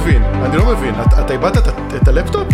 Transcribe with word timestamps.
מבין, 0.00 0.22
אני 0.22 0.56
לא 0.56 0.66
מבין. 0.66 0.94
אתה 1.24 1.32
איבדת 1.32 1.68
את- 1.68 1.74
את 2.02 2.08
הלפטופ? 2.08 2.46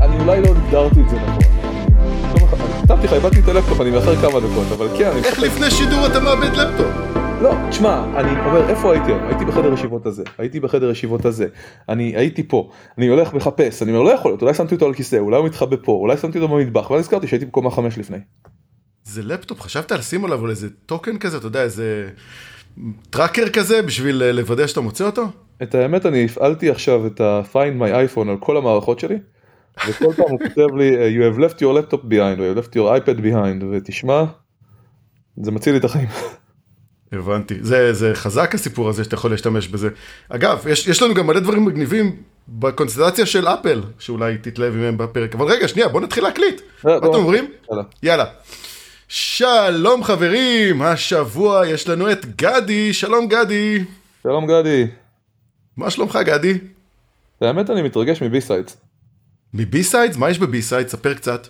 אני 0.00 0.18
אולי 0.20 0.40
לא 0.42 0.46
הגדרתי 0.48 1.00
את 1.00 1.08
זה 1.10 1.16
נכון. 1.16 2.58
כתבתי 2.82 3.06
לך, 3.06 3.12
איבדתי 3.12 3.40
את 3.40 3.48
הלפטופ, 3.48 3.80
אני 3.80 3.90
מאחר 3.90 4.16
כמה 4.16 4.40
דקות, 4.40 4.66
אבל 4.72 4.88
כן. 4.98 5.10
איך 5.24 5.38
לפני 5.38 5.70
שידור 5.70 6.06
אתה 6.06 6.20
מאבד 6.20 6.56
לפטופ? 6.56 6.86
לא, 7.42 7.54
תשמע, 7.70 8.04
אני 8.16 8.30
אומר, 8.46 8.68
איפה 8.70 8.92
הייתי 8.92 9.06
היום? 9.12 9.26
הייתי 9.28 9.44
בחדר 9.44 9.72
ישיבות 9.72 10.06
הזה, 10.06 10.22
הייתי 10.38 10.60
בחדר 10.60 10.90
ישיבות 10.90 11.24
הזה, 11.24 11.46
אני 11.88 12.16
הייתי 12.16 12.42
פה, 12.48 12.70
אני 12.98 13.06
הולך 13.08 13.34
מחפש, 13.34 13.82
אני 13.82 13.90
אומר, 13.92 14.02
לא 14.02 14.10
יכול 14.14 14.30
להיות, 14.30 14.42
אולי 14.42 14.54
שמתי 14.54 14.74
אותו 14.74 14.86
על 14.86 14.94
כיסא, 14.94 15.16
אולי 15.16 15.36
הוא 15.36 15.46
מתחבא 15.46 15.76
פה, 15.84 15.92
אולי 15.92 16.16
שמתי 16.16 16.38
אותו 16.38 16.54
במטבח, 16.54 16.90
ואז 16.90 17.00
נזכרתי 17.00 17.26
שהייתי 17.26 17.46
בקומה 17.46 17.70
חמש 17.70 17.98
לפני. 17.98 18.18
זה 19.04 19.22
לפטופ, 19.22 19.60
חשבת 19.60 19.92
לשים 19.92 20.24
עליו 20.24 20.50
איזה 20.50 20.68
token 20.86 21.18
כזה, 21.18 21.36
אתה 21.36 21.46
יודע, 21.46 21.62
איזה 21.62 22.08
טראקר 23.10 23.48
כזה, 23.48 23.82
בשביל 23.82 24.22
אה, 24.22 24.32
לוודא 24.32 24.66
שאתה 24.66 24.80
מוצא 24.80 25.06
אותו? 25.06 25.22
את 25.62 25.74
האמת, 25.74 26.06
אני 26.06 26.24
הפעלתי 26.24 26.70
עכשיו 26.70 27.06
את 27.06 27.20
ה-find 27.20 27.82
my 27.82 28.14
iPhone 28.14 28.28
על 28.28 28.36
כל 28.40 28.56
המערכות 28.56 28.98
שלי, 28.98 29.18
וכל 29.88 30.12
פעם 30.16 30.26
הוא 30.30 30.38
כותב 30.48 30.74
לי, 30.76 31.16
you 31.16 31.34
have 31.34 31.38
left 31.38 31.56
your 31.56 31.78
laptop 31.78 32.02
behind, 32.04 32.40
או 32.40 32.52
you 32.52 32.56
have 32.56 32.60
left 32.60 32.74
your 32.74 33.06
iPad 33.06 33.20
behind, 33.20 33.64
ותשמע, 33.72 34.24
זה 35.42 35.50
מציל 35.50 35.72
לי 35.72 35.78
את 35.78 35.84
החיים. 35.84 36.08
הבנתי, 37.12 37.54
זה, 37.60 37.92
זה 37.92 38.14
חזק 38.14 38.54
הסיפור 38.54 38.88
הזה 38.88 39.04
שאתה 39.04 39.14
יכול 39.14 39.30
להשתמש 39.30 39.68
בזה. 39.68 39.88
אגב, 40.28 40.66
יש, 40.68 40.88
יש 40.88 41.02
לנו 41.02 41.14
גם 41.14 41.26
מלא 41.26 41.40
דברים 41.40 41.64
מגניבים 41.64 42.16
בקונסטלציה 42.48 43.26
של 43.26 43.48
אפל, 43.48 43.82
שאולי 43.98 44.38
תתלהב 44.38 44.74
מהם 44.74 44.98
בפרק, 44.98 45.34
אבל 45.34 45.46
רגע, 45.46 45.68
שנייה, 45.68 45.88
בוא 45.88 46.00
נתחיל 46.00 46.24
להקליט. 46.24 46.60
מה 46.84 46.96
אתם 46.96 47.06
אומרים? 47.06 47.50
יאללה. 47.70 47.82
יאללה. 48.02 48.24
שלום 49.12 50.04
חברים, 50.04 50.82
השבוע 50.82 51.66
יש 51.66 51.88
לנו 51.88 52.12
את 52.12 52.26
גדי, 52.36 52.92
שלום 52.92 53.28
גדי. 53.28 53.84
שלום 54.22 54.46
גדי, 54.46 54.86
מה 55.76 55.90
שלומך 55.90 56.18
גדי? 56.24 56.58
האמת 57.40 57.70
אני 57.70 57.82
מתרגש 57.82 58.22
מ 58.22 58.29
BSides. 58.29 58.76
מ 59.54 59.82
BSides? 59.82 60.16
מה 60.16 60.30
יש 60.30 60.38
ב 60.38 60.62
BSides? 60.62 60.92
ספר 60.92 61.14
קצת. 61.14 61.46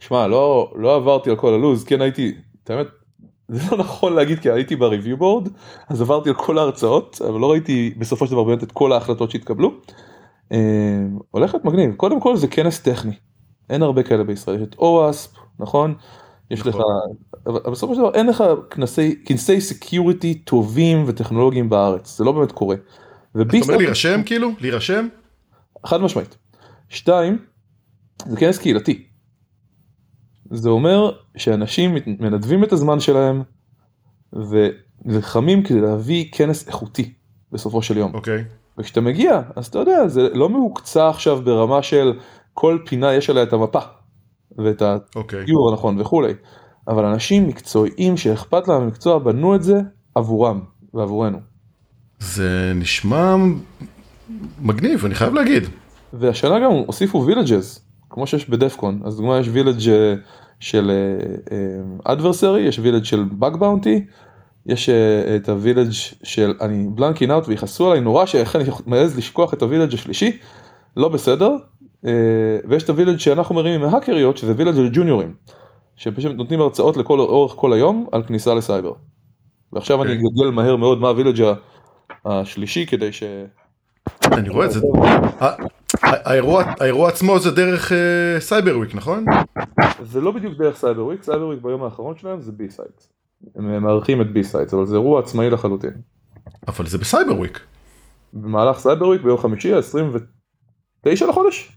שמע, 0.00 0.26
לא, 0.26 0.72
לא 0.76 0.96
עברתי 0.96 1.30
על 1.30 1.36
כל 1.36 1.54
הלוז, 1.54 1.84
כן 1.84 2.00
הייתי, 2.00 2.34
האמת, 2.68 2.86
זה 3.48 3.70
לא 3.70 3.78
נכון 3.78 4.12
להגיד 4.12 4.38
כי 4.38 4.50
הייתי 4.50 4.76
ב 4.76 4.82
review 4.82 5.16
board, 5.16 5.48
אז 5.88 6.00
עברתי 6.00 6.28
על 6.28 6.34
כל 6.34 6.58
ההרצאות, 6.58 7.20
אבל 7.28 7.40
לא 7.40 7.50
ראיתי 7.50 7.94
בסופו 7.98 8.26
של 8.26 8.32
דבר 8.32 8.44
באמת 8.44 8.62
את 8.62 8.72
כל 8.72 8.92
ההחלטות 8.92 9.30
שהתקבלו. 9.30 9.74
אה, 10.52 10.58
להיות 11.34 11.64
מגניב, 11.64 11.94
קודם 11.94 12.20
כל 12.20 12.36
זה 12.36 12.48
כנס 12.48 12.80
טכני, 12.80 13.14
אין 13.70 13.82
הרבה 13.82 14.02
כאלה 14.02 14.24
בישראל, 14.24 14.56
יש 14.56 14.62
את 14.62 14.74
OWASP, 14.78 15.30
נכון? 15.58 15.94
יש 16.50 16.60
לך, 16.60 16.66
נכון. 16.66 16.82
אבל 17.46 17.60
אבל 17.64 17.72
בסופו 17.72 17.94
של 17.94 18.00
דבר 18.00 18.14
אין 18.14 18.26
לך 18.26 18.44
כנסי, 19.24 19.60
security 19.60 20.34
טובים 20.34 21.04
וטכנולוגיים 21.06 21.68
בארץ, 21.68 22.18
זה 22.18 22.24
לא 22.24 22.32
באמת 22.32 22.52
קורה. 22.52 22.76
אתה 23.40 23.56
אומר 23.62 23.76
להירשם 23.76 24.22
כאילו? 24.26 24.50
להירשם? 24.60 25.08
חד 25.86 26.00
משמעית. 26.00 26.36
שתיים, 26.88 27.38
זה 28.26 28.36
כנס 28.36 28.58
קהילתי. 28.58 29.06
זה 30.50 30.68
אומר 30.68 31.12
שאנשים 31.36 31.94
מנדבים 32.06 32.64
את 32.64 32.72
הזמן 32.72 33.00
שלהם 33.00 33.42
ונלחמים 34.32 35.62
כדי 35.62 35.80
להביא 35.80 36.28
כנס 36.32 36.66
איכותי 36.66 37.12
בסופו 37.52 37.82
של 37.82 37.96
יום. 37.96 38.14
אוקיי. 38.14 38.44
וכשאתה 38.78 39.00
מגיע, 39.00 39.42
אז 39.56 39.66
אתה 39.66 39.78
יודע, 39.78 40.08
זה 40.08 40.28
לא 40.34 40.48
מהוקצע 40.48 41.08
עכשיו 41.08 41.42
ברמה 41.42 41.82
של 41.82 42.18
כל 42.54 42.78
פינה 42.86 43.14
יש 43.14 43.30
עליה 43.30 43.42
את 43.42 43.52
המפה 43.52 43.80
ואת 44.58 44.82
אוקיי. 45.16 45.42
הטיור 45.42 45.70
הנכון 45.70 46.00
וכולי. 46.00 46.32
אבל 46.88 47.04
אנשים 47.04 47.48
מקצועיים 47.48 48.16
שאכפת 48.16 48.68
להם 48.68 48.82
המקצוע 48.82 49.18
בנו 49.18 49.54
את 49.54 49.62
זה 49.62 49.80
עבורם 50.14 50.60
ועבורנו. 50.94 51.38
זה 52.18 52.72
נשמע 52.74 53.36
מגניב, 54.62 55.04
אני 55.04 55.14
חייב 55.14 55.34
להגיד. 55.34 55.62
והשנה 56.12 56.60
גם 56.60 56.70
הוסיפו 56.70 57.26
וילג'ז, 57.26 57.80
כמו 58.10 58.26
שיש 58.26 58.50
בדפקון, 58.50 59.00
אז 59.04 59.16
דוגמה 59.16 59.38
יש 59.38 59.48
וילג' 59.52 59.80
של 60.60 60.90
אדברסרי, 62.04 62.60
יש 62.60 62.78
וילג' 62.78 63.04
של 63.04 63.24
באג 63.32 63.56
באונטי, 63.56 64.04
יש 64.66 64.88
אה, 64.88 65.36
את 65.36 65.48
ה 65.48 65.53
village 65.53 65.90
של 66.22 66.54
אני 66.60 66.86
blanking 66.94 67.30
out 67.30 67.48
ויכעסו 67.48 67.90
עליי 67.90 68.00
נורא 68.00 68.26
שאיך 68.26 68.56
אני 68.56 68.64
מעז 68.86 69.18
לשכוח 69.18 69.54
את 69.54 69.62
ה 69.62 69.66
village 69.66 69.94
השלישי, 69.94 70.38
לא 70.96 71.08
בסדר, 71.08 71.50
אה, 71.50 71.56
ויש 72.68 72.82
את 72.82 72.88
ה 72.88 72.92
village 72.92 73.16
שאנחנו 73.16 73.54
מרימים 73.54 73.80
מהאקריות 73.80 74.36
שזה 74.36 74.52
village 74.56 74.74
של 74.74 74.88
ג'וניורים, 74.92 75.34
שפשוט 75.96 76.32
נותנים 76.32 76.60
הרצאות 76.60 76.96
לכל 76.96 77.20
אורך 77.20 77.52
כל 77.56 77.72
היום 77.72 78.06
על 78.12 78.22
כניסה 78.22 78.54
לסייבר. 78.54 78.92
ועכשיו 79.72 80.02
אני. 80.02 80.12
אגדל 80.12 80.50
מהר 80.50 80.76
מאוד 80.76 81.00
מה 81.00 81.08
ה 81.08 81.14
village 81.14 81.52
השלישי 82.24 82.86
כדי 82.86 83.12
ש... 83.12 83.22
אני 84.32 84.48
רואה 84.48 84.66
את 84.66 84.70
זה. 84.70 84.80
האירוע 86.80 87.08
עצמו 87.08 87.38
זה 87.38 87.50
דרך 87.50 87.92
אה, 87.92 88.40
Cyber 88.40 88.78
Week, 88.78 88.94
נכון? 88.94 89.24
זה 90.02 90.20
לא 90.20 90.30
בדיוק 90.30 90.54
דרך 90.58 90.76
Cyber 90.76 91.04
Week, 91.04 91.22
Cyber 91.22 91.46
Week 91.46 91.62
ביום 91.62 91.82
האחרון 91.82 92.16
שלהם 92.16 92.40
זה 92.40 92.52
BSides. 92.52 93.12
הם 93.56 93.82
מארחים 93.82 94.20
את 94.20 94.32
BSides, 94.32 94.74
אבל 94.74 94.86
זה 94.86 94.94
אירוע 94.94 95.20
עצמאי 95.20 95.50
לחלוטין. 95.50 95.92
אבל 96.68 96.86
זה 96.86 96.98
ב 96.98 97.05
Cyber 97.05 97.38
Week. 97.38 97.60
במהלך 98.32 98.78
Cyber 98.78 99.08
Week 99.08 99.22
ביום 99.22 99.38
חמישי 99.38 99.72
ה-29 99.72 101.26
לחודש. 101.28 101.75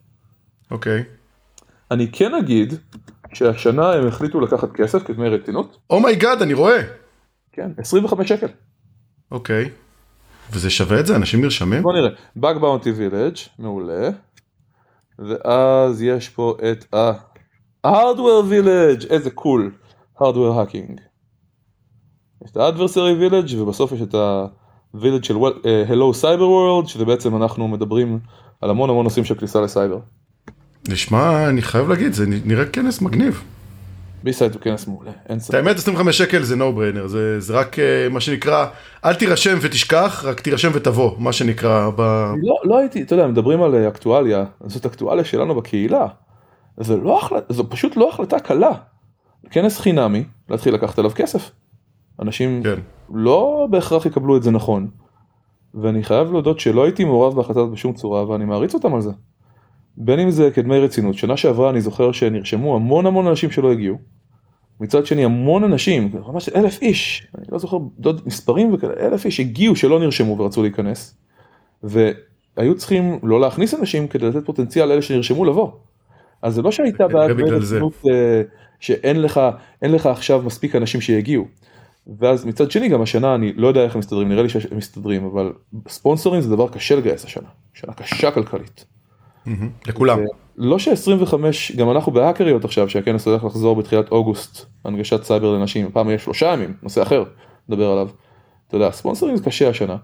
אוקיי. 0.72 1.04
אני 1.92 2.12
כן 2.12 2.34
אגיד 2.34 2.74
שהשנה 3.34 3.94
הם 3.94 4.08
החליטו 4.08 4.40
לקחת 4.40 4.72
כסף 4.72 5.04
כדמי 5.04 5.30
רצינות, 5.30 5.78
oh 5.90 6.03
my 6.03 6.16
god, 6.16 6.42
אני 6.42 6.54
רואה. 6.54 6.82
כן, 7.52 7.72
25 7.78 8.30
שקל. 8.30 8.48
אוקיי. 9.32 9.70
וזה 10.52 10.70
שווה 10.70 11.00
את 11.00 11.06
זה? 11.06 11.16
אנשים 11.16 11.42
נרשמים? 11.42 11.84
בוא 11.84 11.94
נראה, 11.94 12.10
Bug 12.36 12.58
Bounty 12.58 12.92
Village 12.92 13.36
מעולה. 13.60 14.10
ואז 15.20 16.02
יש 16.02 16.30
פה 16.30 16.58
את 16.72 16.94
ה-Hardware 16.94 18.52
Village, 18.52 19.10
איזה 19.10 19.32
cool, 19.32 19.72
Hardware 20.18 20.56
Hacking. 20.58 21.02
יש 22.46 22.52
את 22.52 22.58
ה-Adversary 22.58 23.32
Village 23.32 23.56
ובסוף 23.56 23.92
יש 23.92 24.02
את 24.02 24.16
ה-Village 24.16 25.24
של 25.24 25.36
אה, 25.66 25.84
Hello 25.88 26.16
Cyber 26.22 26.40
World, 26.40 26.88
שזה 26.88 27.06
בעצם 27.06 27.36
אנחנו 27.36 27.68
מדברים 27.68 28.20
על 28.62 28.70
המון 28.70 28.90
המון 28.90 29.04
נושאים 29.04 29.26
של 29.26 29.36
כניסה 29.36 29.62
לסייבר. 29.62 30.00
נשמע, 30.90 31.50
אני 31.50 31.62
חייב 31.62 31.90
להגיד, 31.90 32.14
זה 32.14 32.26
נראה 32.46 32.66
כנס 32.66 33.02
מגניב. 33.02 33.44
BSides 34.24 34.54
הוא 34.54 34.62
כנס 34.62 34.88
מעולה, 34.88 35.12
אין 35.30 35.40
ספק. 35.40 35.56
האמת 35.56 35.76
25 35.76 36.18
שקל 36.18 36.44
זה 36.44 36.56
no 36.56 36.58
brainer, 36.58 37.08
זה, 37.08 37.40
זה 37.40 37.54
רק 37.54 37.80
אה, 37.80 38.10
מה 38.10 38.20
שנקרא, 38.20 38.66
אל 39.06 39.14
תירשם 39.14 39.58
ותשכח, 39.62 40.24
רק 40.26 40.40
תירשם 40.40 40.72
ותבוא, 40.74 41.12
מה 41.18 41.34
שנקרא, 41.34 41.90
ב... 41.96 42.02
לא, 42.44 42.56
לא 42.64 42.78
הייתי, 42.78 43.02
אתה 43.02 43.16
יודע, 43.16 43.28
מדברים 43.28 43.62
על 43.62 43.76
אה, 43.76 43.88
אקטואליה, 43.88 44.46
זאת 44.66 44.86
אקטואליה 44.86 45.24
שלנו 45.24 45.56
בקהילה. 45.56 46.08
זה 46.78 46.98
לא 46.98 47.18
החלטה, 47.18 47.54
זו 47.54 47.70
פשוט 47.70 47.98
לא 47.98 48.10
החלטה 48.10 48.40
קלה. 48.40 48.72
כנס 49.52 49.80
חינמי, 49.80 50.24
להתחיל 50.50 50.74
לקחת 50.74 51.00
עליו 51.00 51.12
כסף. 51.16 51.52
אנשים 52.22 52.64
כן. 52.64 52.80
לא 53.14 53.68
בהכרח 53.70 54.06
יקבלו 54.06 54.38
את 54.38 54.44
זה 54.44 54.52
נכון. 54.52 54.88
ואני 55.74 56.04
חייב 56.04 56.32
להודות 56.32 56.60
שלא 56.60 56.84
הייתי 56.84 57.04
מעורב 57.06 57.36
בהחלטה 57.36 57.66
בשום 57.66 57.94
צורה, 57.94 58.30
ואני 58.30 58.46
מעריץ 58.46 58.74
אותם 58.74 58.96
על 58.96 59.02
זה. 59.02 59.12
בין 60.00 60.20
אם 60.20 60.32
זה 60.32 60.52
כדמי 60.52 60.80
רצינות, 60.80 61.16
שנה 61.16 61.38
שעברה 61.38 61.70
אני 61.70 61.82
זוכר 61.82 62.12
שנרשמו 62.12 62.76
המון 62.76 63.06
המון 63.06 63.28
אנשים 63.28 63.52
שלא 63.52 63.72
הגיעו. 63.72 63.98
מצד 64.80 65.06
שני 65.06 65.26
המון 65.26 65.64
אנשים, 65.64 66.12
ממש 66.28 66.50
אלף 66.50 66.82
איש, 66.82 67.28
אני 67.38 67.46
לא 67.52 67.60
זוכר 67.60 67.78
דוד 68.00 68.22
מספרים 68.26 68.74
וכאלה, 68.74 68.94
אלף 69.00 69.26
איש 69.26 69.40
הגיעו 69.40 69.76
שלא 69.76 70.00
נרשמו 70.00 70.38
ורצו 70.38 70.62
להיכנס. 70.62 71.18
והיו 71.84 72.76
צריכים 72.78 73.20
לא 73.24 73.42
להכניס 73.42 73.74
אנשים 73.74 74.08
כדי 74.08 74.26
לתת 74.26 74.46
פוטנציאל 74.46 74.86
לאלה 74.86 75.02
שנרשמו 75.02 75.46
לבוא. 75.46 75.72
אז 76.42 76.54
זה 76.54 76.62
לא 76.62 76.72
שהייתה 76.72 77.08
בעיה 77.08 77.34
בגלל 77.34 77.62
זה. 77.62 77.76
רצינות, 77.76 77.94
אה, 78.12 78.42
שאין 78.80 79.22
לך, 79.22 79.40
אין 79.82 79.92
לך 79.92 80.06
עכשיו 80.06 80.42
מספיק 80.46 80.76
אנשים 80.76 81.02
שיגיעו. 81.02 81.46
ואז 82.20 82.46
מצד 82.46 82.72
שני 82.72 82.90
גם 82.90 83.02
השנה 83.02 83.36
אני 83.36 83.54
לא 83.54 83.68
יודע 83.68 83.84
איך 83.84 83.96
הם 83.96 84.00
מסתדרים, 84.00 84.30
נראה 84.30 84.44
לי 84.44 84.50
שהם 84.50 84.78
מסתדרים, 84.78 85.26
אבל 85.26 85.54
ספונסורים 85.88 86.42
זה 86.42 86.50
דבר 86.50 86.68
קשה 86.70 86.96
לגייס 86.96 87.26
השנה, 87.26 87.50
שנה 87.74 87.94
קשה 87.94 88.32
כלכלית. 88.32 88.86
מהמם, 89.46 89.70
לכולם. 89.88 90.20
לא 90.58 90.80
ש-25, 90.80 91.34
גם 91.78 91.92
אנחנו 91.92 92.12
בהאקריות 92.12 92.66
עכשיו 92.66 92.90
שהכנס 92.90 93.28
הולך 93.28 93.44
לחזור 93.44 93.76
בתחילת 93.76 94.12
אוגוסט, 94.12 94.66
הנגשת 94.86 95.24
סייבר 95.24 95.54
לנשים, 95.54 95.88
הפעם 95.88 96.08
יהיה 96.08 96.20
שלושה 96.20 96.54
ימים, 96.54 96.74
נושא 96.84 97.02
אחר, 97.02 97.24
נדבר 97.70 97.92
עליו. 97.92 98.10
אתה 98.68 98.78
יודע, 98.78 98.92
ספונסרים 98.92 99.38
זה 99.38 99.44
קשה 99.44 99.70
השנה. 99.70 99.98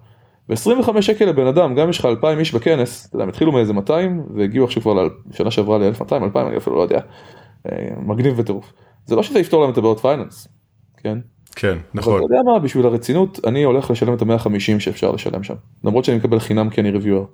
ו-25 0.49 1.01
שקל 1.01 1.25
לבן 1.25 1.47
אדם, 1.47 1.75
גם 1.75 1.89
יש 1.89 1.99
לך 1.99 2.05
2,000 2.05 2.39
איש 2.39 2.53
בכנס, 2.53 3.07
אתה 3.07 3.15
יודע, 3.15 3.23
הם 3.23 3.29
התחילו 3.29 3.51
מאיזה 3.51 3.73
200 3.73 4.23
והגיעו 4.35 4.65
עכשיו 4.65 4.81
כבר 4.81 5.07
לשנה 5.31 5.51
שעברה 5.51 5.77
ל-1200, 5.77 6.13
2,000, 6.23 6.47
אני 6.47 6.57
אפילו 6.57 6.75
לא 6.75 6.81
יודע. 6.81 6.99
אה, 7.71 7.87
מגניב 7.97 8.33
וטירוף. 8.37 8.73
זה 9.05 9.15
לא 9.15 9.23
שזה 9.23 9.39
יפתור 9.39 9.61
להם 9.61 9.71
את 9.71 9.77
הבעיות 9.77 9.99
פייננס, 9.99 10.47
כן? 10.97 11.17
כן, 11.55 11.71
אבל 11.71 11.79
נכון. 11.93 12.17
אתה 12.17 12.25
יודע 12.25 12.51
מה, 12.51 12.59
בשביל 12.59 12.85
הרצינות, 12.85 13.39
אני 13.47 13.63
הולך 13.63 13.91
לשלם 13.91 14.13
את 14.13 14.21
ה-150 14.21 14.79
שאפשר 14.79 15.11
לשלם 15.11 15.43
שם. 15.43 15.55
למרות 15.83 16.05
שאני 16.05 16.17
מקבל 16.17 16.39
חינם 16.39 16.69
כי 16.69 16.81
אני 16.81 16.91
ריוויואר. 16.91 17.25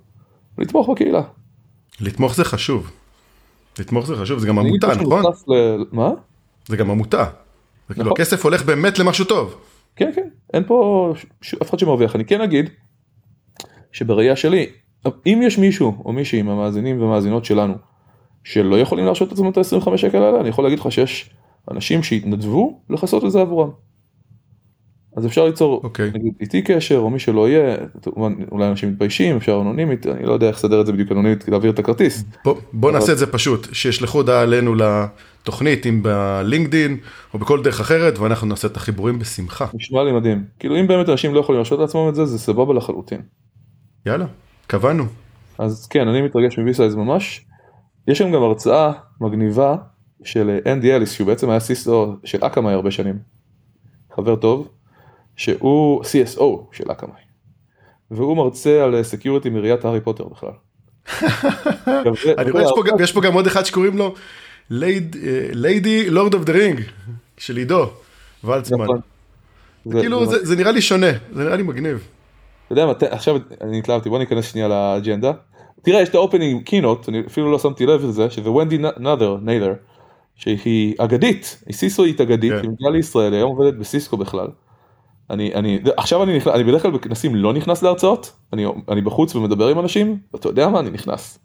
לתמוך 0.57 0.89
בקהילה. 0.89 1.21
לתמוך 2.01 2.35
זה 2.35 2.45
חשוב. 2.45 2.91
לתמוך 3.79 4.05
זה 4.05 4.15
חשוב, 4.15 4.39
זה 4.39 4.47
גם 4.47 4.59
עמותה, 4.59 4.87
נכון? 4.95 5.23
ל- 5.47 5.83
מה? 5.91 6.09
זה 6.67 6.77
גם 6.77 6.91
עמותה. 6.91 7.25
זה 7.87 7.93
כאילו 7.93 8.09
נכון. 8.09 8.21
הכסף 8.21 8.43
הולך 8.45 8.65
באמת 8.65 8.99
למשהו 8.99 9.25
טוב. 9.25 9.55
כן 9.95 10.11
כן 10.15 10.27
אין 10.53 10.63
פה 10.67 11.13
ש- 11.41 11.53
אף 11.53 11.69
אחד 11.69 11.79
שמרוויח 11.79 12.15
אני 12.15 12.25
כן 12.25 12.41
אגיד 12.41 12.69
שבראייה 13.91 14.35
שלי, 14.35 14.65
אם 15.25 15.41
יש 15.43 15.57
מישהו 15.57 16.01
או 16.05 16.11
מישהי 16.13 16.41
מהמאזינים 16.41 17.01
ומאזינות 17.01 17.45
שלנו, 17.45 17.73
שלא 18.43 18.79
יכולים 18.79 19.05
להרשות 19.05 19.27
את 19.27 19.33
עצמם 19.33 19.49
את 19.49 19.57
ה-25 19.57 19.97
שקל 19.97 20.17
האלה, 20.23 20.39
אני 20.41 20.49
יכול 20.49 20.63
להגיד 20.63 20.79
לך 20.79 20.91
שיש 20.91 21.29
אנשים 21.71 22.03
שהתנדבו 22.03 22.81
לכסות 22.89 23.25
את 23.25 23.31
זה 23.31 23.41
עבורם. 23.41 23.69
אז 25.17 25.25
אפשר 25.25 25.45
ליצור 25.45 25.81
okay. 25.81 25.83
אוקיי. 25.83 26.11
נגיד 26.13 26.33
איתי 26.41 26.61
קשר 26.61 26.97
או 26.97 27.09
מי 27.09 27.19
שלא 27.19 27.49
יהיה, 27.49 27.75
אולי 28.51 28.67
אנשים 28.67 28.89
מתביישים, 28.89 29.35
אפשר 29.35 29.59
אנונימית, 29.61 30.07
אני 30.07 30.25
לא 30.25 30.33
יודע 30.33 30.47
איך 30.47 30.55
לסדר 30.55 30.81
את 30.81 30.85
זה 30.85 30.93
בדיוק 30.93 31.11
אנונימית, 31.11 31.47
להעביר 31.47 31.71
את 31.71 31.79
הכרטיס. 31.79 32.23
בוא, 32.45 32.55
בוא 32.73 32.89
אבל... 32.89 32.99
נעשה 32.99 33.11
את 33.11 33.17
זה 33.17 33.27
פשוט, 33.27 33.67
שישלחו 33.73 34.17
הודעה 34.17 34.41
עלינו 34.41 34.75
לתוכנית, 34.75 35.85
אם 35.85 36.03
ב 36.03 36.14
LinkedIn 36.14 36.97
או 37.33 37.39
בכל 37.39 37.63
דרך 37.63 37.79
אחרת, 37.79 38.19
ואנחנו 38.19 38.47
נעשה 38.47 38.67
את 38.67 38.77
החיבורים 38.77 39.19
בשמחה. 39.19 39.65
נשמע 39.73 40.03
לי 40.03 40.11
מדהים, 40.11 40.43
כאילו 40.59 40.79
אם 40.79 40.87
באמת 40.87 41.09
אנשים 41.09 41.33
לא 41.33 41.39
יכולים 41.39 41.57
להרשות 41.57 41.79
לעצמם 41.79 42.09
את 42.09 42.15
זה, 42.15 42.25
זה 42.25 42.39
סבבה 42.39 42.73
לחלוטין. 42.73 43.21
יאללה, 44.05 44.25
קבענו. 44.67 45.03
אז 45.57 45.87
כן, 45.87 46.07
אני 46.07 46.21
מתרגש 46.21 46.59
מ 46.59 46.64
BSides 46.64 46.95
ממש. 46.95 47.45
יש 48.07 48.17
שם 48.17 48.31
גם 48.31 48.43
הרצאה 48.43 48.91
מגניבה 49.21 49.75
של 50.23 50.59
אנדי 50.67 50.95
אליס, 50.95 51.11
שהוא 51.11 51.27
בעצם 51.27 51.49
היה 51.49 51.59
CISO 51.59 52.15
של 52.23 52.37
Akamai 52.41 52.73
הרבה 52.73 52.91
שנים. 52.91 53.19
חבר 54.15 54.35
טוב. 54.35 54.67
שהוא 55.35 56.03
CSO 56.03 56.43
של 56.71 56.91
Akamai. 56.91 57.21
והוא 58.11 58.37
מרצה 58.37 58.83
על 58.83 59.03
security 59.03 59.49
מראיית 59.49 59.85
הארי 59.85 60.01
פוטר 60.01 60.23
בכלל. 60.23 60.51
אני 62.37 62.51
רואה 62.51 62.63
יש 62.99 63.11
פה 63.11 63.21
גם 63.21 63.33
עוד 63.33 63.47
אחד 63.47 63.63
שקוראים 63.63 63.97
לו 63.97 64.15
Lady 65.53 66.09
Lord 66.09 66.33
of 66.33 66.43
the 66.43 66.53
Ring 66.53 66.81
של 67.37 67.57
עידו 67.57 67.89
ולצמן. 68.43 68.83
נכון. 68.83 68.99
כאילו 70.01 70.25
זה 70.25 70.55
נראה 70.55 70.71
לי 70.71 70.81
שונה 70.81 71.11
זה 71.33 71.43
נראה 71.43 71.55
לי 71.55 71.63
מגניב. 71.63 72.07
אתה 72.65 72.73
יודע 72.73 72.85
מה 72.85 72.93
עכשיו 73.11 73.37
אני 73.61 73.79
התלהבתי 73.79 74.09
בוא 74.09 74.19
ניכנס 74.19 74.51
שנייה 74.51 74.67
לאג'נדה. 74.67 75.31
תראה 75.81 76.01
יש 76.01 76.09
את 76.09 76.15
ה 76.15 76.21
opening 76.21 76.63
keynote 76.63 77.09
אני 77.09 77.23
אפילו 77.27 77.51
לא 77.51 77.59
שמתי 77.59 77.85
לב 77.85 78.05
לזה 78.05 78.29
שזה 78.29 78.49
ונדי 78.49 78.77
נאדר 78.97 79.37
ניילר 79.41 79.73
שהיא 80.35 80.95
אגדית 80.97 81.63
היא 81.65 81.75
סיסואית 81.75 82.21
אגדית 82.21 82.51
כן. 82.51 82.57
היא 82.57 82.69
מגיעה 82.69 82.91
לישראל 82.91 83.33
היום 83.33 83.51
עובדת 83.51 83.73
בסיסקו 83.73 84.17
בכלל. 84.17 84.47
אני, 85.31 85.53
אני, 85.53 85.79
עכשיו 85.97 86.23
אני 86.23 86.37
נכנס, 86.37 86.53
אני 86.53 86.63
בדרך 86.63 86.81
כלל 86.81 86.91
בכנסים 86.91 87.35
לא 87.35 87.53
נכנס 87.53 87.83
להרצאות, 87.83 88.31
אני, 88.53 88.65
אני 88.89 89.01
בחוץ 89.01 89.35
ומדבר 89.35 89.67
עם 89.67 89.79
אנשים, 89.79 90.17
ואתה 90.33 90.49
יודע 90.49 90.67
מה, 90.67 90.79
אני 90.79 90.89
נכנס. 90.89 91.39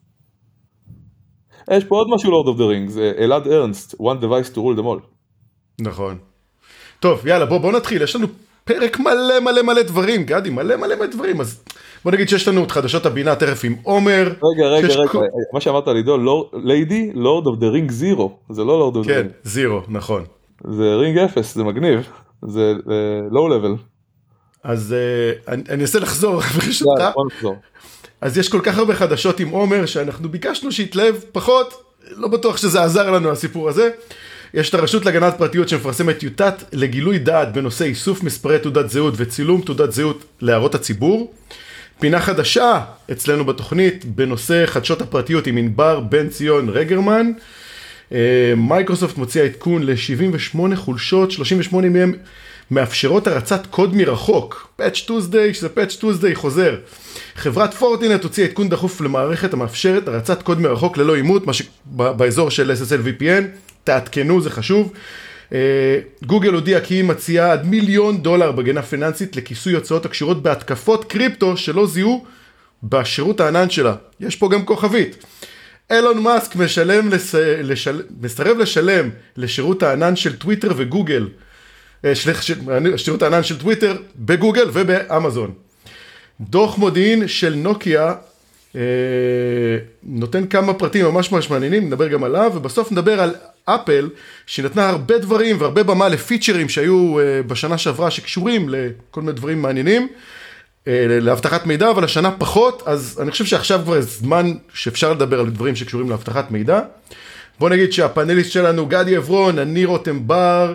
יש 1.71 1.85
פה 1.85 1.97
עוד 1.97 2.07
משהו 2.15 2.31
Lord 2.31 2.49
of 2.49 2.59
the 2.59 2.65
Ring, 2.65 2.89
זה 2.89 3.13
אלעד 3.19 3.49
ארנסט, 3.49 3.95
one 3.95 4.23
device 4.23 4.55
to 4.55 4.57
rule 4.57 4.79
them 4.79 4.85
all. 4.85 5.01
נכון. 5.81 6.19
טוב, 7.01 7.27
יאללה, 7.27 7.47
בוא, 7.47 7.59
בוא 7.59 7.73
נתחיל, 7.73 8.03
יש 8.03 8.17
לנו 8.17 8.27
פרק 8.65 9.01
מלא 9.01 9.41
מלא 9.41 9.63
מלא 9.63 9.83
דברים, 9.83 10.25
גדי, 10.25 10.51
מלא 10.51 10.77
מלא 10.77 10.97
מלא 10.97 11.07
דברים, 11.07 11.41
אז 11.41 11.65
בוא 12.05 12.13
נגיד 12.13 12.29
שיש 12.29 12.49
לנו 12.49 12.65
את 12.65 12.71
חדשות 12.71 13.07
הבינה 13.07 13.35
תכף 13.35 13.65
עם 13.65 13.75
עומר. 13.83 14.23
רגע, 14.23 14.67
רגע, 14.67 14.89
רגע, 14.89 15.09
כל... 15.09 15.25
מה 15.53 15.61
שאמרת 15.61 15.89
על 15.89 15.97
עידו, 15.97 16.17
Lady, 16.65 17.11
Lord 17.15 17.47
of 17.47 17.59
the 17.59 17.67
Ring 17.67 17.91
Zero, 17.91 18.39
זה 18.51 18.65
לא 18.65 18.79
Lord 18.79 18.97
of 18.97 19.07
the 19.07 19.13
Ring. 19.13 19.29
כן, 19.29 19.33
Zero, 19.43 19.81
נכון. 19.89 20.25
זה 20.71 20.95
ring 20.95 21.19
אפס, 21.19 21.55
זה 21.55 21.65
מגניב. 21.65 22.09
זה 22.43 22.73
low 23.31 23.49
level. 23.49 23.75
אז 24.63 24.95
אני, 25.49 25.63
אני 25.69 25.83
אנסה 25.83 25.99
לחזור 25.99 26.41
ברשותך. 26.57 27.03
אז 28.21 28.39
יש 28.39 28.49
כל 28.49 28.61
כך 28.63 28.79
הרבה 28.79 28.95
חדשות 28.95 29.41
עם 29.41 29.49
עומר 29.49 29.87
שאנחנו 29.87 30.29
ביקשנו 30.29 30.73
שיתלהב 30.73 31.15
פחות, 31.33 31.83
לא 32.11 32.29
בטוח 32.29 32.57
שזה 32.57 32.83
עזר 32.83 33.11
לנו 33.11 33.31
הסיפור 33.31 33.69
הזה. 33.69 33.91
יש 34.55 34.69
את 34.69 34.75
הרשות 34.75 35.05
להגנת 35.05 35.35
פרטיות 35.39 35.69
שמפרסמת 35.69 36.19
טיוטת 36.19 36.55
לגילוי 36.73 37.19
דעת 37.19 37.53
בנושא 37.53 37.85
איסוף 37.85 38.23
מספרי 38.23 38.59
תעודת 38.59 38.91
זהות 38.91 39.15
וצילום 39.17 39.61
תעודת 39.61 39.93
זהות 39.93 40.25
להערות 40.41 40.75
הציבור. 40.75 41.35
פינה 42.01 42.21
חדשה 42.21 42.85
אצלנו 43.13 43.45
בתוכנית 43.45 44.05
בנושא 44.05 44.67
חדשות 44.67 45.03
הפרטיות 45.03 45.47
עם 45.47 45.57
ענבר 45.57 46.01
בן 46.01 46.29
ציון 46.29 46.69
רגרמן. 46.69 47.33
אה, 48.13 48.53
מייקרוסופט 48.57 49.19
מוציאה 49.19 49.45
עדכון 49.45 49.83
ל-78 49.83 50.77
חולשות, 50.77 51.31
38 51.31 51.89
מהם 51.89 52.13
מאפשרות 52.71 53.27
הרצת 53.27 53.67
קוד 53.67 53.97
מרחוק. 53.97 54.69
Patch 54.81 55.09
Tuesday, 55.09 55.55
שזה 55.55 55.69
Patch 55.77 56.03
Tuesday 56.03 56.35
חוזר. 56.35 56.77
חברת 57.35 57.75
פורטינט 57.75 58.23
הוציאה 58.25 58.49
עדכון 58.49 58.69
דחוף 58.69 59.01
למערכת 59.01 59.53
המאפשרת 59.53 60.09
הרצת 60.09 60.43
קוד 60.43 60.61
מרחוק 60.61 60.97
ללא 60.97 61.17
עימות, 61.17 61.47
מה 61.47 61.53
שבאזור 61.53 62.51
של 62.51 62.71
SSL 62.71 63.07
VPN, 63.07 63.45
תעדכנו, 63.85 64.41
זה 64.41 64.51
חשוב. 64.51 64.93
אה, 65.53 65.99
גוגל 66.27 66.53
הודיעה 66.53 66.81
כי 66.81 66.95
היא 66.95 67.05
מציעה 67.05 67.53
עד 67.53 67.67
מיליון 67.67 68.23
דולר 68.23 68.53
בגנה 68.53 68.83
פיננסית 68.83 69.37
לכיסוי 69.37 69.75
הוצאות 69.75 70.07
הקשורות 70.07 70.43
בהתקפות 70.43 71.05
קריפטו 71.05 71.57
שלא 71.57 71.87
זיהו 71.87 72.25
בשירות 72.83 73.41
הענן 73.41 73.71
שלה. 73.71 73.95
יש 74.21 74.37
פה 74.37 74.49
גם 74.49 74.65
כוכבית. 74.65 75.25
אילון 75.91 76.23
מאסק 76.23 76.57
משלם 76.57 77.09
לס... 77.09 77.35
לשל... 77.39 78.03
מסרב 78.21 78.59
לשלם 78.59 79.11
לשירות 79.37 79.83
הענן 79.83 80.17
של 80.17 80.37
טוויטר 80.37 80.73
וגוגל, 80.77 81.29
אה, 82.05 82.15
שליח 82.15 82.43
ש... 82.43 82.53
שירות 82.97 83.23
הענן 83.23 83.43
של 83.43 83.59
טוויטר 83.59 83.97
בגוגל 84.17 84.71
ובאמזון. 84.73 85.53
דוח 86.41 86.79
מודיעין 86.79 87.29
של 87.29 87.55
נוקיה 87.55 88.15
אה, 88.77 88.81
נותן 90.03 90.47
כמה 90.47 90.75
פרטים 90.75 91.05
ממש 91.05 91.33
ממש 91.33 91.51
מעניינים, 91.51 91.87
נדבר 91.87 92.09
גם 92.09 92.25
עליו, 92.25 92.53
ובסוף 92.55 92.93
נדבר 92.93 93.21
על 93.21 93.35
אפל, 93.65 94.09
שנתנה 94.47 94.89
הרבה 94.89 95.19
דברים 95.19 95.57
והרבה 95.61 95.83
במה 95.83 96.09
לפיצ'רים 96.09 96.69
שהיו 96.69 97.19
אה, 97.21 97.43
בשנה 97.43 97.79
שעברה 97.79 98.11
שקשורים 98.11 98.69
לכל 98.69 99.21
מיני 99.21 99.33
דברים 99.33 99.63
מעניינים. 99.63 100.09
אה, 100.89 101.07
לאבטחת 101.21 101.67
מידע, 101.67 101.91
אבל 101.91 102.05
השנה 102.05 102.31
פחות, 102.31 102.83
אז 102.87 103.19
אני 103.23 103.31
חושב 103.31 103.45
שעכשיו 103.45 103.81
כבר 103.85 104.01
זמן 104.01 104.55
שאפשר 104.75 105.13
לדבר 105.13 105.41
על 105.41 105.51
דברים 105.51 105.77
שקשורים 105.77 106.11
לאבטחת 106.11 106.51
מידע. 106.51 106.81
בוא 107.59 107.69
נגיד 107.69 107.93
שהפאנליסט 107.93 108.53
שלנו 108.53 108.87
גדי 108.87 109.17
עברון, 109.17 109.59
אני 109.59 109.85
רותם 109.85 110.27
בר, 110.27 110.75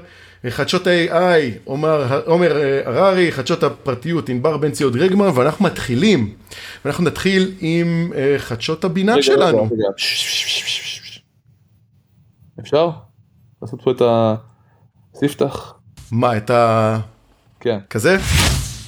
חדשות 0.49 0.87
ה-AI, 0.87 1.59
עומר, 1.63 2.21
עומר 2.25 2.57
אה, 2.57 2.81
הררי, 2.85 3.31
חדשות 3.31 3.63
הפרטיות, 3.63 4.29
ענבר 4.29 4.57
בן 4.57 4.71
ציוד 4.71 4.95
רגמן, 4.95 5.29
ואנחנו 5.35 5.65
מתחילים. 5.65 6.33
ואנחנו 6.85 7.03
נתחיל 7.03 7.55
עם 7.59 8.11
uh, 8.11 8.39
חדשות 8.39 8.83
הבינה 8.83 9.21
שלנו. 9.21 9.69
אפשר? 12.59 12.89
לעשות 13.61 13.81
פה 13.83 13.91
את 13.91 14.01
הספתח? 15.15 15.73
מה, 16.11 16.37
את 16.37 16.49
ה... 16.49 16.99
כן. 17.59 17.79
כזה? 17.89 18.17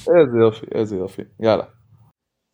איזה 0.08 0.38
יופי, 0.38 0.66
איזה 0.74 0.96
יופי, 0.96 1.22
יאללה. 1.40 1.64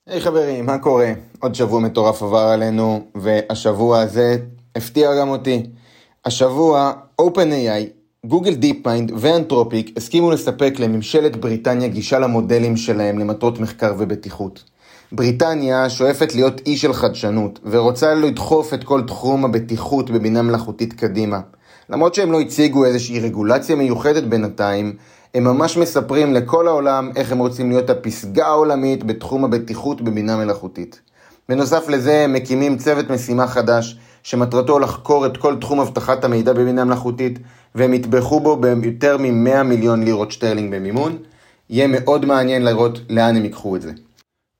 היי 0.09 0.19
hey, 0.19 0.21
חברים, 0.21 0.66
מה 0.66 0.78
קורה? 0.78 1.12
עוד 1.40 1.54
שבוע 1.54 1.80
מטורף 1.80 2.23
עבר 2.23 2.38
עלינו, 2.38 3.00
והשבוע 3.14 4.00
הזה 4.00 4.37
הפתיע 4.76 5.14
גם 5.21 5.28
אותי. 5.28 5.71
השבוע 6.25 6.92
OpenAI, 7.21 8.26
DeepMind 8.54 8.87
ו 8.87 9.12
Anthropic 9.16 9.96
הסכימו 9.97 10.30
לספק 10.30 10.75
לממשלת 10.78 11.37
בריטניה 11.37 11.88
גישה 11.88 12.19
למודלים 12.19 12.76
שלהם 12.76 13.19
למטרות 13.19 13.61
מחקר 13.61 13.95
ובטיחות. 13.99 14.64
בריטניה 15.12 15.90
שואפת 15.90 16.35
להיות 16.35 16.61
אי 16.66 16.76
של 16.76 16.92
חדשנות, 16.92 17.61
ורוצה 17.64 18.14
לדחוף 18.14 18.75
את 18.75 18.85
כל 18.85 19.02
תחום 19.07 19.45
הבטיחות 19.45 20.11
בבינה 20.11 20.42
מלאכותית 20.42 20.92
קדימה. 20.92 21.40
למרות 21.90 22.14
שהם 22.14 22.33
לא 22.33 22.40
הציגו 22.40 22.85
איזושהי 22.85 23.21
רגולציה 23.21 23.76
מיוחדת 23.76 24.23
בינתיים, 24.25 24.97
הם 25.34 25.44
ממש 25.44 25.76
מספרים 25.76 26.34
לכל 26.34 26.68
העולם 26.68 27.10
איך 27.16 27.32
הם 27.32 27.38
רוצים 27.38 27.70
להיות 27.70 27.90
הפסגה 27.90 28.46
העולמית 28.46 29.04
בתחום 29.04 29.44
הבטיחות 29.44 30.02
בבינה 30.02 30.37
מלאכותית. 30.37 31.00
בנוסף 31.49 31.88
לזה 31.88 32.25
הם 32.25 32.32
מקימים 32.32 32.76
צוות 32.76 33.10
משימה 33.10 33.46
חדש 33.46 33.99
שמטרתו 34.22 34.78
לחקור 34.78 35.26
את 35.26 35.37
כל 35.37 35.56
תחום 35.60 35.80
אבטחת 35.80 36.25
המידע 36.25 36.52
בבינה 36.52 36.84
מלאכותית 36.84 37.38
והם 37.75 37.94
יטבחו 37.94 38.40
בו 38.40 38.56
ביותר 38.56 39.16
מ-100 39.16 39.62
מיליון 39.62 40.02
לירות 40.02 40.30
שטרלינג 40.30 40.75
במימון. 40.75 41.18
יהיה 41.70 41.87
מאוד 41.87 42.26
מעניין 42.26 42.64
לראות 42.64 43.00
לאן 43.08 43.37
הם 43.37 43.44
ייקחו 43.44 43.76
את 43.76 43.82
זה. 43.82 43.92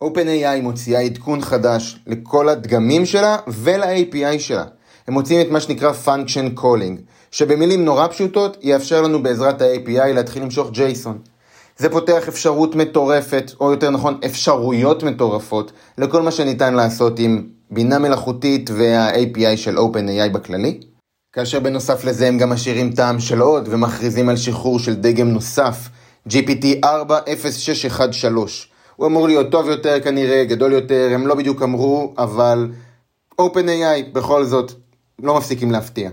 OpenAI 0.05 0.62
מוציאה 0.62 1.00
עדכון 1.00 1.41
חדש 1.41 2.00
לכל 2.07 2.49
הדגמים 2.49 3.07
שלה 3.07 3.37
ול-API 3.49 4.39
שלה. 4.39 4.65
הם 5.09 5.15
מוציאים 5.15 5.47
את 5.47 5.53
מה 5.53 5.61
שנקרא 5.61 5.93
Function 6.05 6.59
Calling, 6.59 7.00
שבמילים 7.31 7.85
נורא 7.85 8.07
פשוטות 8.07 8.57
יאפשר 8.63 9.03
לנו 9.03 9.23
בעזרת 9.23 9.63
ה-API 9.63 10.13
להתחיל 10.15 10.43
למשוך 10.43 10.71
JSON. 10.71 11.29
זה 11.77 11.91
פותח 11.91 12.29
אפשרות 12.29 12.75
מטורפת, 12.75 13.53
או 13.61 13.71
יותר 13.71 13.91
נכון 13.91 14.19
אפשרויות 14.27 15.03
מטורפות, 15.03 15.73
לכל 15.99 16.23
מה 16.23 16.31
שניתן 16.31 16.75
לעשות 16.75 17.19
עם 17.19 17.47
בינה 17.71 17.99
מלאכותית 17.99 18.71
וה-API 18.73 19.57
של 19.57 19.79
OpenAI 19.79 20.29
בכללי. 20.33 20.81
כאשר 21.33 21.61
בנוסף 21.61 22.05
לזה 22.05 22.29
הם 22.29 22.39
גם 22.39 22.51
משאירים 22.51 22.93
טעם 22.93 23.21
של 23.21 23.41
עוד 23.41 23.69
ומכריזים 23.71 24.29
על 24.29 24.37
שחרור 24.37 24.79
של 24.79 24.95
דגם 24.95 25.29
נוסף, 25.29 25.89
GPT 26.29 26.67
40613. 26.85 28.67
הוא 28.97 29.07
אמור 29.07 29.29
להיות 29.29 29.51
טוב 29.51 29.69
יותר 29.69 30.01
כנראה, 30.01 30.45
גדול 30.45 30.73
יותר, 30.73 31.11
הם 31.15 31.27
לא 31.27 31.35
בדיוק 31.35 31.63
אמרו, 31.63 32.15
אבל 32.19 32.71
OpenAI 33.41 34.13
בכל 34.13 34.45
זאת 34.45 34.73
לא 35.23 35.37
מפסיקים 35.37 35.71
להפתיע. 35.71 36.11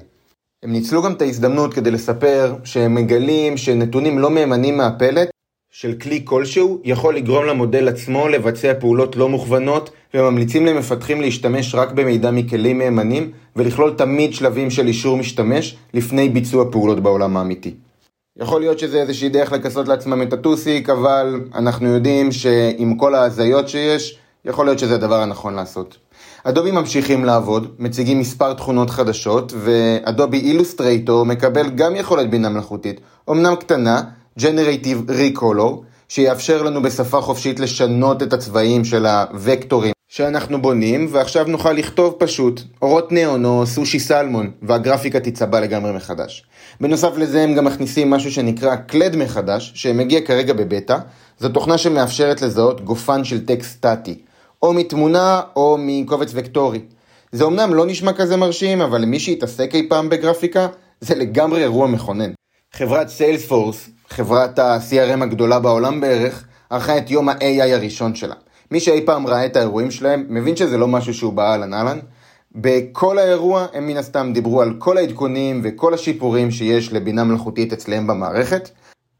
הם 0.64 0.72
ניצלו 0.72 1.04
גם 1.04 1.14
את 1.14 1.22
ההזדמנות 1.22 1.74
כדי 1.74 1.92
לספר 1.92 2.56
שהם 2.64 2.96
מגלים 2.96 3.58
שנתונים 3.58 4.20
לא 4.20 4.30
מהימנים 4.30 4.78
מהפלט, 4.78 5.30
של 5.72 5.94
כלי 5.94 6.22
כלשהו 6.26 6.82
יכול 6.84 7.16
לגרום 7.16 7.46
למודל 7.46 7.88
עצמו 7.88 8.28
לבצע 8.28 8.74
פעולות 8.80 9.16
לא 9.16 9.30
מוכוונות 9.30 9.90
וממליצים 10.14 10.66
למפתחים 10.66 11.22
להשתמש 11.22 11.76
רק 11.76 11.92
במידע 11.92 12.32
מכלים 12.32 12.78
מהימנים 12.78 13.32
ולכלול 13.56 13.94
תמיד 13.98 14.34
שלבים 14.34 14.70
של 14.70 14.88
אישור 14.88 15.18
משתמש 15.18 15.78
לפני 15.94 16.30
ביצוע 16.30 16.72
פעולות 16.72 17.00
בעולם 17.00 17.38
האמיתי. 17.38 17.74
יכול 18.38 18.62
להיות 18.62 18.80
שזה 18.80 19.02
איזושהי 19.02 19.30
דרך 19.30 19.52
לכסות 19.52 19.88
לעצמם 19.88 20.22
את 20.22 20.34
הטוסיק, 20.34 20.90
אבל 20.90 21.42
אנחנו 21.56 21.88
יודעים 21.88 22.32
שעם 22.32 22.98
כל 22.98 23.16
ההזיות 23.16 23.70
שיש, 23.70 24.20
יכול 24.46 24.66
להיות 24.66 24.80
שזה 24.80 24.96
הדבר 24.96 25.22
הנכון 25.22 25.56
לעשות. 25.56 25.98
אדובי 26.50 26.72
ממשיכים 26.72 27.26
לעבוד, 27.26 27.68
מציגים 27.80 28.20
מספר 28.20 28.54
תכונות 28.54 28.90
חדשות, 28.90 29.54
ואדובי 29.58 30.40
אילוסטרייטור 30.40 31.26
מקבל 31.26 31.70
גם 31.70 31.96
יכולת 31.96 32.30
בינה 32.30 32.50
מלאכותית, 32.50 33.02
אמנם 33.30 33.56
קטנה, 33.56 34.02
Generative 34.40 35.10
Recolor, 35.10 35.74
שיאפשר 36.10 36.64
לנו 36.64 36.82
בשפה 36.82 37.22
חופשית 37.22 37.60
לשנות 37.60 38.24
את 38.24 38.34
הצבעים 38.34 38.86
של 38.86 39.06
הוקטורים 39.06 39.92
שאנחנו 40.08 40.62
בונים, 40.62 41.08
ועכשיו 41.12 41.46
נוכל 41.48 41.72
לכתוב 41.72 42.16
פשוט 42.20 42.62
אורות 42.82 43.12
ניאון 43.12 43.46
או 43.46 43.66
סושי 43.66 44.00
סלמון, 44.00 44.52
והגרפיקה 44.62 45.20
תצבע 45.20 45.60
לגמרי 45.60 45.92
מחדש. 45.92 46.46
בנוסף 46.82 47.18
לזה 47.18 47.44
הם 47.44 47.54
גם 47.54 47.66
מכניסים 47.66 48.10
משהו 48.10 48.32
שנקרא 48.32 48.76
קלד 48.76 49.16
מחדש, 49.16 49.72
שמגיע 49.76 50.22
כרגע 50.22 50.54
בבטא, 50.54 50.98
זו 51.40 51.50
תוכנה 51.50 51.78
שמאפשרת 51.78 52.42
לזהות 52.42 52.82
גופן 52.82 53.24
של 53.24 53.46
טקסט 53.46 53.72
סטטי, 53.72 54.18
או 54.62 54.74
מתמונה 54.74 55.42
או 55.56 55.78
מקובץ 55.80 56.32
וקטורי. 56.34 56.80
זה 57.32 57.46
אמנם 57.46 57.74
לא 57.74 57.86
נשמע 57.86 58.14
כזה 58.14 58.38
מרשים, 58.38 58.82
אבל 58.82 59.02
למי 59.02 59.20
שהתעסק 59.20 59.76
אי 59.76 59.90
פעם 59.90 60.10
בגרפיקה, 60.10 60.68
זה 61.02 61.16
לגמרי 61.16 61.62
אירוע 61.62 61.88
מכונן. 61.88 62.32
חברת 62.74 63.10
סיילספורס, 63.10 63.90
חברת 64.10 64.60
ה-CRM 64.60 65.24
הגדולה 65.24 65.60
בעולם 65.60 66.02
בערך, 66.02 66.44
ערכה 66.70 66.98
את 66.98 67.12
יום 67.12 67.30
ה-AI 67.30 67.74
הראשון 67.74 68.16
שלה. 68.16 68.36
מי 68.72 68.80
שאי 68.80 69.06
פעם 69.06 69.28
ראה 69.28 69.46
את 69.46 69.56
האירועים 69.56 69.92
שלהם, 69.92 70.26
מבין 70.30 70.56
שזה 70.56 70.78
לא 70.78 70.88
משהו 70.88 71.14
שהוא 71.14 71.34
באהלן 71.34 71.74
אהלן. 71.74 72.00
בכל 72.56 73.18
האירוע 73.18 73.66
הם 73.74 73.88
מן 73.88 73.98
הסתם 73.98 74.32
דיברו 74.34 74.62
על 74.62 74.74
כל 74.78 74.98
העדכונים 74.98 75.62
וכל 75.64 75.94
השיפורים 75.94 76.52
שיש 76.52 76.94
לבינה 76.94 77.24
מלאכותית 77.24 77.74
אצלם 77.74 78.08
במערכת. 78.08 78.70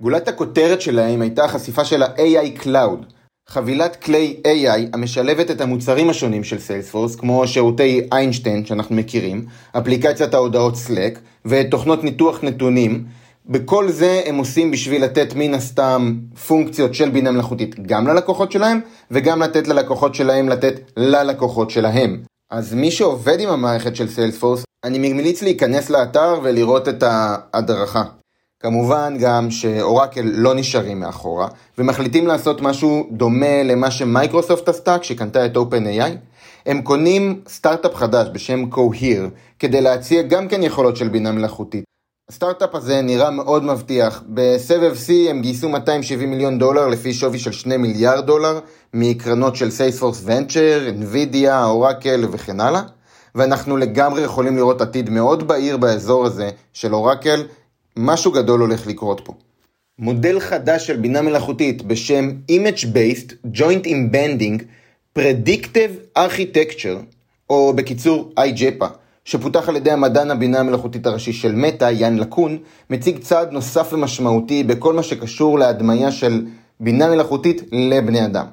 גולת 0.02 0.28
הכותרת 0.28 0.82
שלהם 0.82 1.22
הייתה 1.22 1.46
החשיפה 1.46 1.86
של 1.86 2.04
ה-AI 2.04 2.62
Cloud, 2.62 3.17
חבילת 3.50 3.96
כלי 3.96 4.42
AI 4.48 4.90
המשלבת 4.94 5.52
את 5.52 5.62
המוצרים 5.62 6.10
השונים 6.10 6.44
של 6.44 6.60
סיילספורס, 6.60 7.16
כמו 7.16 7.48
שירותי 7.48 8.08
איינשטיין 8.12 8.66
שאנחנו 8.66 8.96
מכירים, 8.96 9.46
אפליקציית 9.78 10.34
ההודעות 10.34 10.74
Slack 10.74 11.20
ותוכנות 11.46 12.04
ניתוח 12.04 12.44
נתונים, 12.44 13.06
בכל 13.46 13.90
זה 13.90 14.22
הם 14.26 14.38
עושים 14.38 14.72
בשביל 14.72 15.04
לתת 15.04 15.34
מן 15.36 15.54
הסתם 15.54 16.20
פונקציות 16.48 16.94
של 16.94 17.10
בינה 17.10 17.32
מלאכותית 17.32 17.88
גם 17.88 18.08
ללקוחות 18.08 18.52
שלהם, 18.52 18.80
וגם 19.12 19.42
לתת 19.42 19.68
ללקוחות 19.68 20.16
שלהם 20.16 20.50
לתת 20.50 20.92
ללקוחות 20.98 21.70
שלהם. 21.70 22.24
אז 22.52 22.74
מי 22.74 22.92
שעובד 22.92 23.40
עם 23.40 23.50
המערכת 23.50 23.96
של 23.96 24.08
סיילספורס, 24.08 24.64
אני 24.84 25.14
ממליץ 25.14 25.42
להיכנס 25.42 25.90
לאתר 25.90 26.40
ולראות 26.44 26.90
את 26.90 27.04
ההדרכה. 27.04 28.04
כמובן 28.60 29.18
גם 29.20 29.52
שאורקל 29.52 30.22
לא 30.24 30.56
נשארים 30.56 31.00
מאחורה, 31.00 31.48
ומחליטים 31.78 32.28
לעשות 32.28 32.62
משהו 32.62 33.08
דומה 33.12 33.64
למה 33.64 33.92
שמייקרוסופט 33.92 34.70
עשתה 34.70 35.00
כשקנתה 35.00 35.46
את 35.46 35.58
OpenAI. 35.58 36.12
הם 36.66 36.82
קונים 36.82 37.42
סטארט-אפ 37.48 37.96
חדש 37.96 38.28
בשם 38.34 38.64
Cohere, 38.72 39.30
כדי 39.60 39.82
להציע 39.82 40.22
גם 40.22 40.48
כן 40.48 40.64
יכולות 40.64 40.98
של 40.98 41.08
בינה 41.08 41.32
מלאכותית. 41.32 41.84
הסטארט-אפ 42.30 42.76
הזה 42.76 43.02
נראה 43.02 43.30
מאוד 43.30 43.64
מבטיח. 43.64 44.24
בסבב 44.28 44.96
C 45.08 45.30
הם 45.30 45.42
גייסו 45.42 45.70
270 45.70 46.32
מיליון 46.32 46.60
דולר 46.60 46.88
לפי 46.88 47.14
שווי 47.14 47.40
של 47.40 47.52
2 47.52 47.82
מיליארד 47.82 48.26
דולר 48.26 48.60
מקרנות 48.94 49.56
של 49.56 49.72
Salesforce 49.72 50.22
Venture, 50.26 50.90
NVIDIA, 51.02 51.64
Oracle 51.64 52.26
וכן 52.32 52.60
הלאה. 52.60 52.82
ואנחנו 53.36 53.78
לגמרי 53.78 54.22
יכולים 54.22 54.56
לראות 54.56 54.82
עתיד 54.82 55.10
מאוד 55.10 55.48
בהיר 55.48 55.78
באזור 55.78 56.26
הזה 56.26 56.50
של 56.74 56.96
Oracle, 56.96 57.44
משהו 57.98 58.32
גדול 58.32 58.62
הולך 58.62 58.88
לקרות 58.88 59.22
פה. 59.24 59.34
מודל 60.00 60.40
חדש 60.40 60.88
של 60.88 60.98
בינה 60.98 61.22
מלאכותית 61.22 61.82
בשם 61.82 62.32
Image 62.52 62.84
Based 62.84 63.34
Joint 63.56 63.86
Embedding 63.86 64.64
Predictive 65.20 66.18
Architecture, 66.18 66.98
או 67.50 67.74
בקיצור 67.74 68.32
IJPA, 68.40 68.86
שפותח 69.26 69.70
על 69.70 69.76
ידי 69.76 69.92
המדען 69.92 70.32
הבינה 70.32 70.60
המלאכותית 70.60 71.06
הראשי 71.06 71.34
של 71.34 71.56
מטא, 71.56 71.92
יאן 71.92 72.18
לקון, 72.18 72.58
מציג 72.90 73.20
צעד 73.20 73.52
נוסף 73.52 73.94
ומשמעותי 73.94 74.64
בכל 74.64 74.94
מה 74.94 75.04
שקשור 75.04 75.60
להדמיה 75.60 76.12
של 76.12 76.46
בינה 76.80 77.10
מלאכותית 77.10 77.62
לבני 77.72 78.26
אדם. 78.26 78.46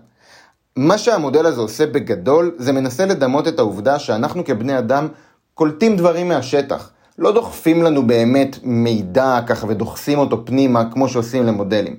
מה 0.76 0.98
שהמודל 0.98 1.46
הזה 1.46 1.60
עושה 1.60 1.86
בגדול, 1.86 2.54
זה 2.58 2.72
מנסה 2.72 3.06
לדמות 3.06 3.48
את 3.48 3.58
העובדה 3.58 3.98
שאנחנו 3.98 4.44
כבני 4.44 4.78
אדם 4.78 5.08
קולטים 5.54 5.96
דברים 5.96 6.28
מהשטח. 6.28 6.90
לא 7.18 7.32
דוחפים 7.32 7.82
לנו 7.82 8.06
באמת 8.06 8.56
מידע 8.62 9.40
ככה 9.46 9.66
ודוחסים 9.66 10.18
אותו 10.18 10.46
פנימה 10.46 10.90
כמו 10.92 11.08
שעושים 11.08 11.46
למודלים. 11.46 11.96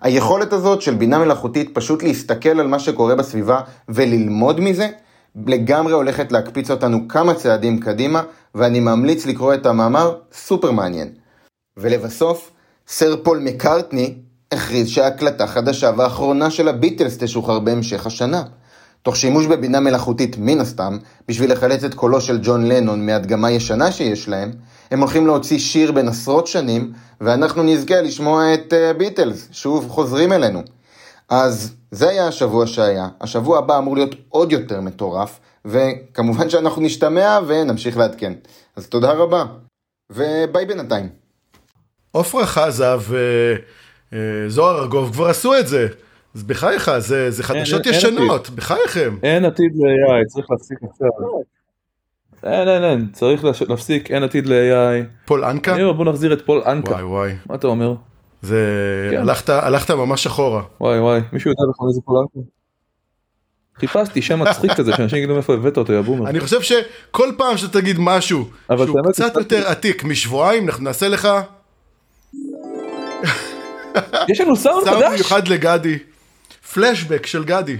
היכולת 0.00 0.52
הזאת 0.52 0.82
של 0.82 0.94
בינה 0.94 1.18
מלאכותית 1.18 1.70
פשוט 1.74 2.02
להסתכל 2.02 2.60
על 2.60 2.66
מה 2.66 2.78
שקורה 2.78 3.14
בסביבה 3.14 3.60
וללמוד 3.88 4.60
מזה, 4.60 4.88
לגמרי 5.46 5.92
הולכת 5.92 6.32
להקפיץ 6.32 6.70
אותנו 6.70 7.08
כמה 7.08 7.34
צעדים 7.34 7.80
קדימה, 7.80 8.22
ואני 8.54 8.80
ממליץ 8.80 9.26
לקרוא 9.26 9.54
את 9.54 9.66
המאמר, 9.66 10.16
סופר 10.32 10.70
מעניין. 10.70 11.08
ולבסוף, 11.76 12.50
סר 12.88 13.16
פול 13.22 13.38
מקארטני 13.38 14.14
הכריז 14.52 14.88
שההקלטה 14.88 15.46
חדשה 15.46 15.90
ואחרונה 15.96 16.50
של 16.50 16.68
הביטלס 16.68 17.18
תשוחרר 17.18 17.58
בהמשך 17.58 18.06
השנה. 18.06 18.42
תוך 19.06 19.16
שימוש 19.16 19.46
בבינה 19.46 19.80
מלאכותית 19.80 20.36
מן 20.38 20.60
הסתם, 20.60 20.98
בשביל 21.28 21.52
לחלץ 21.52 21.84
את 21.84 21.94
קולו 21.94 22.20
של 22.20 22.38
ג'ון 22.42 22.66
לנון 22.66 23.06
מהדגמה 23.06 23.50
ישנה 23.50 23.92
שיש 23.92 24.28
להם, 24.28 24.52
הם 24.90 25.00
הולכים 25.00 25.26
להוציא 25.26 25.58
שיר 25.58 25.92
בין 25.92 26.08
עשרות 26.08 26.46
שנים, 26.46 26.92
ואנחנו 27.20 27.62
נזכה 27.62 28.02
לשמוע 28.02 28.54
את 28.54 28.72
ביטלס, 28.98 29.48
uh, 29.50 29.54
שוב 29.54 29.88
חוזרים 29.88 30.32
אלינו. 30.32 30.62
אז 31.28 31.74
זה 31.90 32.08
היה 32.08 32.28
השבוע 32.28 32.66
שהיה, 32.66 33.08
השבוע 33.20 33.58
הבא 33.58 33.78
אמור 33.78 33.94
להיות 33.96 34.14
עוד 34.28 34.52
יותר 34.52 34.80
מטורף, 34.80 35.40
וכמובן 35.64 36.50
שאנחנו 36.50 36.82
נשתמע 36.82 37.38
ונמשיך 37.46 37.96
לעדכן. 37.96 38.32
אז 38.76 38.86
תודה 38.86 39.12
רבה, 39.12 39.44
וביי 40.10 40.66
בינתיים. 40.66 41.08
עופרה 42.12 42.46
חזה 42.46 42.94
וזוהר 44.12 44.78
ארגוב 44.78 45.12
כבר 45.12 45.28
עשו 45.28 45.58
את 45.58 45.68
זה. 45.68 45.88
אז 46.36 46.42
בחייך, 46.42 46.98
זה, 46.98 47.30
זה 47.30 47.42
חדשות 47.42 47.86
אין, 47.86 47.94
ישנות, 47.94 48.46
אין 48.48 48.56
בחייכם. 48.56 49.16
אין 49.22 49.44
עתיד 49.44 49.72
ל-AI, 49.76 50.26
צריך 50.26 50.46
להפסיק 50.50 50.78
עכשיו. 50.90 51.08
אין, 52.44 52.68
אין, 52.68 52.84
אין, 52.84 53.08
צריך 53.12 53.44
להפסיק, 53.68 54.10
אין 54.10 54.22
עתיד 54.22 54.46
ל-AI. 54.46 55.04
פול 55.24 55.44
אנקה? 55.44 55.74
אני 55.74 55.82
אומר 55.82 55.92
בוא 55.92 56.04
נחזיר 56.04 56.32
את 56.32 56.46
פול 56.46 56.62
אנקה. 56.66 56.90
וואי 56.90 57.02
וואי. 57.02 57.32
מה 57.48 57.54
אתה 57.54 57.66
אומר? 57.66 57.94
זה... 58.42 58.58
כן. 59.10 59.20
הלכת, 59.20 59.48
הלכת 59.48 59.90
ממש 59.90 60.26
אחורה. 60.26 60.62
וואי 60.80 61.00
וואי, 61.00 61.20
מישהו 61.32 61.50
יודע 61.50 61.62
לך 61.70 61.76
איזה 61.88 62.00
פול 62.04 62.18
אנקה? 62.18 62.48
חיפשתי 63.78 64.22
שם 64.22 64.40
מצחיק 64.40 64.72
כזה 64.72 64.92
שאנשים 64.96 65.18
יגידו 65.18 65.34
מאיפה 65.34 65.54
הבאת 65.54 65.76
אותו 65.76 65.92
יא 65.92 66.00
בומר. 66.00 66.28
אני 66.28 66.40
חושב 66.40 66.62
שכל 66.62 67.32
פעם 67.36 67.56
שאתה 67.56 67.80
תגיד 67.80 67.96
משהו 67.98 68.44
שהוא 68.76 69.00
קצת 69.12 69.36
יותר 69.36 69.68
עתיק 69.68 70.04
משבועיים 70.04 70.68
אנחנו 70.68 70.84
נעשה 70.84 71.08
לך. 71.08 71.28
יש 74.28 74.40
לנו 74.40 74.56
סאונד 74.56 74.84
חדש? 74.84 74.98
סאונד 74.98 75.14
מיוחד 75.14 75.48
לגדי. 75.48 75.98
פלשבק 76.74 77.26
של 77.26 77.44
גדי. 77.44 77.76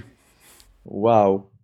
וואו. 0.87 1.57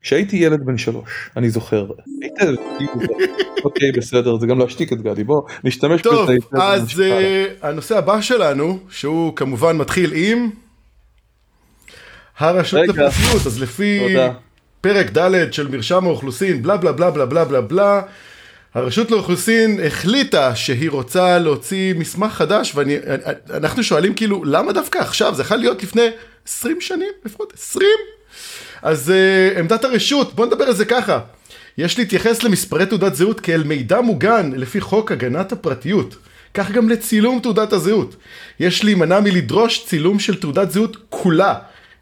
כשהייתי 0.00 0.36
ילד 0.36 0.60
בן 0.64 0.78
שלוש, 0.78 1.30
אני 1.36 1.50
זוכר. 1.50 1.86
אוקיי 3.64 3.92
בסדר 3.92 4.38
זה 4.38 4.46
גם 4.46 4.58
להשתיק 4.58 4.92
את 4.92 5.02
גדי 5.02 5.24
בוא 5.24 5.42
נשתמש 5.64 6.00
בזה. 6.00 6.10
טוב 6.10 6.30
אז 6.60 7.00
uh, 7.00 7.66
הנושא 7.66 7.98
הבא 7.98 8.20
שלנו 8.20 8.78
שהוא 8.90 9.36
כמובן 9.36 9.76
מתחיל 9.76 10.12
עם 10.14 10.50
הרשות 12.38 12.80
לפרטיות 12.88 13.46
אז 13.46 13.62
לפי 13.62 14.16
פרק 14.80 15.18
ד' 15.18 15.52
של 15.52 15.68
מרשם 15.68 16.04
האוכלוסין 16.04 16.62
בלה 16.62 16.76
בלה 16.76 16.92
בלה 16.92 17.10
בלה 17.10 17.26
בלה 17.26 17.44
בלה 17.44 17.60
בלה 17.60 18.02
הרשות 18.74 19.10
לאוכלוסין 19.10 19.80
החליטה 19.86 20.56
שהיא 20.56 20.90
רוצה 20.90 21.38
להוציא 21.38 21.94
מסמך 21.94 22.32
חדש 22.32 22.72
ואנחנו 22.74 23.82
שואלים 23.82 24.14
כאילו 24.14 24.44
למה 24.44 24.72
דווקא 24.72 24.98
עכשיו? 24.98 25.34
זה 25.34 25.42
יכול 25.42 25.56
להיות 25.56 25.82
לפני 25.82 26.06
20 26.46 26.80
שנים 26.80 27.08
לפחות 27.24 27.52
20 27.56 27.86
אז 28.82 29.12
uh, 29.12 29.58
עמדת 29.58 29.84
הרשות 29.84 30.34
בוא 30.34 30.46
נדבר 30.46 30.64
על 30.64 30.74
זה 30.74 30.84
ככה. 30.84 31.20
יש 31.78 31.98
להתייחס 31.98 32.42
למספרי 32.42 32.86
תעודת 32.86 33.14
זהות 33.14 33.40
כאל 33.40 33.62
מידע 33.62 34.00
מוגן 34.00 34.52
לפי 34.56 34.80
חוק 34.80 35.12
הגנת 35.12 35.52
הפרטיות 35.52 36.16
כך 36.54 36.70
גם 36.70 36.88
לצילום 36.88 37.40
תעודת 37.42 37.72
הזהות. 37.72 38.16
יש 38.60 38.84
להימנע 38.84 39.20
מלדרוש 39.20 39.84
צילום 39.86 40.18
של 40.18 40.40
תעודת 40.40 40.70
זהות 40.70 40.96
כולה 41.08 41.54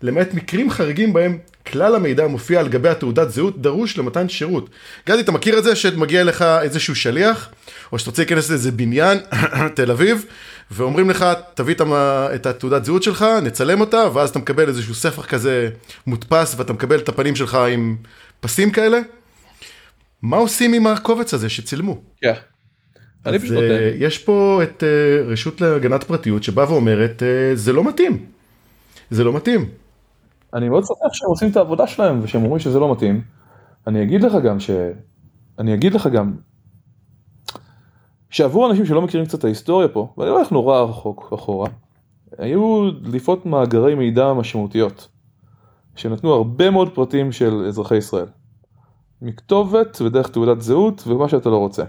למעט 0.02 0.34
מקרים 0.34 0.70
חריגים 0.70 1.12
בהם 1.12 1.38
כלל 1.72 1.94
המידע 1.94 2.26
מופיע 2.26 2.60
על 2.60 2.68
גבי 2.68 2.88
התעודת 2.88 3.30
זהות 3.30 3.62
דרוש 3.62 3.98
למתן 3.98 4.28
שירות. 4.28 4.70
גדי, 5.08 5.20
אתה 5.20 5.32
מכיר 5.32 5.58
את 5.58 5.64
זה 5.64 5.76
שמגיע 5.76 6.24
לך 6.24 6.42
איזשהו 6.42 6.94
שליח, 6.94 7.48
או 7.92 7.98
שאתה 7.98 8.10
רוצה 8.10 8.22
להיכנס 8.22 8.50
לאיזה 8.50 8.72
בניין, 8.72 9.18
תל 9.76 9.90
אביב, 9.90 10.24
ואומרים 10.70 11.10
לך, 11.10 11.26
תביא 11.54 11.74
את 12.34 12.46
התעודת 12.46 12.84
זהות 12.84 13.02
שלך, 13.02 13.26
נצלם 13.42 13.80
אותה, 13.80 14.04
ואז 14.14 14.30
אתה 14.30 14.38
מקבל 14.38 14.68
איזשהו 14.68 14.94
ספר 14.94 15.22
כזה 15.22 15.68
מודפס, 16.06 16.54
ואתה 16.58 16.72
מקבל 16.72 16.98
את 16.98 17.08
הפנים 17.08 17.36
שלך 17.36 17.54
עם 17.54 17.96
פסים 18.40 18.70
כאלה? 18.70 18.98
מה 20.22 20.36
עושים 20.36 20.72
עם 20.72 20.86
הקובץ 20.86 21.34
הזה 21.34 21.48
שצילמו? 21.48 22.00
כן. 22.22 22.32
אז 23.24 23.34
uh, 23.34 23.56
יש 23.98 24.18
פה 24.18 24.60
את 24.62 24.82
uh, 24.82 25.30
רשות 25.30 25.60
להגנת 25.60 26.04
פרטיות 26.04 26.42
שבאה 26.42 26.72
ואומרת, 26.72 27.22
uh, 27.22 27.56
זה 27.56 27.72
לא 27.72 27.84
מתאים. 27.84 28.26
זה 29.10 29.24
לא 29.24 29.32
מתאים. 29.32 29.68
אני 30.54 30.68
מאוד 30.68 30.84
שמח 30.84 31.12
שהם 31.12 31.28
עושים 31.28 31.50
את 31.50 31.56
העבודה 31.56 31.86
שלהם 31.86 32.20
ושהם 32.22 32.42
אומרים 32.42 32.58
שזה 32.58 32.78
לא 32.78 32.92
מתאים. 32.92 33.22
אני 33.86 34.02
אגיד 34.02 34.22
לך 34.22 34.34
גם 34.34 34.60
ש... 34.60 34.70
אני 35.58 35.74
אגיד 35.74 35.94
לך 35.94 36.06
גם 36.06 36.36
שעבור 38.30 38.70
אנשים 38.70 38.86
שלא 38.86 39.02
מכירים 39.02 39.26
קצת 39.26 39.38
את 39.38 39.44
ההיסטוריה 39.44 39.88
פה, 39.88 40.14
ואני 40.18 40.30
הולך 40.30 40.52
נורא 40.52 40.80
רחוק 40.80 41.32
אחורה, 41.34 41.68
היו 42.38 42.90
דליפות 43.02 43.46
מאגרי 43.46 43.94
מידע 43.94 44.32
משמעותיות, 44.32 45.08
שנתנו 45.96 46.32
הרבה 46.32 46.70
מאוד 46.70 46.94
פרטים 46.94 47.32
של 47.32 47.64
אזרחי 47.68 47.96
ישראל. 47.96 48.26
מכתובת 49.22 50.00
ודרך 50.00 50.28
תעודת 50.28 50.60
זהות 50.60 51.04
ומה 51.06 51.28
שאתה 51.28 51.48
לא 51.48 51.56
רוצה. 51.56 51.84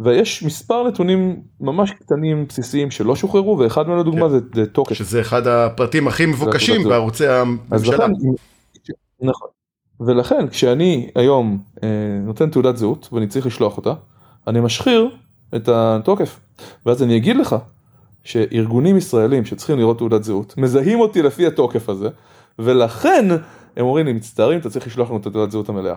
ויש 0.00 0.42
מספר 0.42 0.88
נתונים 0.88 1.40
ממש 1.60 1.90
קטנים 1.90 2.46
בסיסיים 2.48 2.90
שלא 2.90 3.16
שוחררו 3.16 3.58
ואחד 3.58 3.88
מהם 3.88 3.98
לדוגמה 3.98 4.28
כן. 4.28 4.38
זה 4.54 4.66
תוקף. 4.66 4.94
שזה 4.94 5.20
אחד 5.20 5.46
הפרטים 5.46 6.08
הכי 6.08 6.26
מבוקשים 6.26 6.84
בערוצי 6.84 7.26
הממשלה. 7.26 8.06
נכון. 9.20 9.48
ולכן 10.00 10.48
כשאני 10.48 11.10
היום 11.14 11.58
אה, 11.82 11.88
נותן 12.22 12.50
תעודת 12.50 12.76
זהות 12.76 13.08
ואני 13.12 13.26
צריך 13.26 13.46
לשלוח 13.46 13.76
אותה, 13.76 13.92
אני 14.46 14.60
משחיר 14.60 15.10
את 15.56 15.68
התוקף. 15.68 16.40
ואז 16.86 17.02
אני 17.02 17.16
אגיד 17.16 17.36
לך 17.36 17.56
שארגונים 18.24 18.96
ישראלים 18.96 19.44
שצריכים 19.44 19.78
לראות 19.78 19.98
תעודת 19.98 20.24
זהות 20.24 20.54
מזהים 20.58 21.00
אותי 21.00 21.22
לפי 21.22 21.46
התוקף 21.46 21.88
הזה 21.88 22.08
ולכן 22.58 23.28
הם 23.76 23.86
אומרים 23.86 24.06
לי 24.06 24.12
מצטערים 24.12 24.58
אתה 24.58 24.70
צריך 24.70 24.86
לשלוח 24.86 25.08
לנו 25.10 25.18
את 25.18 25.26
התעודת 25.26 25.50
זהות 25.50 25.68
המלאה. 25.68 25.94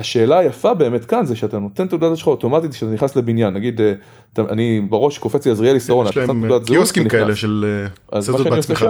השאלה 0.00 0.38
היפה 0.38 0.74
באמת 0.74 1.04
כאן 1.04 1.24
זה 1.24 1.36
שאתה 1.36 1.58
נותן 1.58 1.88
תעודת 1.88 2.16
שלך 2.16 2.26
אוטומטית 2.26 2.70
כשאתה 2.70 2.92
נכנס 2.92 3.16
לבניין 3.16 3.54
נגיד 3.54 3.80
אה, 3.80 3.92
אני 4.38 4.80
בראש 4.80 5.18
קופץ 5.18 5.46
לי 5.46 5.52
עזריאלי 5.52 5.80
סורון. 5.80 6.06
יש 6.06 6.16
להם 6.16 6.44
קיוסקים 6.66 7.08
כאלה 7.08 7.36
של 7.36 7.64
אה, 8.12 8.18
עושה 8.18 8.76
שם. 8.76 8.86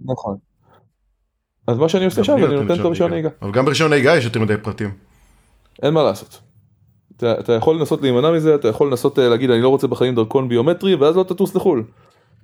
נכון. 0.00 0.36
אז 1.66 1.78
מה 1.78 1.88
שאני 1.88 2.04
עושה 2.04 2.24
שם 2.24 2.36
אני 2.36 2.54
נותן 2.54 2.80
את 2.80 2.84
הרישיון 2.84 3.10
נהיגה. 3.10 3.28
אבל 3.42 3.52
גם 3.52 3.64
ברישיון 3.64 3.90
נהיגה 3.90 4.16
יש 4.16 4.24
יותר 4.24 4.40
מדי 4.40 4.56
פרטים. 4.62 4.90
אין 5.82 5.94
מה 5.94 6.02
לעשות. 6.02 6.40
אתה, 7.16 7.40
אתה 7.40 7.52
יכול 7.52 7.76
לנסות 7.76 8.02
להימנע 8.02 8.30
מזה 8.30 8.54
אתה 8.54 8.68
יכול 8.68 8.88
לנסות 8.88 9.18
אה, 9.18 9.28
להגיד 9.28 9.50
אני 9.50 9.60
לא 9.60 9.68
רוצה 9.68 9.86
בחיים 9.86 10.14
דרכון 10.14 10.48
ביומטרי 10.48 10.94
ואז 10.94 11.16
לא 11.16 11.22
תטוס 11.22 11.54
לחו"ל. 11.54 11.84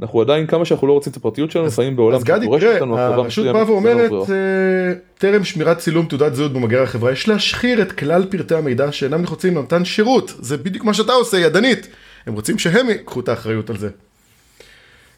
אנחנו 0.01 0.21
עדיין 0.21 0.47
כמה 0.47 0.65
שאנחנו 0.65 0.87
לא 0.87 0.93
רוצים 0.93 1.11
את 1.11 1.17
הפרטיות 1.17 1.51
שלנו 1.51 1.71
חיים 1.71 1.97
בעולם 1.97 2.17
אז 2.17 2.25
גדי 2.25 2.47
תראה 2.61 3.15
הרשות 3.15 3.47
באה 3.47 3.71
ואומרת 3.71 4.11
אה, 4.13 4.93
טרם 5.19 5.45
שמירת 5.45 5.79
צילום 5.79 6.07
תעודת 6.07 6.35
זהות 6.35 6.53
במגר 6.53 6.83
החברה 6.83 7.13
יש 7.13 7.29
להשחיר 7.29 7.83
את 7.83 7.93
כלל 7.93 8.25
פרטי 8.31 8.55
המידע 8.55 8.93
שאינם 8.93 9.23
נחוצים 9.23 9.57
למתן 9.57 9.85
שירות. 9.85 10.33
זה 10.41 10.57
בדיוק 10.57 10.85
מה 10.85 10.95
שאתה 10.95 11.13
עושה 11.13 11.39
ידנית. 11.39 11.89
הם 12.27 12.35
רוצים 12.35 12.59
שהם 12.59 12.89
ייקחו 12.89 13.21
את 13.21 13.29
האחריות 13.29 13.71
על 13.71 13.77
זה. 13.77 13.89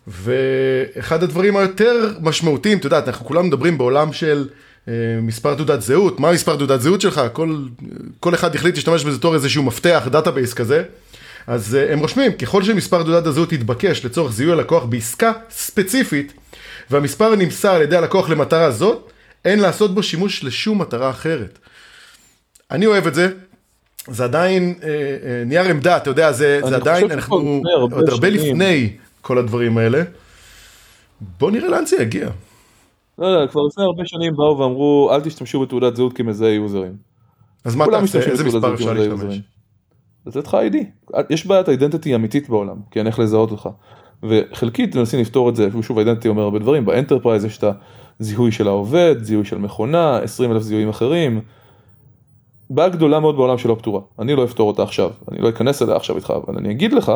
ואחד 0.07 1.23
הדברים 1.23 1.57
היותר 1.57 2.11
משמעותיים 2.21 2.79
אתה 2.79 2.85
יודע 2.85 3.09
אנחנו 3.09 3.27
כולם 3.27 3.47
מדברים 3.47 3.79
בעולם 3.79 4.13
של 4.13 4.49
אה, 4.89 4.93
מספר 5.23 5.55
תעודת 5.55 5.83
זהות. 5.83 6.21
מה 6.21 6.33
מספר 6.33 6.57
תעודת 6.57 6.81
זהות 6.81 7.01
שלך? 7.01 7.21
כל 7.33 7.57
כל 8.21 8.35
אחד 8.35 8.55
החליט 8.55 8.75
להשתמש 8.75 9.05
בזה 9.05 9.19
בתור 9.19 9.35
איזשהו 9.35 9.63
מפתח 9.63 10.09
database 10.11 10.55
כזה. 10.55 10.83
אז 11.47 11.75
uh, 11.75 11.93
הם 11.93 11.99
רושמים, 11.99 12.33
ככל 12.33 12.63
שמספר 12.63 13.03
תעודת 13.03 13.27
הזהות 13.27 13.53
יתבקש 13.53 14.05
לצורך 14.05 14.33
זיהוי 14.33 14.53
הלקוח 14.53 14.85
בעסקה 14.85 15.33
ספציפית, 15.51 16.33
והמספר 16.91 17.37
נמסר 17.37 17.75
על 17.75 17.83
ידי 17.83 17.97
הלקוח 17.97 18.31
למטרה 18.31 18.71
זאת, 18.71 19.11
אין 19.45 19.61
לעשות 19.61 19.95
בו 19.95 20.03
שימוש 20.03 20.45
לשום 20.45 20.81
מטרה 20.81 21.11
אחרת. 21.11 21.59
אני 22.71 22.87
אוהב 22.87 23.07
את 23.07 23.15
זה, 23.15 23.29
זה 24.09 24.25
עדיין 24.25 24.75
אה, 24.83 24.89
אה, 24.89 25.45
נייר 25.47 25.65
עמדה, 25.65 25.97
אתה 25.97 26.11
יודע, 26.11 26.33
זה, 26.33 26.61
זה 26.69 26.77
עדיין, 26.77 27.11
אנחנו 27.11 27.63
עוד 27.91 28.09
הרבה 28.09 28.31
לפני 28.31 28.97
כל 29.21 29.39
הדברים 29.39 29.79
האלה. 29.79 30.03
בוא 31.41 31.51
נראה 31.51 31.69
לאן 31.69 31.87
זה 31.87 31.97
יגיע. 32.03 32.29
לא, 33.19 33.43
לא, 33.43 33.47
כבר 33.47 33.61
לפני 33.71 33.85
הרבה 33.85 34.03
שנים 34.07 34.37
באו 34.37 34.59
ואמרו, 34.59 35.11
אל 35.15 35.21
תשתמשו 35.21 35.61
בתעודת 35.61 35.97
זהות 35.97 36.13
כמזהה 36.13 36.49
יוזרים. 36.49 36.93
אז 37.65 37.77
מה 37.77 37.85
תעשה, 37.91 38.19
איזה 38.19 38.45
מספר 38.45 38.75
אפשר 38.75 38.93
להשתמש? 38.93 39.41
לתת 40.27 40.47
לך 40.47 40.55
ID. 40.55 40.77
יש 41.31 41.47
בעיית 41.47 41.69
identity 41.69 42.15
אמיתית 42.15 42.49
בעולם, 42.49 42.77
כי 42.91 42.99
אין 42.99 43.07
איך 43.07 43.19
לזהות 43.19 43.51
אותך. 43.51 43.69
וחלקית 44.23 44.97
מנסים 44.97 45.21
לפתור 45.21 45.49
את 45.49 45.57
זה, 45.57 45.69
ושוב 45.79 45.99
identity 45.99 46.29
אומר 46.29 46.43
הרבה 46.43 46.59
דברים, 46.59 46.85
ב 46.85 46.90
enterprise 46.90 47.45
יש 47.45 47.59
את 47.59 47.65
הזיהוי 48.21 48.53
של 48.53 48.69
העובד, 48.69 49.17
זיהוי 49.23 49.45
של 49.45 49.59
מכונה, 49.59 50.19
20 50.19 50.53
אלף 50.53 50.63
זיהויים 50.63 50.89
אחרים. 50.89 51.41
בעיה 52.71 52.89
גדולה 52.89 53.21
מאוד 53.21 53.37
בעולם 53.37 53.59
שלא 53.59 53.77
פתורה, 53.79 54.01
אני 54.19 54.35
לא 54.35 54.45
אפתור 54.45 54.69
אותה 54.69 54.83
עכשיו, 54.83 55.11
אני 55.33 55.39
לא 55.39 55.49
אכנס 55.49 55.83
אליה 55.83 55.97
עכשיו 55.97 56.17
איתך, 56.17 56.33
אבל 56.47 56.59
אני 56.59 56.71
אגיד 56.71 56.93
לך 56.93 57.13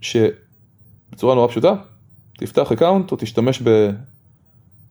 שבצורה 0.00 1.34
נורא 1.34 1.48
פשוטה, 1.48 1.74
תפתח 2.38 2.72
account 2.72 3.12
או 3.12 3.16
תשתמש 3.20 3.62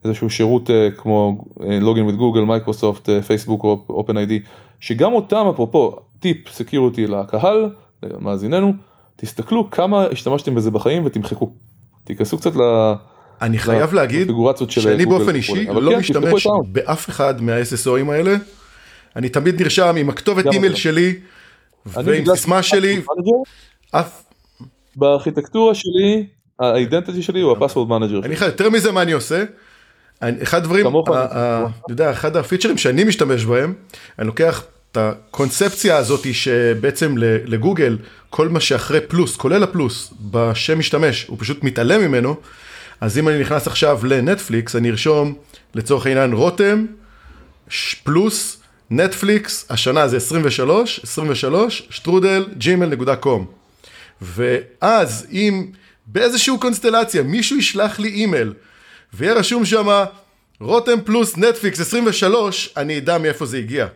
באיזשהו 0.04 0.30
שירות 0.30 0.70
אה, 0.70 0.74
כמו 0.98 1.46
login 1.82 2.04
with 2.04 2.16
גוגל, 2.16 2.42
מייקרוסופט, 2.42 3.10
פייסבוק 3.10 3.64
או 3.64 3.86
OpenID, 3.90 4.40
שגם 4.80 5.14
אותם 5.14 5.46
אפרופו 5.54 5.96
טיפ 6.24 6.50
security 6.50 7.08
לקהל, 7.08 7.70
למאזיננו, 8.04 8.74
תסתכלו 9.16 9.70
כמה 9.70 10.06
השתמשתם 10.12 10.56
בזה 10.56 10.72
בחיים 10.72 11.06
ותמחקו. 11.06 11.54
תיכנסו 12.04 12.38
קצת 12.38 12.56
ל... 12.56 12.62
אני 13.42 13.58
חייב 13.58 13.94
להגיד 13.94 14.32
שאני 14.70 15.06
באופן 15.06 15.36
אישי 15.36 15.66
לא 15.66 15.92
כן, 15.92 16.00
משתמש 16.00 16.48
באף 16.68 17.10
אחד 17.10 17.42
מה-SSOים 17.42 18.12
האלה. 18.12 18.36
אני 19.16 19.30
תמיד 19.30 19.62
נרשם 19.62 19.96
עם 19.98 20.10
הכתובת 20.10 20.46
אימייל 20.46 20.76
שלי 20.76 21.16
ועם 21.86 22.26
סיסמה 22.36 22.64
שלי. 22.64 23.02
בארכיטקטורה 24.96 25.76
שלי, 25.76 26.28
ה 26.60 26.67
identity 26.67 27.22
שלי 27.22 27.42
הוא 27.42 27.52
ה 27.52 27.56
password 27.56 27.90
manager. 27.90 28.26
אני 28.26 28.36
חייב, 28.36 28.52
יותר 28.52 28.70
מזה 28.70 28.92
מה 28.92 29.02
אני 29.02 29.12
עושה. 29.12 29.44
אחד 30.44 30.58
הדברים, 30.58 30.88
אתה 30.88 31.68
יודע, 31.90 32.12
אחד 32.12 32.38
הפיצ'רים 32.38 32.78
שאני 32.78 33.04
משתמש 33.04 33.46
בהם, 33.46 33.74
אני 34.20 34.28
לוקח 34.28 34.66
את 34.94 34.98
הקונספציה 34.98 35.98
הזאת 35.98 36.34
שבעצם 36.34 37.16
לגוגל 37.18 37.98
כל 38.30 38.50
מה 38.50 38.60
שאחרי 38.60 39.02
פלוס, 39.02 39.36
כולל 39.36 39.64
הפלוס, 39.64 40.14
בשם 40.32 40.80
משתמש, 40.80 41.26
הוא 41.28 41.38
פשוט 41.40 41.64
מתעלם 41.64 42.02
ממנו, 42.02 42.36
אז 43.02 43.18
אם 43.18 43.30
אני 43.30 43.40
נכנס 43.40 43.68
עכשיו 43.68 44.00
לנטפליקס, 44.04 44.76
אני 44.76 44.90
ארשום 44.90 45.34
לצורך 45.76 46.06
העניין 46.06 46.34
רותם, 46.34 46.86
פלוס, 48.04 48.58
נטפליקס, 48.90 49.66
השנה 49.70 50.08
זה 50.08 50.18
23, 50.18 51.00
23, 51.04 51.88
שטרודל, 51.90 52.46
ג'ימל 52.58 52.86
נקודה 52.86 53.16
קום. 53.16 53.46
ואז 54.22 55.28
אם 55.32 55.66
באיזושהי 56.06 56.54
קונסטלציה 56.60 57.24
מישהו 57.24 57.58
ישלח 57.58 58.00
לי 58.00 58.10
אימייל 58.10 58.54
ויהיה 59.14 59.34
רשום 59.34 59.66
שם 59.66 60.04
רותם 60.60 61.02
פלוס 61.06 61.38
נטפליקס 61.38 61.80
23, 61.80 62.74
אני 62.78 62.98
אדע 62.98 63.18
מאיפה 63.18 63.46
זה 63.46 63.58
הגיע. 63.58 63.88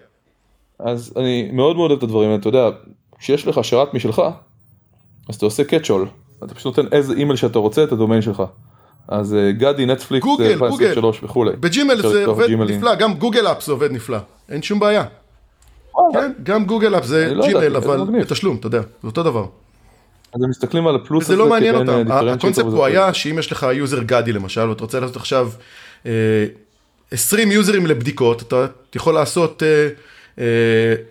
אז 0.80 1.14
אני 1.16 1.50
מאוד 1.54 1.76
מאוד 1.76 1.92
אוהב 1.92 1.98
את 1.98 2.04
הדברים 2.04 2.30
האלה, 2.30 2.40
אתה 2.40 2.48
יודע, 2.48 2.70
כשיש 3.20 3.48
לך 3.48 3.60
שרת 3.64 3.94
משלך, 3.94 4.22
אז 5.30 5.36
אתה 5.36 5.46
עושה 5.46 5.64
catch-all, 5.64 6.08
אתה 6.44 6.56
פשוט 6.56 6.78
נותן 6.78 6.96
איזה 6.96 7.14
אימייל 7.14 7.36
שאתה 7.36 7.60
רוצה 7.60 7.84
את 7.84 7.92
הדומיין 7.92 8.22
שלך. 8.22 8.44
אז 9.08 9.34
אה, 9.34 9.52
גדי, 9.52 9.86
נטפליקס, 9.86 10.26
גוגל, 10.26 10.58
גוגל, 10.70 11.00
וכולי. 11.24 11.52
בג'ימל 11.60 12.02
זה 12.02 12.26
עובד 12.26 12.50
נפלא, 12.50 12.96
גם 12.96 13.14
Google 13.14 13.48
Apps 13.48 13.64
זה 13.64 13.72
עובד 13.72 13.92
נפלא, 13.92 14.18
אין 14.50 14.62
שום 14.62 14.80
בעיה. 14.80 15.04
כן, 16.14 16.32
גם 16.44 16.66
Google 16.66 16.98
Apps 16.98 17.06
זה 17.06 17.34
לא 17.34 17.48
ג'ימל, 17.48 17.76
אבל 17.76 18.20
בתשלום, 18.20 18.56
אתה 18.56 18.68
יודע, 18.68 18.82
זה 18.82 19.08
אותו 19.08 19.24
דבר. 19.24 19.46
אז 20.34 20.44
הם 20.44 20.50
מסתכלים 20.50 20.88
על 20.88 20.96
הפלוס 20.96 21.24
הזה. 21.24 21.34
וזה 21.34 21.44
לא 21.44 21.50
מעניין 21.50 21.76
אותם, 21.76 22.12
הקונספט 22.12 22.66
פה 22.76 22.88
היה 22.88 23.14
שאם 23.14 23.40
יש 23.40 23.52
לך 23.52 23.68
user 23.74 24.04
גדי 24.04 24.34
למשל, 24.34 24.70
ואתה 24.70 24.82
רוצה 24.82 25.00
לעשות 25.00 25.16
עכשיו 25.16 25.50
20 27.12 27.50
אה, 27.50 27.54
יוזרים 27.54 27.88
לבדיקות, 27.88 28.42
אתה 28.42 28.66
יכול 28.96 29.14
לעשות 29.14 29.64
אה, 29.64 29.88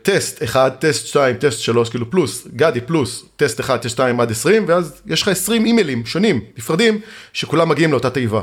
טסט 0.03 0.43
1, 0.43 0.85
טסט 0.85 1.07
2, 1.07 1.37
טסט 1.37 1.59
3, 1.59 1.91
כאילו 1.91 2.11
פלוס, 2.11 2.49
גדי 2.57 2.81
פלוס, 2.81 3.25
טסט 3.37 3.61
1, 3.61 3.83
טסט 3.83 3.91
2 3.95 4.21
עד 4.21 4.31
20, 4.31 4.65
ואז 4.69 5.03
יש 5.07 5.23
לך 5.23 5.29
20 5.29 5.65
אימיילים 5.65 6.07
שונים, 6.07 6.41
נפרדים, 6.59 7.01
שכולם 7.33 7.69
מגיעים 7.69 7.91
לאותה 7.93 8.11
תיבה. 8.11 8.43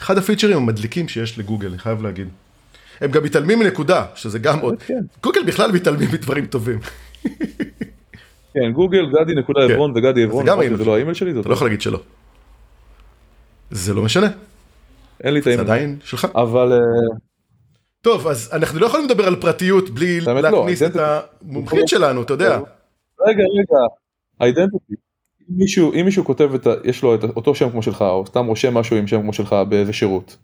אחד 0.00 0.18
הפיצ'רים 0.18 0.56
המדליקים 0.56 1.08
שיש 1.08 1.38
לגוגל, 1.38 1.68
אני 1.68 1.78
חייב 1.78 2.02
להגיד. 2.02 2.28
הם 3.00 3.10
גם 3.10 3.24
מתעלמים 3.24 3.58
מנקודה, 3.58 4.04
שזה 4.14 4.38
גם 4.38 4.58
עוד, 4.58 4.82
כן. 4.82 5.00
גוגל 5.22 5.42
בכלל 5.46 5.72
מתעלמים 5.72 6.08
מדברים 6.12 6.46
טובים. 6.46 6.78
כן, 8.54 8.72
גוגל, 8.72 9.06
גדי 9.06 9.34
נקודה 9.34 9.60
כן. 9.66 9.72
עברון 9.72 9.90
וגדי 9.90 10.22
עברון, 10.22 10.46
זה 10.76 10.84
לא 10.84 10.94
האימייל 10.94 11.14
שלי, 11.14 11.40
אתה 11.40 11.48
לא 11.48 11.54
יכול 11.54 11.66
להגיד 11.66 11.80
שלא. 11.80 12.00
זה 13.70 13.94
לא 13.94 14.02
משנה. 14.02 14.28
אין 15.24 15.34
לי 15.34 15.38
את 15.38 15.44
זה 15.44 15.50
האימייל. 15.50 15.70
עדיין 15.70 15.96
שלך? 16.04 16.26
אבל 16.34 16.72
אה, 16.72 16.78
טוב, 18.04 18.26
אז 18.26 18.50
אנחנו 18.52 18.80
לא 18.80 18.86
יכולים 18.86 19.06
לדבר 19.06 19.26
על 19.26 19.36
פרטיות 19.36 19.90
בלי 19.90 20.20
לא, 20.20 20.40
להכניס 20.40 20.82
את. 20.82 20.96
המומחית 20.96 21.88
שלנו, 21.88 22.22
אתה 22.22 22.32
יודע. 22.32 22.58
רגע 23.20 23.42
רגע, 23.58 23.78
אידנטיטי. 24.40 24.94
אם 25.50 25.56
מישהו, 25.56 25.92
אם 25.94 26.04
מישהו 26.04 26.24
כותב 26.24 26.54
את 26.54 26.66
ה... 26.66 26.74
יש 26.84 27.02
לו 27.02 27.14
את 27.14 27.24
אותו 27.24 27.54
שם 27.54 27.70
כמו 27.70 27.82
שלך 27.82 28.02
או 28.02 28.26
סתם 28.26 28.46
רושם 28.46 28.74
משהו 28.74 28.96
עם 28.96 29.06
שם 29.06 29.22
כמו 29.22 29.32
שלך 29.32 29.56
באיזה 29.68 29.92
שירות. 29.92 30.36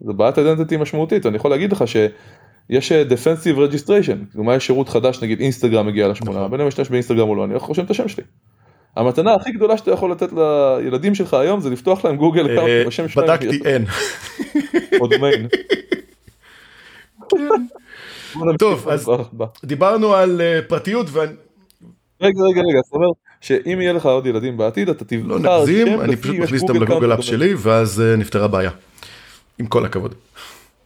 זה 0.00 0.12
בעיית 0.12 0.38
אידנטיטי 0.38 0.76
משמעותית 0.76 1.26
אני 1.26 1.36
יכול 1.36 1.50
להגיד 1.50 1.72
לך 1.72 1.84
שיש 1.88 2.92
defensive 2.92 3.56
registration 3.56 4.32
כלומר 4.32 4.54
יש 4.54 4.66
שירות 4.66 4.88
חדש 4.88 5.22
נגיד 5.22 5.40
אינסטגרם 5.40 5.86
מגיע 5.86 6.08
לשמונה 6.08 6.38
נכון. 6.38 6.50
בין 6.50 6.60
אם 6.60 6.66
משתמש 6.66 6.88
באינסטגרם 6.88 7.28
או 7.28 7.34
לא 7.34 7.44
אני 7.44 7.54
רושם 7.54 7.84
את 7.84 7.90
השם 7.90 8.08
שלי. 8.08 8.24
המתנה 8.96 9.34
הכי 9.34 9.52
גדולה 9.52 9.76
שאתה 9.78 9.90
יכול 9.90 10.12
לתת 10.12 10.28
לילדים 10.32 11.14
שלך 11.14 11.34
היום 11.34 11.60
זה 11.60 11.70
לפתוח 11.70 12.04
להם 12.04 12.16
גוגל 12.16 12.52
account 12.52 12.68
אה, 12.68 12.84
בשם 12.86 13.08
שלהם 13.08 13.26
בדקתי, 13.26 13.60
אין. 13.64 13.84
או 15.00 15.06
דומיין. 15.06 15.48
נמשיך 17.34 18.58
טוב, 18.58 18.88
אז-. 18.88 19.10
דיברנו 19.64 20.14
על 20.14 20.40
אה, 20.40 20.60
פרטיות 20.68 21.06
ואני 21.10 21.32
רגע 22.20 22.42
רגע 22.42 22.60
רגע 22.60 22.80
זאת 22.84 22.94
אומרת 22.94 23.14
שאם 23.40 23.80
יהיה 23.80 23.92
לך 23.92 24.06
עוד 24.06 24.26
ילדים 24.26 24.56
בעתיד 24.56 24.88
אתה 24.88 25.04
תבחר 25.04 25.26
לא 25.26 25.38
נגזים, 25.38 26.00
אני 26.00 26.16
פשוט 26.16 26.36
מכניס 26.36 26.62
אותם 26.62 26.72
גוגל 26.78 26.84
ל 26.84 26.88
Google 26.88 27.14
Apps 27.14 27.20
שלי 27.20 27.54
ואז 27.58 28.00
אה, 28.00 28.16
נפתרה 28.16 28.48
בעיה. 28.48 28.70
עם 29.58 29.66
כל 29.66 29.84
הכבוד. 29.84 30.14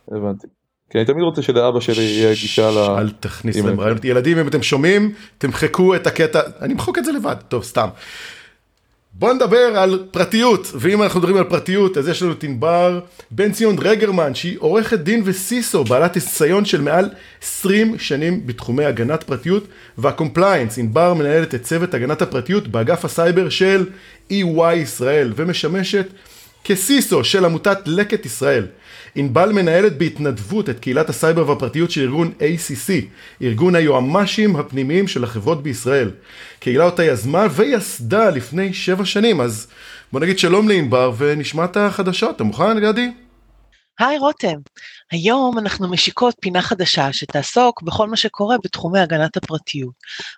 הבנתי. 0.09 0.47
כי 0.91 0.99
אני 0.99 1.07
תמיד 1.07 1.23
רוצה 1.23 1.43
שלאבא 1.43 1.81
שלי 1.81 2.03
יהיה 2.03 2.31
גישה 2.31 2.71
ל... 2.71 2.79
אל 2.79 3.11
תכניס 3.11 3.57
להם 3.57 3.81
רעיונות. 3.81 4.05
ילדים, 4.05 4.39
אם 4.39 4.49
אתם 4.49 4.63
שומעים, 4.63 5.13
תמחקו 5.39 5.95
את 5.95 6.07
הקטע, 6.07 6.41
אני 6.61 6.73
אמחוק 6.73 6.99
את 6.99 7.05
זה 7.05 7.13
לבד, 7.13 7.37
טוב, 7.49 7.65
סתם. 7.65 7.89
בוא 9.15 9.33
נדבר 9.33 9.57
על 9.57 10.05
פרטיות, 10.11 10.71
ואם 10.75 11.03
אנחנו 11.03 11.21
מדברים 11.21 11.37
על 11.37 11.45
פרטיות, 11.45 11.97
אז 11.97 12.09
יש 12.09 12.23
לנו 12.23 12.33
את 12.33 12.45
ענבר 12.45 13.01
בן 13.31 13.53
ציון 13.53 13.77
רגרמן, 13.79 14.35
שהיא 14.35 14.57
עורכת 14.59 14.99
דין 14.99 15.23
ו 15.25 15.35
CISO, 15.35 15.85
בעלת 15.85 16.15
ניסיון 16.15 16.65
של 16.65 16.81
מעל 16.81 17.11
20 17.43 17.99
שנים 17.99 18.47
בתחומי 18.47 18.85
הגנת 18.85 19.23
פרטיות 19.23 19.65
וה 19.99 20.11
compliance. 20.11 20.79
ענבר 20.79 21.15
מנהלת 21.15 21.55
את 21.55 21.63
צוות 21.63 21.95
הגנת 21.95 22.23
הפרטיות 22.23 22.69
באגף 22.69 23.05
הסייבר 23.05 23.49
של 23.49 23.87
EY 24.31 24.75
ישראל, 24.75 25.33
ומשמשת 25.37 26.07
כ 26.65 26.85
CISO 26.85 27.25
של 27.25 27.45
עמותת 27.45 27.79
לקט 27.87 28.27
ישראל. 28.27 28.67
ענבל 29.15 29.53
מנהלת 29.53 29.99
בהתנדבות 29.99 30.69
את 30.71 30.81
קהילת 30.81 31.09
הסייבר 31.09 31.49
והפרטיות 31.49 31.91
של 31.91 32.01
ארגון 32.01 32.33
ACC, 32.39 32.91
ארגון 33.43 33.75
היועמ"שים 33.75 34.57
הפנימיים 34.57 35.09
של 35.09 35.25
החברות 35.25 35.63
בישראל. 35.63 36.11
קהילה 36.61 36.85
אותה 36.85 37.05
יזמה 37.05 37.47
ויסדה 37.51 38.31
לפני 38.31 38.75
שבע 38.75 39.05
שנים, 39.05 39.41
אז 39.41 39.67
בוא 40.13 40.21
נגיד 40.21 40.39
שלום 40.39 40.69
לענבר 40.69 41.13
ונשמע 41.19 41.65
את 41.65 41.77
החדשות. 41.77 42.37
אתה 42.37 42.45
מוכן 42.45 42.81
גדי? 42.81 43.11
היי 43.99 44.19
רותם, 44.19 44.57
היום 45.11 45.59
אנחנו 45.59 45.91
משיקות 45.91 46.35
פינה 46.41 46.63
חדשה 46.63 47.13
שתעסוק 47.13 47.83
בכל 47.83 48.09
מה 48.09 48.17
שקורה 48.17 48.57
בתחומי 48.65 49.01
הגנת 49.01 49.37
הפרטיות, 49.37 49.95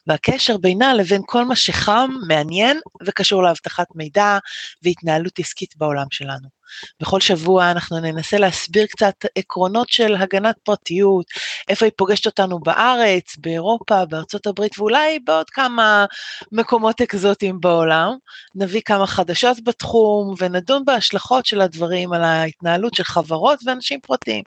והקשר 0.06 0.56
בינה 0.56 0.94
לבין 0.94 1.22
כל 1.26 1.44
מה 1.44 1.56
שחם, 1.56 2.10
מעניין 2.28 2.80
וקשור 3.06 3.42
לאבטחת 3.42 3.86
מידע 3.94 4.38
והתנהלות 4.82 5.38
עסקית 5.38 5.76
בעולם 5.76 6.06
שלנו. 6.10 6.53
בכל 7.00 7.20
שבוע 7.20 7.70
אנחנו 7.70 8.00
ננסה 8.00 8.38
להסביר 8.38 8.86
קצת 8.86 9.14
עקרונות 9.38 9.88
של 9.88 10.14
הגנת 10.14 10.56
פרטיות, 10.62 11.26
איפה 11.68 11.84
היא 11.84 11.92
פוגשת 11.96 12.26
אותנו 12.26 12.58
בארץ, 12.58 13.36
באירופה, 13.36 14.04
בארצות 14.04 14.46
הברית 14.46 14.78
ואולי 14.78 15.18
בעוד 15.18 15.50
כמה 15.50 16.04
מקומות 16.52 17.00
אקזוטיים 17.00 17.60
בעולם. 17.60 18.16
נביא 18.54 18.80
כמה 18.84 19.06
חדשות 19.06 19.64
בתחום 19.64 20.34
ונדון 20.38 20.84
בהשלכות 20.84 21.46
של 21.46 21.60
הדברים 21.60 22.12
על 22.12 22.24
ההתנהלות 22.24 22.94
של 22.94 23.04
חברות 23.04 23.58
ואנשים 23.66 24.00
פרטיים. 24.00 24.44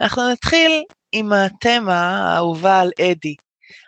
אנחנו 0.00 0.30
נתחיל 0.30 0.82
עם 1.12 1.32
התמה 1.32 2.32
האהובה 2.32 2.80
על 2.80 2.90
אדי. 3.00 3.34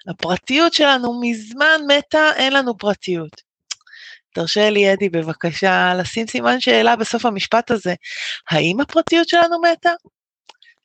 הפרטיות 0.09 0.72
שלנו 0.72 1.20
מזמן 1.20 1.81
מתה, 1.88 2.31
אין 2.37 2.52
לנו 2.52 2.76
פרטיות. 2.79 3.45
תרשה 4.37 4.70
לי, 4.70 4.92
אדי, 4.92 5.09
בבקשה, 5.09 5.94
לשים 5.94 6.27
סימן 6.27 6.61
שאלה 6.61 6.96
בסוף 6.96 7.27
המשפט 7.27 7.70
הזה. 7.70 7.94
האם 8.51 8.81
הפרטיות 8.81 9.29
שלנו 9.29 9.61
מתה? 9.61 9.90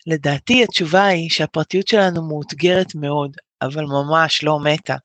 לדעתי 0.07 0.63
התשובה 0.63 1.05
היא 1.05 1.29
שהפרטיות 1.29 1.87
שלנו 1.87 2.27
מאותגרת 2.27 2.95
מאוד, 2.95 3.37
אבל 3.61 3.83
ממש 3.83 4.43
לא 4.43 4.59
מתה. 4.59 4.95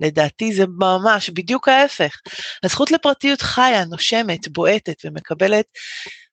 לדעתי 0.00 0.54
זה 0.54 0.64
ממש 0.66 1.30
בדיוק 1.30 1.68
ההפך. 1.68 2.20
הזכות 2.64 2.90
לפרטיות 2.90 3.42
חיה, 3.42 3.84
נושמת, 3.84 4.48
בועטת 4.48 4.96
ומקבלת 5.04 5.66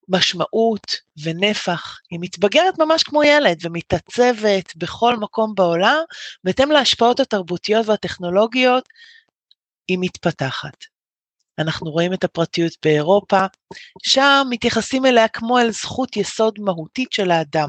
משמעות 0.09 0.95
ונפח. 1.23 1.99
היא 2.11 2.19
מתבגרת 2.21 2.79
ממש 2.79 3.03
כמו 3.03 3.23
ילד 3.23 3.65
ומתעצבת 3.65 4.75
בכל 4.75 5.17
מקום 5.17 5.55
בעולם, 5.55 5.99
בהתאם 6.43 6.71
להשפעות 6.71 7.19
התרבותיות 7.19 7.87
והטכנולוגיות, 7.87 8.89
היא 9.87 9.97
מתפתחת. 10.01 10.90
אנחנו 11.61 11.91
רואים 11.91 12.13
את 12.13 12.23
הפרטיות 12.23 12.73
באירופה, 12.85 13.45
שם 14.03 14.47
מתייחסים 14.49 15.05
אליה 15.05 15.27
כמו 15.27 15.59
אל 15.59 15.71
זכות 15.71 16.17
יסוד 16.17 16.59
מהותית 16.59 17.11
של 17.11 17.31
האדם. 17.31 17.67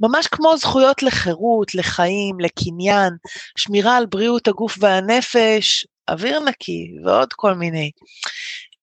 ממש 0.00 0.26
כמו 0.26 0.56
זכויות 0.56 1.02
לחירות, 1.02 1.74
לחיים, 1.74 2.40
לקניין, 2.40 3.12
שמירה 3.58 3.96
על 3.96 4.06
בריאות 4.06 4.48
הגוף 4.48 4.76
והנפש, 4.80 5.86
אוויר 6.10 6.40
נקי 6.40 6.92
ועוד 7.04 7.32
כל 7.32 7.54
מיני. 7.54 7.90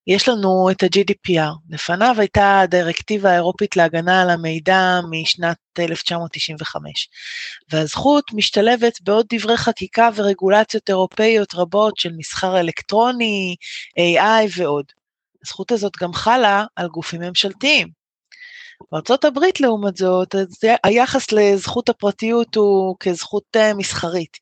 יש 0.06 0.28
לנו 0.28 0.70
את 0.70 0.82
ה-GDPR, 0.82 1.52
לפניו 1.70 2.14
הייתה 2.18 2.60
הדירקטיבה 2.60 3.30
האירופית 3.30 3.76
להגנה 3.76 4.22
על 4.22 4.30
המידע 4.30 5.00
משנת 5.10 5.56
1995, 5.78 7.08
והזכות 7.72 8.32
משתלבת 8.32 9.00
בעוד 9.02 9.26
דברי 9.34 9.56
חקיקה 9.56 10.08
ורגולציות 10.14 10.88
אירופאיות 10.88 11.54
רבות 11.54 11.96
של 11.96 12.12
מסחר 12.16 12.60
אלקטרוני, 12.60 13.56
AI 13.98 14.48
ועוד. 14.56 14.84
הזכות 15.44 15.72
הזאת 15.72 15.92
גם 16.00 16.12
חלה 16.12 16.64
על 16.76 16.88
גופים 16.88 17.20
ממשלתיים. 17.20 17.99
בארצות 18.92 19.24
הברית 19.24 19.60
לעומת 19.60 19.96
זאת, 19.96 20.34
היחס 20.84 21.32
לזכות 21.32 21.88
הפרטיות 21.88 22.54
הוא 22.54 22.96
כזכות 23.00 23.44
אה, 23.56 23.74
מסחרית. 23.74 24.36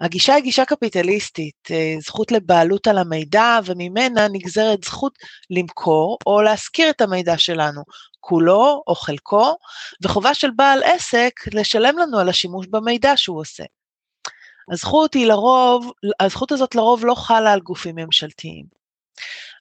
הגישה 0.00 0.34
היא 0.34 0.42
גישה 0.42 0.64
קפיטליסטית, 0.64 1.68
אה, 1.70 1.94
זכות 2.00 2.32
לבעלות 2.32 2.86
על 2.86 2.98
המידע 2.98 3.58
וממנה 3.64 4.28
נגזרת 4.32 4.84
זכות 4.84 5.18
למכור 5.50 6.18
או 6.26 6.42
להשכיר 6.42 6.90
את 6.90 7.00
המידע 7.00 7.38
שלנו, 7.38 7.82
כולו 8.20 8.82
או 8.86 8.94
חלקו, 8.94 9.56
וחובה 10.02 10.34
של 10.34 10.50
בעל 10.56 10.82
עסק 10.82 11.32
לשלם 11.52 11.98
לנו 11.98 12.18
על 12.18 12.28
השימוש 12.28 12.66
במידע 12.70 13.12
שהוא 13.16 13.40
עושה. 13.40 13.64
הזכות 14.72 15.14
היא 15.14 15.26
לרוב, 15.26 15.92
הזכות 16.20 16.52
הזאת 16.52 16.74
לרוב 16.74 17.04
לא 17.04 17.14
חלה 17.14 17.52
על 17.52 17.60
גופים 17.60 17.96
ממשלתיים. 17.96 18.81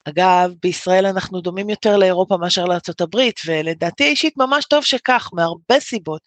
אגב, 0.10 0.52
בישראל 0.64 1.06
אנחנו 1.06 1.42
דומים 1.42 1.70
יותר 1.70 1.98
לאירופה 1.98 2.38
מאשר 2.38 2.66
לארה"ב, 2.66 3.20
ולדעתי 3.46 4.04
אישית 4.04 4.38
ממש 4.38 4.66
טוב 4.66 4.84
שכך, 4.84 5.30
מהרבה 5.34 5.80
סיבות, 5.80 6.22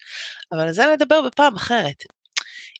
אבל 0.52 0.60
על 0.60 0.72
זה 0.72 0.86
נדבר 0.92 1.22
בפעם 1.22 1.56
אחרת. 1.56 2.04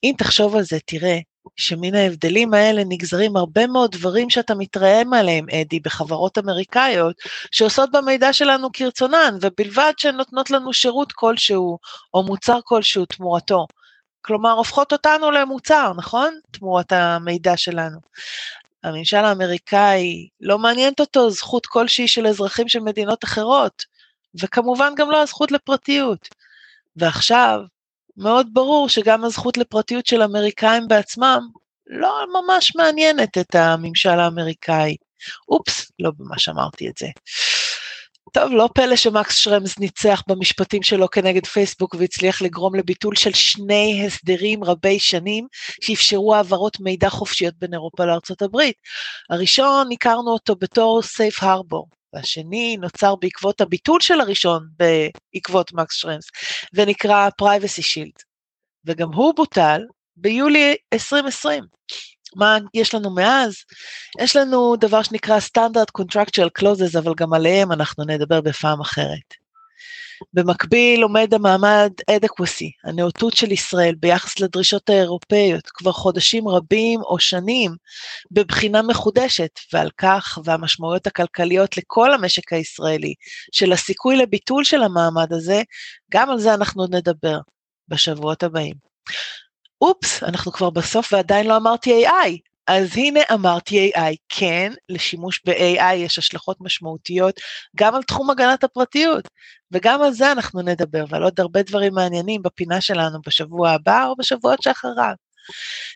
אם 0.05 0.15
תחשוב 0.19 0.57
על 0.57 0.63
זה, 0.63 0.79
תראה 0.87 1.19
שמן 1.57 1.95
ההבדלים 1.95 2.55
האלה 2.55 2.83
נגזרים 2.89 3.37
הרבה 3.37 3.67
מאוד 3.67 3.91
דברים 3.91 4.31
שאתה 4.31 4.55
מתרעם 4.55 5.15
עליהם, 5.15 5.47
אדי, 5.51 5.81
בחברות 5.81 6.39
אמריקאיות, 6.39 7.17
שעושות 7.51 7.91
במידע 7.93 8.33
שלנו 8.33 8.69
כרצונן, 8.73 9.39
ובלבד 9.41 9.93
שהן 9.97 10.17
נותנות 10.17 10.51
לנו 10.51 10.73
שירות 10.73 11.13
כלשהו, 11.13 11.79
או 12.15 12.23
מוצר 12.23 12.59
כלשהו 12.65 13.07
תמורתו. 13.07 13.67
כלומר, 14.21 14.53
הופכות 14.53 14.93
אותנו 14.93 15.31
למוצר, 15.31 15.93
נכון? 15.97 16.39
תמורת 16.51 16.93
המידע 16.93 17.57
שלנו. 17.57 17.99
הממשל 18.85 19.17
האמריקאי, 19.17 20.29
לא 20.41 20.59
מעניינת 20.59 21.01
אותו 21.01 21.31
זכות 21.31 21.67
כלשהי 21.67 22.09
של 22.09 22.27
אזרחים 22.27 22.69
של 22.69 22.81
מדינות 22.81 23.25
אחרות, 23.25 23.85
וכמובן 24.41 24.93
גם 24.97 25.11
לא 25.11 25.23
הזכות 25.23 25.53
לפרטיות. 25.53 26.29
ועכשיו, 26.97 27.61
מאוד 28.17 28.47
ברור 28.53 28.89
שגם 28.89 29.25
הזכות 29.25 29.57
לפרטיות 29.57 30.07
של 30.07 30.23
אמריקאים 30.23 30.89
בעצמם 30.89 31.49
לא 31.87 32.25
ממש 32.33 32.77
מעניינת 32.77 33.39
את 33.39 33.55
הממשל 33.55 34.09
האמריקאי. 34.21 34.97
אופס, 35.49 35.93
לא 35.99 36.11
ממש 36.19 36.49
אמרתי 36.49 36.89
את 36.89 36.99
זה. 36.99 37.07
טוב, 38.35 38.53
לא 38.53 38.69
פלא 38.75 38.97
שמקס 38.97 39.37
שרמס 39.37 39.79
ניצח 39.79 40.23
במשפטים 40.29 40.83
שלו 40.83 41.11
כנגד 41.11 41.47
פייסבוק 41.47 41.95
והצליח 41.99 42.43
לגרום 42.43 42.75
לביטול 42.75 43.17
של 43.17 43.33
שני 43.33 44.05
הסדרים 44.07 44.65
רבי 44.65 44.99
שנים 44.99 45.47
שאפשרו 45.81 46.35
העברות 46.35 46.81
מידע 46.81 47.11
חופשיות 47.11 47.55
בין 47.59 47.73
אירופה 47.73 48.05
לארצות 48.05 48.43
הברית. 48.43 48.77
הראשון, 49.31 49.89
הכרנו 49.93 50.31
אותו 50.31 50.57
בתור 50.57 51.03
סייף 51.03 51.43
הרבור, 51.43 51.89
והשני 52.13 52.77
נוצר 52.77 53.15
בעקבות 53.17 53.61
הביטול 53.61 54.01
של 54.01 54.21
הראשון 54.21 54.67
בעקבות 54.79 55.73
מקס 55.73 55.95
שרמס, 55.95 56.25
ונקרא 56.75 57.29
Privacy 57.43 57.83
Shield, 57.83 58.23
וגם 58.85 59.13
הוא 59.13 59.35
בוטל 59.35 59.81
ביולי 60.17 60.75
2020. 60.93 61.65
מה 62.37 62.59
יש 62.75 62.95
לנו 62.95 63.15
מאז? 63.15 63.55
יש 64.21 64.37
לנו 64.37 64.77
דבר 64.77 65.03
שנקרא 65.03 65.39
Standard 65.39 66.03
Contractual 66.03 66.61
Clauses, 66.61 66.99
אבל 66.99 67.13
גם 67.17 67.33
עליהם 67.33 67.73
אנחנו 67.73 68.05
נדבר 68.05 68.41
בפעם 68.41 68.81
אחרת. 68.81 69.45
במקביל 70.33 71.03
עומד 71.03 71.35
המעמד 71.35 71.93
adequacy, 72.11 72.71
הנאותות 72.85 73.37
של 73.37 73.53
ישראל 73.53 73.95
ביחס 73.95 74.41
לדרישות 74.41 74.91
האירופאיות, 74.91 75.67
כבר 75.67 75.93
חודשים 75.93 76.49
רבים 76.49 77.01
או 77.01 77.19
שנים 77.19 77.75
בבחינה 78.31 78.83
מחודשת, 78.83 79.51
ועל 79.73 79.91
כך 79.99 80.39
והמשמעויות 80.45 81.07
הכלכליות 81.07 81.77
לכל 81.77 82.15
המשק 82.15 82.53
הישראלי 82.53 83.15
של 83.53 83.73
הסיכוי 83.73 84.17
לביטול 84.17 84.65
של 84.65 84.83
המעמד 84.83 85.33
הזה, 85.33 85.63
גם 86.13 86.31
על 86.31 86.39
זה 86.39 86.55
אנחנו 86.55 86.87
נדבר 86.87 87.39
בשבועות 87.89 88.43
הבאים. 88.43 88.75
אופס, 89.85 90.23
אנחנו 90.23 90.53
כבר 90.53 90.71
בסוף 90.71 91.13
ועדיין 91.13 91.47
לא 91.47 91.57
אמרתי 91.57 92.07
AI, 92.07 92.31
אז 92.67 92.89
הנה 92.97 93.21
אמרתי 93.33 93.93
AI, 93.97 94.15
כן, 94.29 94.73
לשימוש 94.89 95.41
ב-AI 95.47 95.95
יש 95.95 96.19
השלכות 96.19 96.57
משמעותיות 96.61 97.41
גם 97.77 97.95
על 97.95 98.03
תחום 98.03 98.31
הגנת 98.31 98.65
הפרטיות, 98.65 99.29
וגם 99.73 100.03
על 100.03 100.13
זה 100.13 100.33
אנחנו 100.33 100.63
נדבר, 100.63 101.05
ועל 101.09 101.23
עוד 101.23 101.41
הרבה 101.41 101.63
דברים 101.63 101.95
מעניינים 101.95 102.43
בפינה 102.43 102.81
שלנו 102.81 103.19
בשבוע 103.27 103.71
הבא 103.71 104.07
או 104.07 104.15
בשבועות 104.19 104.63
שאחריו. 104.63 105.15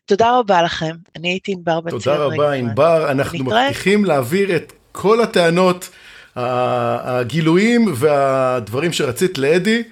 תודה 0.05 0.39
רבה 0.39 0.63
לכם, 0.63 0.97
אני 1.17 1.29
הייתי 1.29 1.53
ענבר 1.53 1.81
בן 1.81 1.91
תודה 1.91 2.17
רבה 2.17 2.53
ענבר, 2.53 3.11
אנחנו 3.11 3.39
מבטיחים 3.45 4.05
להעביר 4.05 4.57
את 4.57 4.73
כל 4.93 5.23
הטענות, 5.23 5.89
הגילויים 6.37 7.95
והדברים 7.97 8.93
שרצית 8.93 9.39
לאדי. 9.39 9.83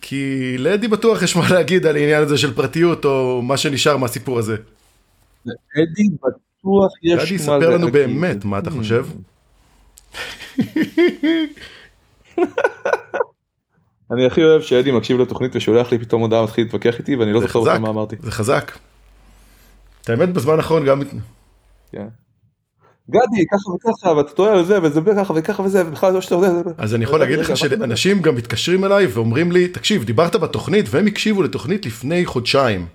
כי 0.00 0.54
לאדי 0.58 0.88
בטוח 0.88 1.22
יש 1.22 1.36
מה 1.36 1.50
להגיד 1.50 1.86
על 1.86 1.96
העניין 1.96 2.22
הזה 2.22 2.38
של 2.38 2.54
פרטיות, 2.54 3.04
או 3.04 3.42
מה 3.42 3.56
שנשאר 3.56 3.96
מהסיפור 3.96 4.38
הזה. 4.38 4.56
לאדי 5.46 6.08
בטוח 6.14 6.92
יש 7.02 7.12
מה 7.12 7.16
להגיד. 7.16 7.20
לאדי 7.20 7.34
יספר 7.34 7.70
לנו 7.70 7.92
באמת, 7.92 8.44
מה 8.44 8.58
אתה 8.58 8.70
חושב? 8.70 9.06
אני 14.10 14.26
הכי 14.26 14.44
אוהב 14.44 14.62
שאדי 14.62 14.92
מקשיב 14.92 15.20
לתוכנית 15.20 15.56
ושולח 15.56 15.92
לי 15.92 15.98
פתאום 15.98 16.22
הודעה 16.22 16.42
מתחיל 16.42 16.64
להתווכח 16.64 16.98
איתי 16.98 17.16
ואני 17.16 17.32
לא 17.32 17.40
זוכר 17.40 17.78
מה 17.78 17.88
אמרתי. 17.88 18.16
זה 18.20 18.30
חזק. 18.30 18.78
את 20.02 20.10
האמת 20.10 20.28
בזמן 20.28 20.56
האחרון 20.56 20.86
גם... 20.86 21.02
גדי 23.10 23.46
ככה 23.52 23.70
וככה 23.70 24.12
ואתה 24.12 24.32
טועה 24.32 24.52
על 24.52 24.64
זה 24.64 24.82
וזה 24.82 25.00
ככה 25.16 25.32
וככה 25.36 25.62
וזה 25.62 25.86
ובכלל 25.86 26.12
זה 26.12 26.20
שאתה 26.20 26.34
יודע. 26.34 26.70
אז 26.78 26.94
אני 26.94 27.04
יכול 27.04 27.20
להגיד 27.20 27.38
לך 27.38 27.56
שאנשים 27.56 28.22
גם 28.22 28.34
מתקשרים 28.34 28.84
אליי 28.84 29.06
ואומרים 29.06 29.52
לי 29.52 29.68
תקשיב 29.68 30.04
דיברת 30.04 30.36
בתוכנית 30.36 30.86
והם 30.90 31.06
הקשיבו 31.06 31.42
לתוכנית 31.42 31.86
לפני 31.86 32.26
חודשיים. 32.26 32.86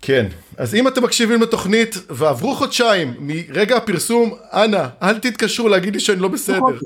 כן 0.00 0.26
אז 0.56 0.74
אם 0.74 0.88
אתם 0.88 1.04
מקשיבים 1.04 1.42
לתוכנית 1.42 1.96
ועברו 2.10 2.54
חודשיים 2.54 3.14
מרגע 3.18 3.76
הפרסום 3.76 4.34
אנא 4.52 4.86
אל 5.02 5.18
תתקשרו 5.18 5.68
להגיד 5.68 5.94
לי 5.94 6.00
שאני 6.00 6.20
לא 6.20 6.28
בסדר. 6.28 6.78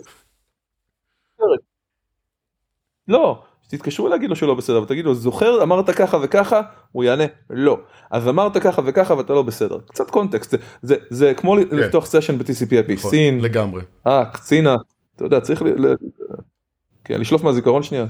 לא 3.09 3.43
תתקשרו 3.69 4.09
להגיד 4.09 4.31
לו 4.31 4.37
שלא 4.37 4.55
בסדר 4.55 4.83
ותגיד 4.83 5.05
לו 5.05 5.15
זוכר 5.15 5.63
אמרת 5.63 5.91
ככה 5.91 6.19
וככה? 6.23 6.61
הוא 6.93 7.05
יענה 7.05 7.25
לא. 7.51 7.79
אז 8.11 8.29
אמרת 8.29 8.57
ככה 8.57 8.83
וככה 8.85 9.15
ואתה 9.15 9.33
לא 9.33 9.43
בסדר. 9.43 9.79
קצת 9.89 10.11
קונטקסט 10.11 10.51
זה 10.51 10.57
זה, 10.83 10.97
זה 11.11 11.35
כמו 11.35 11.57
כן. 11.71 11.77
לפתוח 11.77 12.07
סשן 12.07 12.39
ב-TCP/IP 12.39 12.93
נכון, 12.93 13.11
סין. 13.11 13.41
לגמרי. 13.41 13.83
אה 14.07 14.25
קצינה 14.25 14.77
אתה 15.17 15.25
יודע 15.25 15.41
צריך 15.41 15.63
ל, 15.63 15.67
ל, 15.67 15.95
כן, 17.05 17.21
לשלוף 17.21 17.43
מהזיכרון 17.43 17.83
שנייה. 17.83 18.07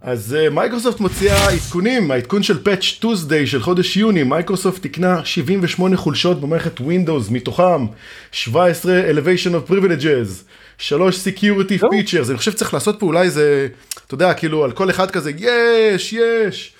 אז 0.00 0.36
אה, 0.38 0.50
מייקרוסופט 0.50 1.00
מוציאה 1.00 1.50
עדכונים, 1.50 2.10
העדכון 2.10 2.42
של 2.42 2.58
Patch 2.64 3.02
Tuesday 3.04 3.46
של 3.46 3.62
חודש 3.62 3.96
יוני, 3.96 4.22
מייקרוסופט 4.22 4.82
תקנה 4.82 5.24
78 5.24 5.96
חולשות 5.96 6.40
במערכת 6.40 6.80
Windows, 6.80 7.32
מתוכם 7.32 7.86
17 8.32 9.00
Elevation 9.10 9.50
of 9.50 9.70
Privileges, 9.70 10.44
3 10.78 11.26
Security 11.26 11.82
לא. 11.82 11.88
Features, 11.88 12.30
אני 12.30 12.36
חושב 12.36 12.50
שצריך 12.50 12.74
לעשות 12.74 13.00
פה 13.00 13.06
אולי 13.06 13.26
איזה, 13.26 13.68
אתה 14.06 14.14
יודע, 14.14 14.34
כאילו 14.34 14.64
על 14.64 14.72
כל 14.72 14.90
אחד 14.90 15.10
כזה, 15.10 15.30
יש, 15.38 16.12
יש, 16.12 16.74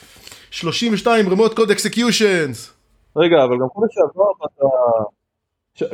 32 0.51 1.27
Remote 1.27 1.53
Code 1.53 1.71
Executions. 1.71 2.71
רגע, 3.17 3.45
אבל 3.45 3.57
גם 3.61 3.69
חודש 3.73 3.95
שעבר 3.95 4.31
אתה... 4.47 4.67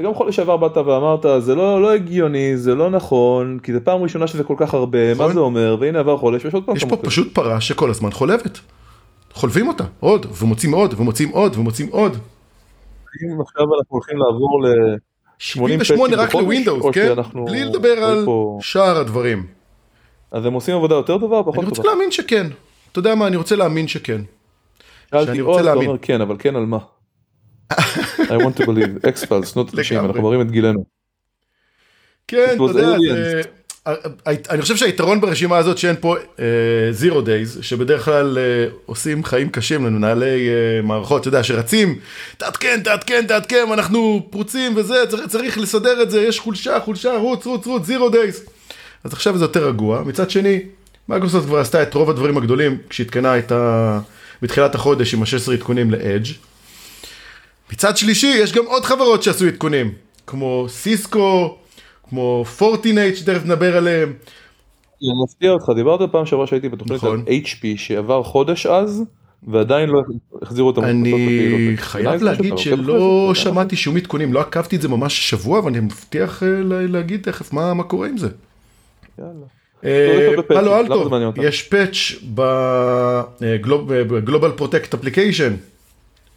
גם 0.02 0.14
חודש 0.14 0.36
שעבר 0.36 0.56
באת 0.56 0.76
ואמרת 0.76 1.26
זה 1.38 1.54
לא 1.54 1.82
לא 1.82 1.92
הגיוני 1.92 2.56
זה 2.56 2.74
לא 2.74 2.90
נכון 2.90 3.58
כי 3.62 3.72
זה 3.72 3.80
פעם 3.80 4.02
ראשונה 4.02 4.26
שזה 4.26 4.44
כל 4.44 4.54
כך 4.58 4.74
הרבה 4.74 5.14
מה 5.14 5.14
נכון. 5.14 5.32
זה 5.32 5.40
אומר 5.40 5.76
והנה 5.80 5.98
עבר 5.98 6.16
חודש 6.16 6.44
יש 6.44 6.54
עוד 6.54 6.66
פעם 6.66 6.76
יש 6.76 6.84
פה 6.84 6.96
פשוט 6.96 7.34
פרה 7.34 7.60
שכל 7.60 7.90
הזמן 7.90 8.10
חולבת. 8.10 8.58
חולבים 9.32 9.68
אותה 9.68 9.84
עוד 10.00 10.26
ומוצאים 10.40 10.74
עוד 10.74 10.94
ומוצאים 11.00 11.28
עוד 11.28 11.56
ומוצאים 11.56 11.88
עוד. 11.88 12.12
אם 12.12 13.40
עכשיו 13.40 13.64
אנחנו 13.64 13.88
הולכים 13.88 14.18
לעבור 14.18 14.62
ל... 14.64 14.68
88 15.38 16.16
רק 16.16 16.34
לווינדוס 16.34 16.84
כן 16.92 17.14
בלי 17.46 17.64
לדבר 17.64 18.04
על 18.04 18.26
שאר 18.60 18.96
הדברים. 18.98 19.46
אז 20.30 20.46
הם 20.46 20.52
עושים 20.52 20.74
עבודה 20.74 20.94
יותר 20.94 21.18
טובה 21.18 21.36
או 21.36 21.42
פחות 21.42 21.54
טובה? 21.54 21.66
אני 21.66 21.70
רוצה 21.70 21.88
להאמין 21.88 22.10
שכן. 22.10 22.46
אתה 22.92 22.98
יודע 22.98 23.14
מה 23.14 23.26
אני 23.26 23.36
רוצה 23.36 23.56
להאמין 23.56 23.88
שכן. 23.88 24.20
שאלתי 25.10 25.38
עוד, 25.38 25.60
אתה 25.60 25.72
אומר 25.72 25.98
כן 26.02 26.20
אבל 26.20 26.36
כן 26.38 26.56
על 26.56 26.66
מה? 26.66 26.78
I 27.72 28.36
want 28.36 28.60
to 28.60 28.66
believe, 28.66 29.08
X-Files, 29.08 29.56
not 29.56 29.76
90, 29.76 30.00
אנחנו 30.04 30.22
מראים 30.22 30.40
את 30.40 30.50
גילנו. 30.50 30.84
כן, 32.28 32.54
אתה 32.54 32.62
יודע, 32.62 32.96
אני 34.26 34.62
חושב 34.62 34.76
שהיתרון 34.76 35.20
ברשימה 35.20 35.56
הזאת 35.56 35.78
שאין 35.78 35.96
פה 36.00 36.16
zero 36.90 37.20
אה, 37.20 37.24
days, 37.24 37.58
שבדרך 37.62 38.04
כלל 38.04 38.38
uh, 38.38 38.74
עושים 38.86 39.24
חיים 39.24 39.48
קשים 39.48 39.86
למנהלי 39.86 40.48
אה, 40.48 40.86
מערכות, 40.86 41.20
אתה 41.20 41.28
יודע, 41.28 41.44
שרצים, 41.44 41.98
תעדכן, 42.36 42.80
תעדכן, 42.84 43.26
תעדכן, 43.26 43.66
אנחנו 43.72 44.26
פרוצים 44.30 44.76
וזה, 44.76 44.94
צריך, 45.08 45.26
צריך 45.28 45.58
לסדר 45.58 46.02
את 46.02 46.10
זה, 46.10 46.20
יש 46.20 46.40
חולשה, 46.40 46.80
חולשה, 46.80 47.16
רוץ, 47.16 47.46
רוץ, 47.46 47.66
רוץ, 47.66 47.86
zero 47.86 48.08
days. 48.08 48.44
אז 49.04 49.12
עכשיו 49.12 49.38
זה 49.38 49.44
יותר 49.44 49.68
רגוע. 49.68 50.02
מצד 50.02 50.30
שני, 50.30 50.60
מייקרוסופט 51.08 51.46
כבר 51.46 51.58
עשתה 51.58 51.82
את 51.82 51.94
רוב 51.94 52.10
הדברים 52.10 52.36
הגדולים 52.36 52.78
כשהתקנה 52.88 53.38
את 53.38 53.52
ה... 53.52 54.00
בתחילת 54.42 54.74
החודש 54.74 55.14
עם 55.14 55.22
ה-16 55.22 55.52
עדכונים 55.52 55.90
ל-Edge. 55.90 56.28
מצד 57.72 57.96
שלישי, 57.96 58.26
יש 58.26 58.52
גם 58.52 58.64
עוד 58.66 58.84
חברות 58.84 59.22
שעשו 59.22 59.46
עדכונים, 59.46 59.92
כמו 60.26 60.66
סיסקו, 60.68 61.58
כמו 62.08 62.44
פורטינט, 62.44 63.16
שתכף 63.16 63.44
נדבר 63.44 63.76
עליהם. 63.76 64.12
אני 65.02 65.10
מפתיע 65.24 65.50
אותך, 65.50 65.64
דיברת 65.76 66.12
פעם 66.12 66.26
שעברה 66.26 66.46
שהייתי 66.46 66.68
בתוכנית 66.68 66.96
נכון. 66.96 67.24
על 67.26 67.34
HP 67.44 67.66
שעבר 67.76 68.22
חודש 68.22 68.66
אז, 68.66 69.04
ועדיין 69.48 69.88
לא 69.88 70.00
החזירו 70.42 70.70
את 70.70 70.78
המחלקות. 70.78 71.04
אני 71.04 71.72
חייב 71.76 72.22
להגיד 72.22 72.58
שלא 72.58 73.32
שמעתי 73.34 73.76
שום 73.76 73.96
עדכונים, 73.96 74.32
לא 74.32 74.40
עקבתי 74.40 74.76
את 74.76 74.82
זה 74.82 74.88
ממש 74.88 75.30
שבוע, 75.30 75.60
ואני 75.60 75.80
מבטיח 75.80 76.42
אה, 76.42 76.48
להגיד 76.88 77.22
תכף 77.22 77.52
מה 77.52 77.82
קורה 77.82 78.08
עם 78.08 78.16
זה. 78.16 78.28
פאלו 80.50 80.72
אה, 80.72 80.80
אלטו, 80.80 81.10
יש 81.42 81.62
patch 81.62 81.96
ב 83.84 84.52
GlobalProtect 84.52 84.94
application. 84.94 85.54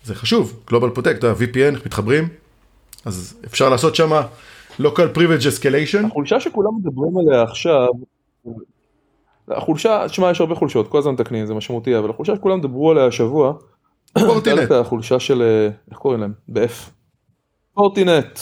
זה 0.03 0.15
חשוב, 0.15 0.63
Global 0.69 0.97
Protect, 0.97 1.25
ה-VPN, 1.25 1.85
מתחברים, 1.85 2.27
אז 3.05 3.39
אפשר 3.45 3.69
לעשות 3.69 3.95
שם 3.95 4.21
local 4.79 5.17
privilege 5.17 5.45
escalation. 5.45 6.07
החולשה 6.07 6.39
שכולם 6.39 6.71
מדברים 6.79 7.17
עליה 7.17 7.43
עכשיו, 7.43 7.87
החולשה, 9.51 10.05
תשמע 10.07 10.31
יש 10.31 10.41
הרבה 10.41 10.55
חולשות, 10.55 10.87
כל 10.87 10.97
הזמן 10.97 11.13
מתקנים, 11.13 11.45
זה 11.45 11.53
משמעותי, 11.53 11.97
אבל 11.97 12.09
החולשה 12.09 12.35
שכולם 12.35 12.61
דיברו 12.61 12.91
עליה 12.91 13.05
השבוע, 13.05 13.53
פורטינט. 14.19 14.71
החולשה 14.71 15.19
של, 15.19 15.67
איך 15.91 15.97
קוראים 15.97 16.21
להם? 16.21 16.33
ב-F. 16.47 16.89
פורטינט. 17.73 18.39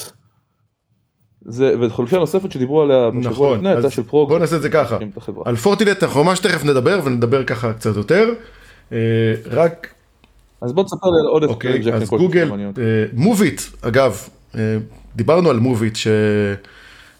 זה, 1.47 1.75
וחולשה 1.81 2.17
נוספת 2.17 2.51
שדיברו 2.51 2.81
עליה 2.81 3.09
בשבוע 3.09 3.31
נכון, 3.31 3.57
לפני, 3.57 3.69
הייתה 3.69 3.89
של 3.89 4.03
פרוג. 4.03 4.29
בוא 4.29 4.39
נעשה 4.39 4.55
את 4.55 4.61
זה 4.61 4.69
ככה. 4.69 4.97
על 5.45 5.55
פורטינט 5.55 6.03
אנחנו 6.03 6.23
ממש 6.23 6.39
תכף 6.39 6.65
נדבר 6.65 6.99
ונדבר 7.03 7.43
ככה 7.43 7.73
קצת 7.73 7.95
יותר. 7.95 8.29
אה, 8.91 8.97
רק 9.51 9.93
אז 10.61 10.73
בוא 10.73 10.83
תספר 10.83 11.07
לי 11.07 11.19
על 11.19 11.27
עוד 11.27 11.59
פרק 11.59 11.93
אז 11.93 12.09
גוגל, 12.09 12.51
מוביט, 13.13 13.61
אה, 13.61 13.89
אגב, 13.89 14.29
אה, 14.55 14.77
דיברנו 15.15 15.49
על 15.49 15.59
מוביט, 15.59 15.97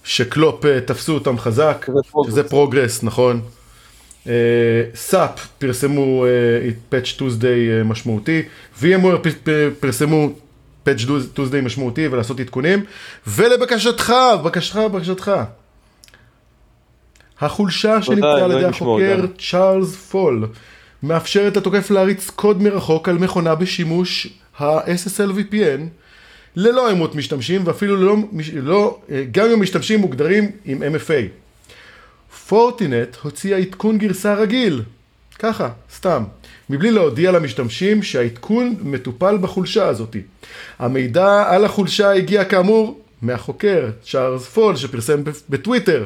ש 0.04 0.25
Clop 0.25 0.66
אה, 0.66 0.82
תפסו 0.82 1.14
אותם 1.14 1.38
חזק, 1.38 1.86
שזה 2.26 2.44
Progress, 2.44 3.04
נכון. 3.04 3.42
סאפ 4.96 5.48
פרסמו 5.58 6.26
Patch 6.90 7.14
Tuesday 7.18 7.84
משמעותי, 7.86 8.42
VMware 8.82 9.50
פרסמו 9.80 10.30
פאץ' 10.84 11.06
טוסדיי 11.34 11.62
משמעותי 11.62 12.08
ולעשות 12.08 12.40
עדכונים, 12.40 12.84
ולבקשתך, 13.28 14.14
בקשתך, 14.44 14.80
בקשתך. 14.94 15.32
החולשה 17.40 18.02
שנמצאה 18.02 18.46
על 18.46 18.52
ידי 18.52 18.66
החוקר 18.66 19.26
צ'ארלס 19.52 19.96
פול. 19.96 20.48
מאפשרת 21.04 21.58
לתוקף 21.58 21.92
להריץ 21.92 22.30
קוד 22.30 22.62
מרחוק 22.62 23.10
על 23.10 23.18
מכונה 23.18 23.56
בשימוש 23.56 24.28
ה-SSL 24.60 25.30
VPN 25.38 25.82
ללא 26.56 26.90
אימות 26.90 27.16
משתמשים 27.16 27.62
ואפילו 27.66 27.96
לא, 27.96 28.16
לא, 28.54 29.00
גם 29.32 29.46
אם 29.46 29.52
המשתמשים 29.52 30.00
מוגדרים 30.00 30.52
עם 30.66 30.84
MFA. 30.84 31.46
פורטינט 32.48 33.16
הוציאה 33.24 33.58
עדכון 33.58 33.98
גרסה 33.98 34.34
רגיל, 34.34 34.82
ככה, 35.40 35.70
סתם, 35.96 36.24
מבלי 36.70 36.92
להודיע 36.92 37.32
למשתמשים 37.32 38.04
שהעדכון 38.04 38.76
מטופל 38.82 39.38
בחולשה 39.38 39.88
הזאתי. 39.88 40.22
המידע 40.80 41.44
על 41.48 41.66
החולשה 41.66 42.12
הגיע 42.12 42.46
כאמור 42.46 43.00
מהחוקר 43.22 43.90
צ'ארלס 44.12 44.46
פול 44.46 44.76
שפרסם 44.76 45.24
בטוויטר. 45.50 46.06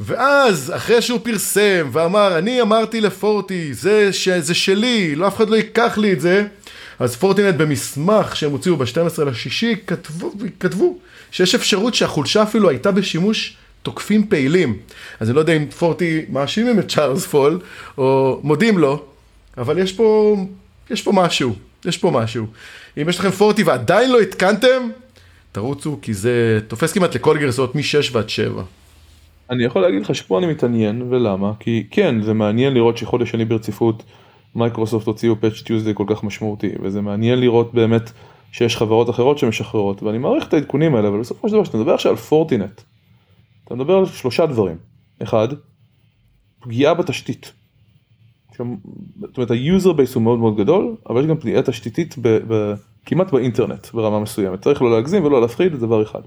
ואז, 0.00 0.72
אחרי 0.76 1.02
שהוא 1.02 1.20
פרסם 1.22 1.88
ואמר, 1.92 2.38
אני 2.38 2.62
אמרתי 2.62 3.00
לפורטי, 3.00 3.74
זה. 3.74 4.10
זה 4.38 4.54
שלי, 4.54 5.14
לא 5.14 5.28
אף 5.28 5.36
אחד 5.36 5.50
לא 5.50 5.56
ייקח 5.56 5.98
לי 5.98 6.12
את 6.12 6.20
זה, 6.20 6.44
אז 6.98 7.16
פורטינט 7.16 7.54
במסמך 7.54 8.36
שהם 8.36 8.50
הוציאו 8.50 8.76
ב-12 8.76 9.24
לשישי, 9.24 9.74
כתבו, 9.86 10.32
כתבו 10.60 10.98
שיש 11.30 11.54
אפשרות 11.54 11.94
שהחולשה 11.94 12.42
אפילו 12.42 12.68
הייתה 12.68 12.90
בשימוש 12.90 13.56
תוקפים 13.82 14.26
פעילים. 14.26 14.78
אז 15.20 15.28
אני 15.28 15.36
לא 15.36 15.40
יודע 15.40 15.52
אם 15.52 15.66
פורטי 15.70 16.24
מאשימים 16.28 16.78
את 16.78 16.90
צ'ארלס 16.90 17.26
פול, 17.26 17.60
או 17.98 18.40
מודים 18.42 18.78
לו, 18.78 19.04
אבל 19.58 19.78
יש 19.78 19.92
פה, 19.92 20.36
יש 20.90 21.02
פה 21.02 21.12
משהו, 21.12 21.54
יש 21.84 21.98
פה 21.98 22.10
משהו. 22.10 22.46
אם 23.02 23.08
יש 23.08 23.18
לכם 23.18 23.30
פורטי 23.30 23.62
ועדיין 23.62 24.10
לא 24.10 24.20
התקנתם, 24.20 24.88
תרוצו, 25.52 25.98
כי 26.02 26.14
זה 26.14 26.60
תופס 26.68 26.92
כמעט 26.92 27.14
לכל 27.14 27.38
גרסאות 27.38 27.74
מ-6 27.74 28.08
ועד 28.12 28.28
7. 28.28 28.62
אני 29.50 29.64
יכול 29.64 29.82
להגיד 29.82 30.02
לך 30.02 30.14
שפה 30.14 30.38
אני 30.38 30.46
מתעניין, 30.46 31.02
ולמה? 31.10 31.52
כי 31.60 31.86
כן, 31.90 32.22
זה 32.22 32.32
מעניין 32.32 32.74
לראות 32.74 32.98
שחודש 32.98 33.30
שני 33.30 33.44
ברציפות 33.44 34.02
מייקרוסופט 34.54 35.06
הוציאו 35.06 35.40
Patch 35.40 35.62
Tuesday 35.62 35.94
כל 35.94 36.04
כך 36.06 36.24
משמעותי, 36.24 36.70
וזה 36.82 37.00
מעניין 37.00 37.40
לראות 37.40 37.74
באמת 37.74 38.12
שיש 38.52 38.76
חברות 38.76 39.10
אחרות 39.10 39.38
שמשחררות, 39.38 40.02
ואני 40.02 40.18
מעריך 40.18 40.48
את 40.48 40.54
העדכונים 40.54 40.94
האלה, 40.94 41.08
אבל 41.08 41.20
בסופו 41.20 41.48
של 41.48 41.54
דבר, 41.54 41.62
כשאתה 41.62 41.78
מדבר 41.78 41.94
עכשיו 41.94 42.12
על 42.12 42.16
פורטינט, 42.16 42.80
אתה 43.64 43.74
מדבר 43.74 43.96
על 43.96 44.06
שלושה 44.06 44.46
דברים. 44.46 44.76
אחד, 45.22 45.48
פגיעה 46.60 46.94
בתשתית. 46.94 47.52
זאת 48.50 49.36
אומרת, 49.36 49.50
ה 49.50 49.58
user 49.58 49.92
base 49.92 50.14
הוא 50.14 50.22
מאוד 50.22 50.38
מאוד 50.38 50.56
גדול, 50.56 50.96
אבל 51.10 51.20
יש 51.20 51.26
גם 51.26 51.36
פגיעה 51.36 51.62
תשתיתית 51.62 52.14
ב, 52.22 52.38
ב, 52.48 52.74
כמעט 53.06 53.32
באינטרנט 53.32 53.86
ברמה 53.94 54.20
מסוימת. 54.20 54.62
צריך 54.62 54.82
לא 54.82 54.90
להגזים 54.90 55.24
ולא 55.24 55.40
להפחיד, 55.40 55.72
זה 55.72 55.78
דבר 55.78 56.02
אחד. 56.02 56.20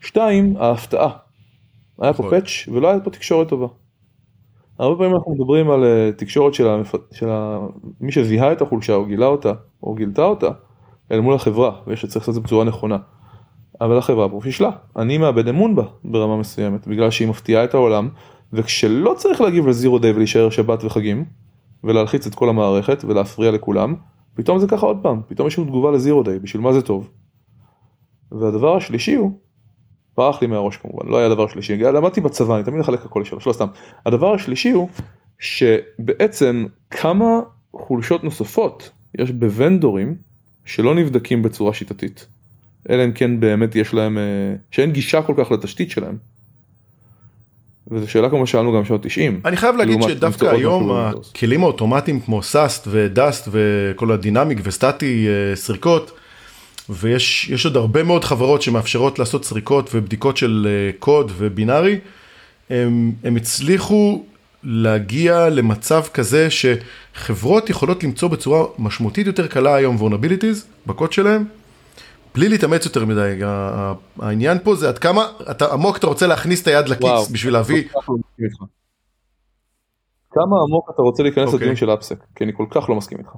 שתיים, 0.00 0.56
ההפתעה. 0.56 1.10
היה 2.00 2.12
פה 2.12 2.30
patch 2.30 2.68
ולא 2.68 2.90
היה 2.90 3.00
פה 3.00 3.10
תקשורת 3.10 3.48
טובה. 3.48 3.66
הרבה 4.78 4.96
פעמים 4.96 5.14
אנחנו 5.14 5.34
מדברים 5.34 5.70
על 5.70 5.84
uh, 5.84 6.18
תקשורת 6.18 6.54
של, 6.54 6.68
המפ... 6.68 6.94
של 7.12 7.28
ה... 7.30 7.58
מי 8.00 8.12
שזיהה 8.12 8.52
את 8.52 8.62
החולשה 8.62 8.94
או 8.94 9.04
גילה 9.04 9.26
אותה 9.26 9.52
או 9.82 9.94
גילתה 9.94 10.24
אותה 10.24 10.48
אל 11.12 11.20
מול 11.20 11.34
החברה 11.34 11.80
ויש 11.86 12.02
שצריך 12.02 12.16
לעשות 12.16 12.28
את 12.28 12.34
זה 12.34 12.40
בצורה 12.40 12.64
נכונה. 12.64 12.96
אבל 13.80 13.98
החברה 13.98 14.28
פה 14.28 14.40
פישלה, 14.42 14.70
אני 14.96 15.18
מאבד 15.18 15.48
אמון 15.48 15.74
בה 15.74 15.82
ברמה 16.04 16.36
מסוימת 16.36 16.86
בגלל 16.86 17.10
שהיא 17.10 17.28
מפתיעה 17.28 17.64
את 17.64 17.74
העולם 17.74 18.08
וכשלא 18.52 19.14
צריך 19.16 19.40
להגיב 19.40 19.66
לזירו 19.66 19.98
דיי 19.98 20.12
ולהישאר 20.12 20.50
שבת 20.50 20.84
וחגים 20.84 21.24
ולהלחיץ 21.84 22.26
את 22.26 22.34
כל 22.34 22.48
המערכת 22.48 23.04
ולהפריע 23.04 23.50
לכולם 23.50 23.94
פתאום 24.34 24.58
זה 24.58 24.66
ככה 24.66 24.86
עוד 24.86 24.98
פעם, 25.02 25.20
פתאום 25.28 25.48
יש 25.48 25.58
לנו 25.58 25.68
תגובה 25.68 25.90
לזירו 25.90 26.22
דיי, 26.22 26.38
בשביל 26.38 26.62
מה 26.62 26.72
זה 26.72 26.82
טוב. 26.82 27.10
והדבר 28.32 28.76
השלישי 28.76 29.14
הוא 29.14 29.32
ברח 30.16 30.42
לי 30.42 30.48
מהראש 30.48 30.76
כמובן, 30.76 31.08
לא 31.08 31.18
היה 31.18 31.28
דבר 31.28 31.48
שלישי, 31.48 31.76
למדתי 31.76 32.20
בצבא, 32.20 32.56
אני 32.56 32.64
תמיד 32.64 32.80
אחלק 32.80 33.04
הכל 33.04 33.20
לשלוש, 33.20 33.46
לא 33.46 33.52
סתם. 33.52 33.66
הדבר 34.06 34.34
השלישי 34.34 34.70
הוא 34.70 34.88
שבעצם 35.38 36.66
כמה 36.90 37.40
חולשות 37.72 38.24
נוספות 38.24 38.90
יש 39.18 39.30
ב 39.30 39.40
vendors 39.40 40.14
שלא 40.64 40.94
נבדקים 40.94 41.42
בצורה 41.42 41.74
שיטתית. 41.74 42.26
אלא 42.90 43.04
אם 43.04 43.12
כן 43.12 43.40
באמת 43.40 43.76
יש 43.76 43.94
להם, 43.94 44.18
אה, 44.18 44.22
שאין 44.70 44.92
גישה 44.92 45.22
כל 45.22 45.34
כך 45.36 45.50
לתשתית 45.50 45.90
שלהם. 45.90 46.16
וזו 47.90 48.10
שאלה 48.10 48.30
כמו 48.30 48.46
שאלנו 48.46 48.72
גם 48.72 48.84
שנות 48.84 49.02
90. 49.02 49.40
אני 49.44 49.56
חייב 49.56 49.76
להגיד 49.76 50.02
שדווקא 50.02 50.44
היום 50.44 50.90
הכלים 50.92 51.62
האוטומטיים 51.62 52.20
כמו 52.20 52.42
SAST 52.42 52.88
ו 52.90 53.02
DAST 53.02 53.48
וכל 53.50 54.12
ה 54.12 54.18
dynamic 54.18 54.58
ו 54.62 54.71
static 54.71 55.26
אה, 55.28 55.56
סריקות, 55.56 56.10
ויש 56.90 57.64
עוד 57.66 57.76
הרבה 57.76 58.02
מאוד 58.02 58.24
חברות 58.24 58.62
שמאפשרות 58.62 59.18
לעשות 59.18 59.44
סריקות 59.44 59.90
ובדיקות 59.94 60.36
של 60.36 60.66
אה, 60.70 60.98
קוד 60.98 61.32
ו 61.36 61.44
binary, 61.44 61.98
הם, 62.70 63.12
הם 63.24 63.36
הצליחו 63.36 64.24
להגיע 64.62 65.48
למצב 65.48 66.02
כזה 66.14 66.48
שחברות 66.50 67.70
יכולות 67.70 68.04
למצוא 68.04 68.28
בצורה 68.28 68.64
משמעותית 68.78 69.26
יותר 69.26 69.46
קלה 69.46 69.74
היום 69.74 69.96
vulnerabilities 69.96 70.86
בקוד 70.86 71.12
שלהם, 71.12 71.44
בלי 72.34 72.48
להתאמץ 72.48 72.84
יותר 72.84 73.04
מדי, 73.04 73.40
העניין 74.20 74.58
פה 74.64 74.74
זה 74.74 74.88
עד 74.88 74.98
כמה 74.98 75.26
אתה 75.50 75.72
עמוק 75.72 75.96
אתה 75.96 76.06
רוצה 76.06 76.26
להכניס 76.26 76.62
את 76.62 76.66
היד 76.66 76.88
לכיס 76.88 77.30
בשביל 77.32 77.52
להביא. 77.52 77.84
כמה 80.30 80.56
עמוק 80.68 80.90
אתה 80.94 81.02
רוצה 81.02 81.22
להיכנס 81.22 81.46
אוקיי. 81.46 81.58
לדיון 81.58 81.76
של 81.76 81.94
AppSec, 81.94 82.24
כי 82.34 82.44
אני 82.44 82.52
כל 82.56 82.66
כך 82.70 82.88
לא 82.88 82.94
מסכים 82.94 83.18
איתך. 83.18 83.30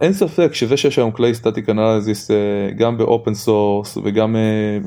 אין 0.00 0.12
ספק 0.12 0.54
שזה 0.54 0.76
שיש 0.76 0.98
היום 0.98 1.10
כלי 1.10 1.34
static 1.34 1.68
analysis 1.68 2.30
גם 2.76 2.98
באופן 2.98 3.34
source 3.34 3.96
וגם 3.96 4.36
אה, 4.36 4.78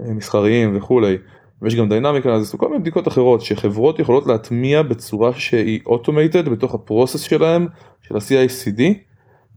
אה, 0.00 0.14
מסחריים 0.14 0.76
וכולי, 0.76 1.16
ויש 1.62 1.74
גם 1.74 1.88
דיינמיק 1.88 2.26
אנליזיס 2.26 2.54
וכל 2.54 2.68
מיני 2.68 2.80
בדיקות 2.80 3.08
אחרות 3.08 3.40
שחברות 3.40 3.98
יכולות 3.98 4.26
להטמיע 4.26 4.82
בצורה 4.82 5.32
שהיא 5.34 5.80
אוטומטד 5.86 6.48
בתוך 6.48 6.74
הפרוסס 6.74 7.20
שלהם, 7.20 7.66
של 8.02 8.16
ה-CICD, 8.16 8.82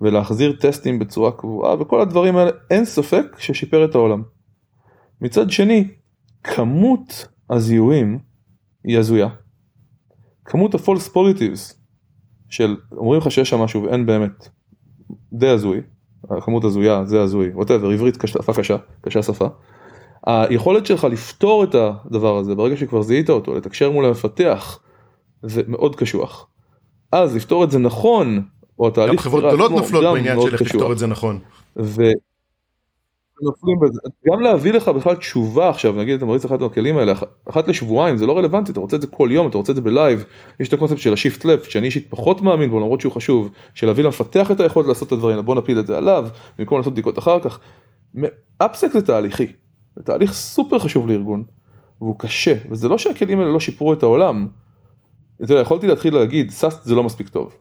ולהחזיר 0.01 0.55
טסטים 0.59 0.99
בצורה 0.99 1.31
קבועה 1.31 1.81
וכל 1.81 2.01
הדברים 2.01 2.37
האלה, 2.37 2.51
אין 2.71 2.85
ספק 2.85 3.25
ששיפר 3.37 3.85
את 3.85 3.95
העולם. 3.95 4.23
מצד 5.21 5.51
שני, 5.51 5.87
כמות 6.43 7.27
הזיהויים 7.49 8.19
היא 8.83 8.97
הזויה. 8.97 9.27
כמות 10.45 10.75
ה-false 10.75 11.09
positives 11.13 11.73
של 12.49 12.77
אומרים 12.91 13.21
לך 13.21 13.31
שיש 13.31 13.49
שם 13.49 13.59
משהו 13.59 13.83
ואין 13.83 14.05
באמת. 14.05 14.58
די 15.33 15.47
הזוי, 15.47 15.81
הכמות 16.29 16.63
הזויה, 16.63 17.05
זה 17.05 17.21
הזוי, 17.21 17.51
whatever, 17.53 17.89
עברית 17.89 18.17
שפה 18.25 18.53
קשה, 18.53 18.77
קשה 19.01 19.23
שפה. 19.23 19.47
היכולת 20.25 20.85
שלך 20.85 21.03
לפתור 21.03 21.63
את 21.63 21.75
הדבר 21.75 22.37
הזה 22.37 22.55
ברגע 22.55 22.77
שכבר 22.77 23.01
זיהית 23.01 23.29
אותו, 23.29 23.55
לתקשר 23.55 23.91
מול 23.91 24.05
המפתח, 24.05 24.79
זה 25.43 25.61
מאוד 25.67 25.95
קשוח. 25.95 26.47
אז 27.11 27.35
לפתור 27.35 27.63
את 27.63 27.71
זה 27.71 27.79
נכון, 27.79 28.43
או 28.79 28.87
התהליך... 28.87 29.11
גם 29.11 29.17
חברות 29.17 29.43
גדולות 29.43 29.71
נופלות 29.71 30.03
בעניין 30.13 30.41
של 30.41 30.53
איך 30.53 30.61
לפתור 30.61 30.91
את 30.91 30.97
זה 30.97 31.07
נכון. 31.07 31.39
ו... 31.77 32.03
נופלים 33.41 33.79
בזה. 33.79 33.99
גם 34.27 34.41
להביא 34.41 34.73
לך 34.73 34.87
בכלל 34.87 35.15
תשובה 35.15 35.69
עכשיו, 35.69 35.93
נגיד 35.93 36.15
אתה 36.15 36.25
מריץ 36.25 36.45
אחת 36.45 36.59
מהכלים 36.59 36.97
האלה, 36.97 37.13
אחת 37.49 37.67
לשבועיים, 37.67 38.17
זה 38.17 38.25
לא 38.25 38.37
רלוונטי, 38.37 38.71
אתה 38.71 38.79
רוצה 38.79 38.95
את 38.95 39.01
זה 39.01 39.07
כל 39.07 39.29
יום, 39.31 39.47
אתה 39.47 39.57
רוצה 39.57 39.71
את 39.71 39.75
זה 39.75 39.81
ב 39.81 39.88
live, 39.88 40.23
יש 40.59 40.67
את 40.67 40.73
הקונספט 40.73 40.97
של 40.97 41.13
ה 41.13 41.18
shift 41.18 41.45
left, 41.45 41.69
שאני 41.69 41.85
אישית 41.85 42.07
פחות 42.09 42.41
מאמין 42.41 42.69
בו 42.69 42.79
למרות 42.79 43.01
שהוא 43.01 43.13
חשוב, 43.13 43.49
של 43.73 43.87
להביא 43.87 44.03
למפתח 44.03 44.51
את 44.51 44.59
היכולת 44.59 44.87
לעשות 44.87 45.07
את 45.07 45.11
הדברים, 45.11 45.45
בוא 45.45 45.55
נפיל 45.55 45.79
את 45.79 45.87
זה 45.87 45.97
עליו, 45.97 46.27
במקום 46.59 46.77
לעשות 46.77 46.93
בדיקות 46.93 47.19
אחר 47.19 47.39
כך. 47.39 47.59
AppSec 48.57 48.91
זה 48.91 49.01
תהליכי, 49.01 49.47
זה 49.95 50.03
תהליך 50.03 50.33
סופר 50.33 50.79
חשוב 50.79 51.07
לארגון, 51.07 51.43
והוא 52.01 52.19
קשה, 52.19 52.55
וזה 52.69 52.89
לא 52.89 52.97
שהכלים 52.97 53.39
האלה 53.39 53.51
לא 53.51 53.59
שיפרו 53.59 53.93
את 53.93 54.03
העולם, 54.03 54.47
אתה 55.43 55.53
יודע, 55.53 55.61
יכולתי 55.61 55.87
להתחיל 55.87 56.15
להגיד, 56.15 56.51
SAST 56.51 56.83
זה 56.83 56.95
לא 56.95 57.03
מספיק 57.03 57.29
טוב. 57.29 57.55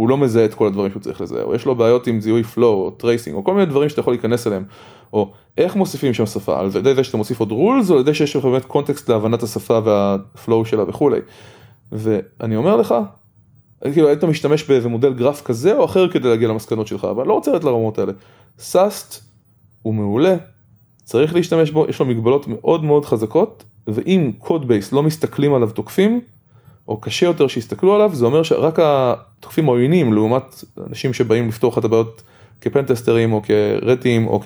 הוא 0.00 0.08
לא 0.08 0.18
מזהה 0.18 0.44
את 0.44 0.54
כל 0.54 0.66
הדברים 0.66 0.90
שהוא 0.90 1.02
צריך 1.02 1.20
לזהה, 1.20 1.42
או 1.42 1.54
יש 1.54 1.66
לו 1.66 1.74
בעיות 1.74 2.06
עם 2.06 2.20
זיהוי 2.20 2.42
flow 2.42 2.84
או 2.84 2.90
tracing, 2.90 3.36
או 3.36 3.44
כל 3.44 3.54
מיני 3.54 3.66
דברים 3.66 3.88
שאתה 3.88 4.00
יכול 4.00 4.12
להיכנס 4.12 4.46
אליהם, 4.46 4.64
או 5.12 5.32
איך 5.58 5.76
מוסיפים 5.76 6.14
שם 6.14 6.26
שפה, 6.26 6.60
על 6.60 6.68
ידי 6.78 6.94
זה 6.94 7.04
שאתה 7.04 7.16
מוסיף 7.16 7.40
עוד 7.40 7.52
rules, 7.52 7.90
או 7.90 7.94
על 7.94 8.00
ידי 8.00 8.14
שיש 8.14 8.36
לך 8.36 8.44
באמת 8.44 8.64
context 8.64 9.10
להבנת 9.10 9.42
השפה 9.42 9.78
וה 9.84 10.11
flow 10.11 10.64
שלה 10.64 10.84
וכולי. 10.88 11.20
ואני 11.92 12.56
אומר 12.56 12.76
לך, 12.76 12.94
כאילו 13.92 14.08
היית 14.08 14.24
משתמש 14.24 14.64
באיזה 14.64 14.88
מודל 14.88 15.12
גרף 15.12 15.42
כזה 15.42 15.76
או 15.76 15.84
אחר 15.84 16.08
כדי 16.08 16.28
להגיע 16.28 16.48
למסקנות 16.48 16.86
שלך, 16.86 17.04
אבל 17.04 17.26
לא 17.26 17.32
רוצה 17.32 17.50
לרדת 17.50 17.64
לרמות 17.64 17.98
האלה. 17.98 18.12
SAST 18.58 19.24
הוא 19.82 19.94
מעולה, 19.94 20.36
צריך 21.04 21.34
להשתמש 21.34 21.70
בו, 21.70 21.86
יש 21.88 22.00
לו 22.00 22.06
מגבלות 22.06 22.48
מאוד 22.48 22.84
מאוד 22.84 23.04
חזקות, 23.04 23.64
ואם 23.86 24.32
code 24.38 24.68
base 24.68 24.92
לא 24.92 25.02
מסתכלים 25.02 25.54
עליו 25.54 25.70
תוקפים, 25.70 26.20
או 26.90 27.00
קשה 27.00 27.26
יותר 27.26 27.48
שיסתכלו 27.48 27.94
עליו, 27.94 28.10
זה 28.14 28.26
אומר 28.26 28.42
שרק 28.42 28.78
התוקפים 28.82 29.66
עוינים 29.66 30.12
לעומת 30.12 30.64
אנשים 30.88 31.12
שבאים 31.12 31.48
לפתור 31.48 31.72
לך 31.72 31.78
את 31.78 31.84
הבעיות 31.84 32.22
כ 32.60 32.72
pentesters 32.72 33.32
או 33.32 33.42
כ 33.42 33.59
red 33.59 33.84
teams 33.84 34.26
או 34.26 34.40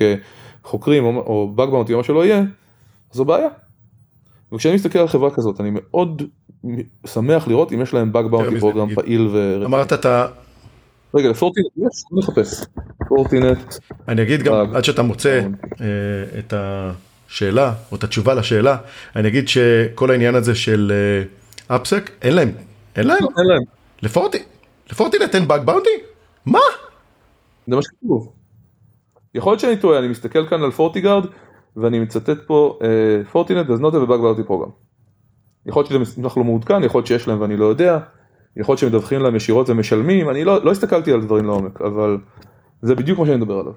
כחוקרים 0.62 1.04
או, 1.04 1.10
או 1.10 1.52
bug 1.54 1.67
bounty 1.67 1.92
או 1.92 1.98
מה 1.98 2.04
שלא 2.04 2.24
יהיה, 2.24 2.42
זו 3.12 3.24
בעיה. 3.24 3.48
וכשאני 4.52 4.74
מסתכל 4.74 4.98
על 4.98 5.08
חברה 5.08 5.30
כזאת 5.30 5.60
אני 5.60 5.70
מאוד 5.72 6.22
שמח 7.06 7.48
לראות 7.48 7.72
אם 7.72 7.80
יש 7.80 7.94
להם 7.94 8.12
באגבאונטי 8.12 8.60
פרוגרם 8.60 8.94
פעיל 8.94 9.28
ורטי. 9.32 9.64
אמרת 9.64 9.92
אתה... 9.92 10.26
רגע 11.14 11.28
לפורטינט 11.28 11.66
יש, 11.76 11.82
אני 12.12 12.20
מחפש. 12.20 12.64
פורטינט. 13.08 13.74
אני 14.08 14.22
אגיד 14.22 14.42
גם 14.42 14.74
עד 14.74 14.84
שאתה 14.84 15.02
מוצא 15.02 15.40
אה, 15.80 15.86
את 16.38 16.54
השאלה 16.56 17.72
או 17.90 17.96
את 17.96 18.04
התשובה 18.04 18.34
לשאלה, 18.34 18.76
אני 19.16 19.28
אגיד 19.28 19.48
שכל 19.48 20.10
העניין 20.10 20.34
הזה 20.34 20.54
של... 20.54 20.92
אה, 21.70 21.76
אפסק? 21.76 22.10
אין 22.22 22.34
להם. 22.34 22.48
אין 22.96 23.06
להם? 23.06 23.18
אין 23.38 23.46
להם. 23.46 23.62
לפורטי? 24.02 24.38
לפורטינט 24.90 25.34
אין 25.34 25.48
באג 25.48 25.64
באונטי? 25.64 25.90
מה? 26.46 26.58
זה 27.66 27.76
מה 27.76 27.82
שכתוב. 27.82 28.32
יכול 29.34 29.52
להיות 29.52 29.60
שאני 29.60 29.76
טועה, 29.76 29.98
אני 29.98 30.08
מסתכל 30.08 30.46
כאן 30.46 30.62
על 30.62 30.70
פורטיגארד 30.70 31.26
ואני 31.76 31.98
מצטט 31.98 32.38
פה 32.46 32.78
Fortinet 33.32 33.66
does 33.66 33.80
not 33.80 33.92
have 33.92 34.08
a 34.08 34.10
bug 34.10 34.20
bounty 34.20 34.48
program. 34.48 34.70
יכול 35.66 35.80
להיות 35.80 35.86
שזה 35.86 35.98
מסמך 35.98 36.36
לא 36.36 36.44
מעודכן, 36.44 36.82
יכול 36.84 36.98
להיות 36.98 37.06
שיש 37.06 37.28
להם 37.28 37.40
ואני 37.40 37.56
לא 37.56 37.64
יודע, 37.64 37.98
יכול 38.56 38.72
להיות 38.72 38.78
שמדווחים 38.78 39.20
להם 39.20 39.36
ישירות 39.36 39.70
ומשלמים, 39.70 40.30
אני 40.30 40.44
לא, 40.44 40.64
לא 40.64 40.70
הסתכלתי 40.70 41.12
על 41.12 41.20
דברים 41.20 41.44
לעומק, 41.44 41.80
אבל 41.80 42.18
זה 42.82 42.94
בדיוק 42.94 43.18
מה 43.18 43.26
שאני 43.26 43.36
מדבר 43.36 43.58
עליו. 43.58 43.72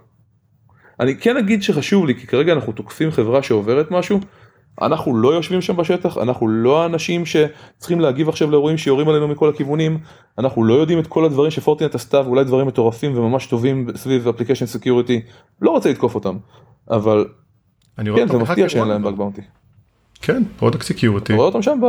אני 0.99 1.17
כן 1.17 1.38
אגיד 1.38 1.63
שחשוב 1.63 2.05
לי, 2.05 2.15
כי 2.15 2.27
כרגע 2.27 2.53
אנחנו 2.53 2.73
תוקפים 2.73 3.11
חברה 3.11 3.43
שעוברת 3.43 3.91
משהו, 3.91 4.19
אנחנו 4.82 5.17
לא 5.17 5.34
יושבים 5.34 5.61
שם 5.61 5.75
בשטח, 5.75 6.17
אנחנו 6.17 6.47
לא 6.47 6.84
האנשים 6.84 7.25
שצריכים 7.25 7.99
להגיב 7.99 8.30
עכשיו 8.30 8.51
לאירועים 8.51 8.78
שיורים 8.78 9.09
עלינו 9.09 9.28
מכל 9.28 9.49
הכיוונים, 9.49 9.99
אנחנו 10.38 10.63
לא 10.63 10.73
יודעים 10.73 10.99
את 10.99 11.07
כל 11.07 11.25
הדברים 11.25 11.51
ש 11.51 11.60
Fortinet 11.60 11.95
עשתה 11.95 12.21
ואולי 12.21 12.43
דברים 12.43 12.67
מטורפים 12.67 13.17
וממש 13.17 13.47
טובים 13.47 13.88
סביב 13.95 14.28
application 14.27 14.65
security, 14.65 15.21
לא 15.61 15.71
רוצה 15.71 15.89
לתקוף 15.89 16.15
אותם, 16.15 16.38
אבל 16.91 17.25
כן, 17.97 18.28
זה 18.28 18.38
מפתיע 18.38 18.55
בהאקר 18.55 18.67
שאין. 18.67 18.88
להם 18.88 19.03
באג 19.03 19.15
באונטי. 19.15 19.41
כן, 20.21 20.43
פרודקט 20.57 20.84
סקיוריטי. 20.84 21.34
רואה 21.34 21.45
אותם 21.45 21.61
שם 21.61 21.80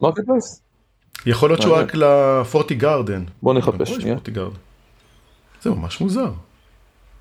במרקט 0.00 0.24
פלייס? 0.26 0.62
יכול 1.26 1.50
להיות 1.50 1.62
שהוא. 1.62 1.76
רק 1.76 1.94
לפורטי 1.94 2.74
גארדן. 2.74 3.24
בוא 3.42 3.54
נחפש 3.54 3.90
שנייה. 3.90 4.16
זה 5.62 5.70
ממש 5.70 6.00
מוזר. 6.00 6.32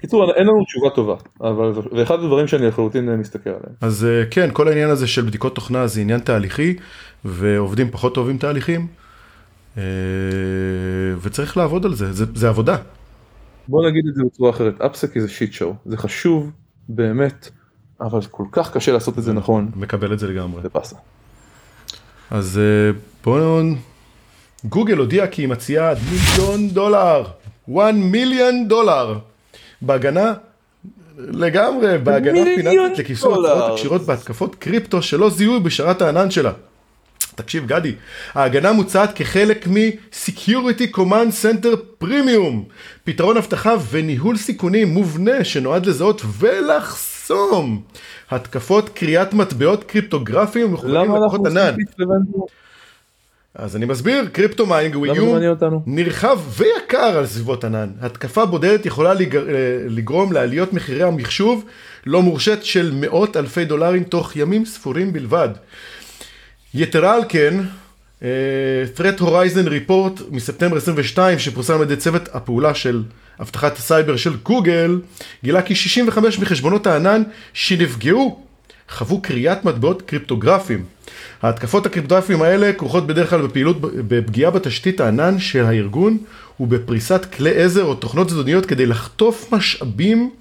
קיצור, 0.01 0.33
אין 0.33 0.47
לנו 0.47 0.65
תשובה 0.65 0.89
טובה, 0.89 1.15
אבל 1.41 1.73
זה 1.73 1.81
ואחד 1.91 2.15
הדברים 2.19 2.47
שאני 2.47 2.67
לחלוטין 2.67 3.15
מסתכל 3.15 3.49
עליהם. 3.49 3.73
אז 3.81 4.05
אה, 4.05 4.25
כן, 4.31 4.49
כל 4.53 4.67
העניין 4.67 4.89
הזה 4.89 5.07
של 5.07 5.21
בדיקות 5.21 5.55
תוכנה 5.55 5.87
זה 5.87 6.01
עניין 6.01 6.19
תהליכי, 6.19 6.75
ועובדים 7.25 7.91
פחות 7.91 8.17
אוהבים 8.17 8.37
תהליכים, 8.37 8.87
אה, 9.77 9.83
וצריך 11.21 11.57
לעבוד 11.57 11.85
על 11.85 11.93
זה, 11.93 12.13
זה, 12.13 12.25
זה 12.35 12.49
עבודה. 12.49 12.77
בוא 13.67 13.89
נגיד 13.89 14.03
את 14.09 14.15
זה 14.15 14.23
בצורה 14.23 14.49
אחרת, 14.49 14.81
אפסק 14.81 15.19
זה 15.19 15.29
שיט 15.29 15.53
שואו, 15.53 15.73
זה 15.85 15.97
חשוב 15.97 16.51
באמת, 16.89 17.49
אבל 18.01 18.19
כל 18.31 18.45
כך 18.51 18.73
קשה 18.73 18.91
לעשות 18.91 19.17
את 19.17 19.23
זה 19.23 19.33
נכון, 19.33 19.71
מקבל 19.75 20.13
את 20.13 20.19
זה 20.19 20.27
לגמרי. 20.27 20.61
זה 20.61 20.69
באסה. 20.73 20.95
אז 22.31 22.59
אה, 22.59 22.99
בואו... 23.23 23.61
גוגל 24.65 24.97
הודיעה 24.97 25.27
כי 25.27 25.41
היא 25.41 25.49
מציעה 25.49 25.93
מיליון 26.11 26.69
דולר, 26.69 27.23
1 27.77 27.93
מיליון 27.93 28.67
דולר, 28.67 29.19
בהגנה, 29.81 30.33
לגמרי, 31.17 31.97
בהגנה 31.97 32.45
פיננסית 32.55 32.97
לכיסוי. 32.97 33.33
הצעות 33.33 33.71
הקשירות 33.71 34.01
בהתקפות 34.01 34.55
קריפטו 34.55 35.01
שלא 35.01 35.29
זיהוי 35.29 35.59
בשרת 35.59 36.01
הענן 36.01 36.31
שלה. 36.31 36.51
תקשיב 37.35 37.67
גדי, 37.67 37.95
ההגנה 38.33 38.71
מוצעת 38.73 39.13
כחלק 39.15 39.67
מ-Security 39.67 40.95
Command 40.95 41.31
Center 41.43 42.03
Premium, 42.03 42.55
פתרון 43.03 43.37
אבטחה 43.37 43.75
וניהול 43.91 44.37
סיכונים 44.37 44.87
מובנה 44.87 45.43
שנועד 45.43 45.85
לזהות 45.85 46.21
ולחסום 46.39 47.81
התקפות 48.31 48.89
קריאת 48.89 49.33
מטבעות 49.33 49.83
קריפטוגרפיים 49.83 50.65
ומחוברים 50.69 50.95
למה 50.95 51.03
אנחנו 51.03 51.25
לכוחות 51.25 51.45
עושים 51.45 51.61
ענן. 51.61 51.75
אז 53.61 53.75
אני 53.75 53.85
מסביר, 53.85 54.25
קריפטו 54.31 54.65
מיינג 54.65 54.95
הוא 54.95 55.05
איום? 55.05 55.17
נרחב 55.85 56.39
ויקר 56.57 56.97
על 57.17 57.25
סביבות 57.25 57.63
ענן. 57.63 57.89
התקפה 58.01 58.45
בודדת 58.45 58.85
יכולה 58.85 59.13
לגר- 59.13 59.49
אה, 59.49 59.53
לגרום 59.87 60.31
לעליות 60.31 60.73
מחירי 60.73 61.03
המחשוב 61.03 61.65
לא 62.05 62.21
מורשת 62.21 62.63
של 62.63 62.91
מאות 62.95 63.37
אלפי 63.37 63.65
דולרים 63.65 64.03
תוך 64.03 64.35
ימים 64.35 64.65
ספורים 64.65 65.13
בלבד. 65.13 65.49
יתרה 66.73 67.15
על 67.15 67.21
כן, 67.29 67.53
אה, 68.23 68.27
Threat 68.97 69.19
Horizon 69.21 69.67
Report 69.89 70.21
מספטמבר 70.31 70.77
22 70.77 71.39
שפורסם 71.39 71.75
על 71.75 71.81
ידי 71.81 71.95
צוות 71.95 72.29
הפעולה 72.33 72.73
של 72.75 73.03
אבטחת 73.41 73.77
הסייבר 73.77 74.15
של 74.17 74.33
גוגל 74.43 75.01
גילה 75.43 75.61
כי 75.61 75.75
65 75.75 76.39
מחשבונות 76.39 76.87
הענן 76.87 77.23
שנפגעו 77.53 78.43
חוו 78.89 79.21
כריית 79.21 79.65
מטבעות 79.65 80.01
קריפטוגרפיים. 80.01 80.85
ההתקפות 81.41 81.85
הקריפטוגרפיים 81.85 82.41
האלה 82.41 82.73
כרוכות 82.73 83.07
בדרך 83.07 83.29
כלל 83.29 83.41
בפעילות 83.41 83.81
בפגיעה 83.81 84.51
בתשתית 84.51 85.01
הענן 85.01 85.39
של 85.39 85.65
הארגון 85.65 86.17
ובפריסת 86.59 87.25
כלי 87.33 87.63
עזר 87.63 87.83
או 87.83 87.95
תוכנות 87.95 88.29
זדוניות 88.29 88.65
כדי 88.65 88.85
לחטוף 88.85 89.53
משאבים 89.53 90.31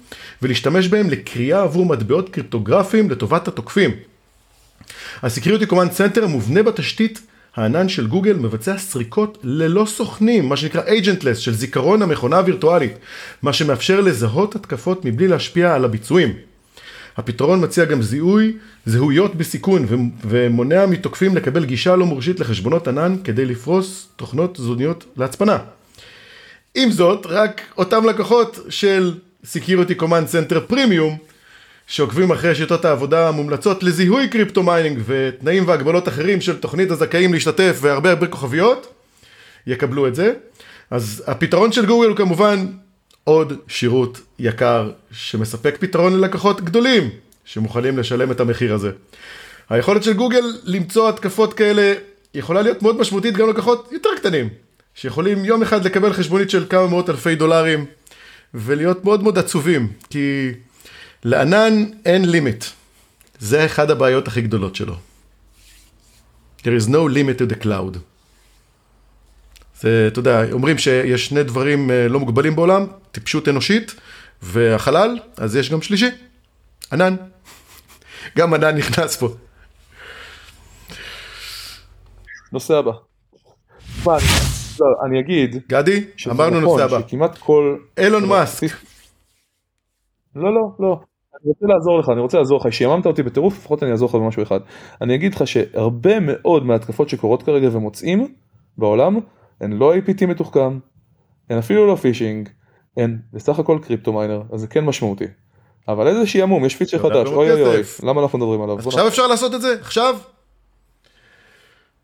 ולהשתמש 0.41 0.87
בהם 0.87 1.09
לכרייה 1.09 1.61
עבור 1.61 1.85
מטבעות 1.85 2.29
קריפטוגרפיים 2.29 3.09
לטובת 3.09 3.47
התוקפים. 3.47 3.91
ה-Security 5.21 5.71
Center 5.71 6.23
המובנה 6.23 6.63
בתשתית 6.63 7.21
הענן 7.55 7.89
של 7.89 8.07
גוגל 8.07 8.33
מבצע 8.33 8.77
סריקות 8.77 9.37
ללא 9.43 9.85
סוכנים, 9.85 10.49
מה 10.49 10.57
שנקרא 10.57 10.81
agentless 10.81 11.35
של 11.35 11.53
זיכרון 11.53 12.01
המכונה 12.01 12.37
הווירטואלית, 12.37 12.93
מה 13.41 13.53
שמאפשר 13.53 14.01
לזהות 14.01 14.55
התקפות 14.55 15.05
מבלי 15.05 15.27
להשפיע 15.27 15.75
על 15.75 15.85
הביצועים. 15.85 16.48
הפתרון 17.19 17.63
מציע 17.63 17.85
גם 17.85 18.01
זיהוי 18.01 18.53
זהויות 18.85 19.35
בסיכון 19.35 19.85
ומונע 20.21 20.85
מתוקפים 20.85 21.35
לקבל 21.35 21.65
גישה 21.65 21.95
לא 21.95 22.05
מורשית 22.05 22.39
לחשבונות 22.39 22.87
ענן 22.87 23.15
כדי 23.23 23.45
לפרוס 23.45 24.07
תוכנות 24.15 24.57
זדוניות 24.57 25.05
להצפנה. 25.17 25.57
עם 26.75 26.91
זאת, 26.91 27.25
רק 27.25 27.61
אותם 27.77 28.05
לקוחות 28.05 28.59
של 28.69 29.13
Security 29.45 30.01
Command 30.01 30.31
Center 30.31 30.71
Premium 30.71 31.29
שעוקבים 31.87 32.31
אחרי 32.31 32.55
שיטות 32.55 32.85
העבודה 32.85 33.27
המומלצות 33.27 33.83
לזיהוי 33.83 34.27
crypto 34.27 34.63
mining 34.63 34.99
ותנאים 35.05 35.67
והגבלות 35.67 36.07
אחרים 36.07 36.41
של 36.41 36.57
תוכנית 36.57 36.91
זכאים 36.91 37.33
להשתתף 37.33 37.77
והרבה 37.81 38.09
הרבה 38.09 38.27
כוכביות, 38.27 38.93
יקבלו 39.67 40.07
את 40.07 40.15
זה. 40.15 40.33
אז 40.91 41.23
הפתרון 41.27 41.71
של 41.71 41.85
גוגל 41.85 42.07
הוא 42.07 42.17
כמובן 42.17 42.65
עוד 43.29 43.53
שירות 43.67 44.21
יקר 44.39 44.91
שמספק 45.11 45.77
פתרון 45.79 46.13
ללקוחות 46.13 46.61
גדולים 46.61 47.09
שמוכנים 47.45 47.97
לשלם 47.97 48.31
את 48.31 48.39
המחיר 48.39 48.73
הזה. 48.73 48.91
היכולת 49.69 50.03
של 50.03 50.13
גוגל 50.13 50.43
למצוא 50.63 51.09
התקפות 51.09 51.53
כאלה 51.53 51.93
יכולה 52.33 52.61
להיות 52.61 52.81
מאוד 52.81 52.97
משמעותית 52.97 53.33
גם 53.33 53.47
ללקוחות 53.47 53.89
יותר 53.91 54.09
קטנים, 54.17 54.49
שיכולים 54.95 55.45
יום 55.45 55.61
אחד 55.61 55.85
לקבל 55.85 56.13
חשבונית 56.13 56.49
של 56.49 56.65
כמה 56.69 56.87
מאות 56.87 57.09
אלפי 57.09 57.35
דולרים 57.35 57.85
ולהיות 58.53 59.05
מאוד 59.05 59.23
מאוד 59.23 59.37
עצובים, 59.37 59.87
כי 60.09 60.51
לענן 61.23 61.85
אין 62.05 62.31
לימיט. 62.31 62.65
זה 63.39 63.65
אחד 63.65 63.91
הבעיות 63.91 64.27
הכי 64.27 64.41
גדולות 64.41 64.75
שלו. 64.75 64.95
There 66.61 66.75
is 66.81 66.87
no 66.87 67.07
limit 67.15 67.41
to 67.41 67.53
the 67.53 67.63
cloud. 67.63 67.97
אתה 69.79 70.19
יודע, 70.19 70.51
אומרים 70.51 70.77
שיש 70.77 71.25
שני 71.25 71.43
דברים 71.43 71.91
אה, 71.91 72.07
לא 72.07 72.19
מוגבלים 72.19 72.55
בעולם, 72.55 72.85
טיפשות 73.11 73.47
אנושית 73.47 73.95
והחלל, 74.41 75.19
אז 75.37 75.55
יש 75.55 75.71
גם 75.71 75.81
שלישי, 75.81 76.09
ענן. 76.93 77.15
גם 78.37 78.53
ענן 78.53 78.75
נכנס 78.77 79.17
פה. 79.17 79.29
נושא 82.53 82.73
הבא. 82.77 82.91
מה, 84.05 84.15
אני- 84.17 84.23
לא, 84.79 84.85
אני 85.05 85.19
אגיד, 85.19 85.55
גדי, 85.69 86.03
אמרנו 86.31 86.61
נכון 86.61 86.81
נושא 86.81 86.95
הבא. 86.95 87.07
שכמעט 87.07 87.37
כל... 87.37 87.77
אילון 87.97 88.25
מאסק, 88.25 88.67
לא, 90.35 90.53
לא, 90.53 90.71
לא. 90.79 90.99
אני 91.43 91.49
רוצה 91.49 91.65
לעזור 91.67 91.99
לך, 91.99 92.09
אני 92.09 92.21
רוצה 92.21 92.37
לעזור 92.37 92.59
לך, 92.59 92.73
שיממת 92.73 93.05
אותי 93.05 93.23
בטירוף, 93.23 93.57
לפחות 93.57 93.83
אני 93.83 93.91
אעזור 93.91 94.09
לך 94.09 94.15
במשהו 94.15 94.43
אחד. 94.43 94.59
אני 95.01 95.15
אגיד 95.15 95.35
לך 95.35 95.47
שהרבה 95.47 96.19
מאוד 96.19 96.65
מההתקפות 96.65 97.09
שקורות 97.09 97.43
כרגע 97.43 97.69
ומוצאים 97.71 98.33
בעולם, 98.77 99.19
הן 99.61 99.73
לא 99.73 99.95
APT 99.95 100.25
מתוחכם, 100.25 100.79
הן 101.49 101.57
אפילו 101.57 101.87
לא 101.87 101.95
phishing, 101.95 102.49
הן 102.97 103.17
בסך 103.33 103.59
הכל 103.59 103.79
crypto 103.83 104.13
miner, 104.13 104.41
אז 104.51 104.61
זה 104.61 104.67
כן 104.67 104.85
משמעותי. 104.85 105.27
אבל 105.87 106.07
איזה 106.07 106.27
שעמום, 106.27 106.65
יש 106.65 106.75
פיצ'ר 106.75 106.99
חדש, 106.99 107.27
אוי 107.27 107.51
אוי 107.51 107.63
אוי. 107.63 107.81
למה 108.03 108.21
אנחנו 108.21 108.37
מדברים 108.37 108.61
עליו? 108.61 108.79
עכשיו 108.79 109.07
אפשר 109.07 109.27
לעשות 109.27 109.55
את 109.55 109.61
זה? 109.61 109.75
עכשיו? 109.81 110.17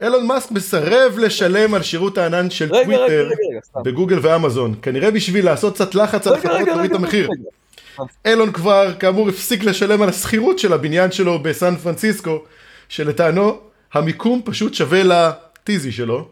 אילון 0.01 0.27
מאסק 0.27 0.51
מסרב 0.51 1.17
לשלם 1.17 1.73
על 1.73 1.81
שירות 1.81 2.17
הענן 2.17 2.49
של 2.49 2.73
רגע, 2.73 2.83
טוויטר 2.83 3.03
רגע, 3.03 3.35
רגע, 3.51 3.59
סתם. 3.63 3.79
בגוגל 3.83 4.19
ואמזון, 4.21 4.75
כנראה 4.81 5.11
בשביל 5.11 5.45
לעשות 5.45 5.73
קצת 5.73 5.95
לחץ 5.95 6.27
על 6.27 6.33
החברות 6.33 6.67
להוריד 6.67 6.91
את 6.91 6.97
המחיר. 6.97 7.29
אילון 8.25 8.51
כבר 8.51 8.93
כאמור 8.99 9.29
הפסיק 9.29 9.63
לשלם 9.63 10.01
על 10.01 10.09
השכירות 10.09 10.59
של 10.59 10.73
הבניין 10.73 11.11
שלו 11.11 11.39
בסן 11.43 11.75
פרנסיסקו, 11.75 12.43
שלטענו 12.89 13.57
המיקום 13.93 14.41
פשוט 14.45 14.73
שווה 14.73 15.03
לטיזי 15.03 15.91
שלו. 15.91 16.27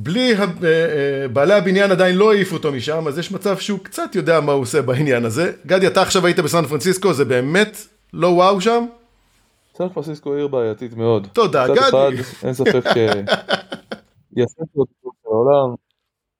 בלי 0.00 0.34
אה, 0.34 0.42
אה, 0.42 1.28
בעלי 1.28 1.54
הבניין 1.54 1.90
עדיין 1.90 2.16
לא 2.16 2.32
העיפו 2.32 2.56
אותו 2.56 2.72
משם, 2.72 3.08
אז 3.08 3.18
יש 3.18 3.32
מצב 3.32 3.58
שהוא 3.58 3.78
קצת 3.78 4.14
יודע 4.14 4.40
מה 4.40 4.52
הוא 4.52 4.62
עושה 4.62 4.82
בעניין 4.82 5.24
הזה. 5.24 5.52
גדי, 5.66 5.86
אתה 5.86 6.02
עכשיו 6.02 6.26
היית 6.26 6.38
בסן 6.38 6.64
פרנסיסקו, 6.64 7.12
זה 7.12 7.24
באמת 7.24 7.76
לא 8.12 8.26
וואו 8.26 8.60
שם? 8.60 8.84
סן 9.78 9.88
פרנסיסקו 9.88 10.34
עיר 10.34 10.48
בעייתית 10.48 10.96
מאוד. 10.96 11.28
תודה, 11.32 11.68
גדי. 11.68 11.80
אחד, 11.80 12.10
אין 12.44 12.54
ספק 12.54 12.84
ש... 12.94 12.96
היא 14.36 14.44
הסנטר 14.44 14.80
של 15.02 15.08
העולם, 15.26 15.74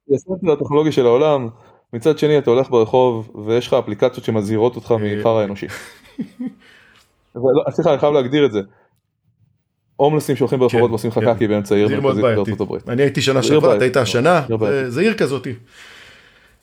היא 0.09 0.17
הסנטר 0.17 0.53
הטכנולוגי 0.53 0.93
של 0.93 1.07
העולם, 1.07 1.49
מצד 1.93 2.19
שני 2.19 2.39
אתה 2.39 2.51
הולך 2.51 2.71
ברחוב 2.71 3.31
ויש 3.47 3.67
לך 3.67 3.75
אפליקציות 3.75 4.25
שמזהירות 4.25 4.77
אותך 4.77 4.95
מחרא 5.01 5.41
האנושי. 5.41 5.67
סליחה, 7.71 7.91
אני 7.91 7.99
חייב 7.99 8.13
להגדיר 8.13 8.47
את 8.47 8.53
זה. 8.53 8.61
הומלסים 9.99 10.37
שהולכים 10.37 10.59
ברחובות 10.59 10.87
כן, 10.87 10.91
ועושים 10.91 11.11
לך 11.11 11.19
כן. 11.19 11.35
קקי 11.35 11.49
באמצע 11.49 11.75
עיר 11.75 12.01
מרכזית. 12.01 12.23
בארצות 12.25 12.61
הברית. 12.61 12.89
אני 12.89 13.03
הייתי 13.03 13.23
שנה 13.23 13.43
שעברה, 13.43 13.77
אתה. 13.77 13.85
היית 13.85 13.97
השנה. 13.97 14.43
זה- 14.61 14.91
זה 14.91 15.01
עיר 15.01 15.15
כזאתי. 15.15 15.53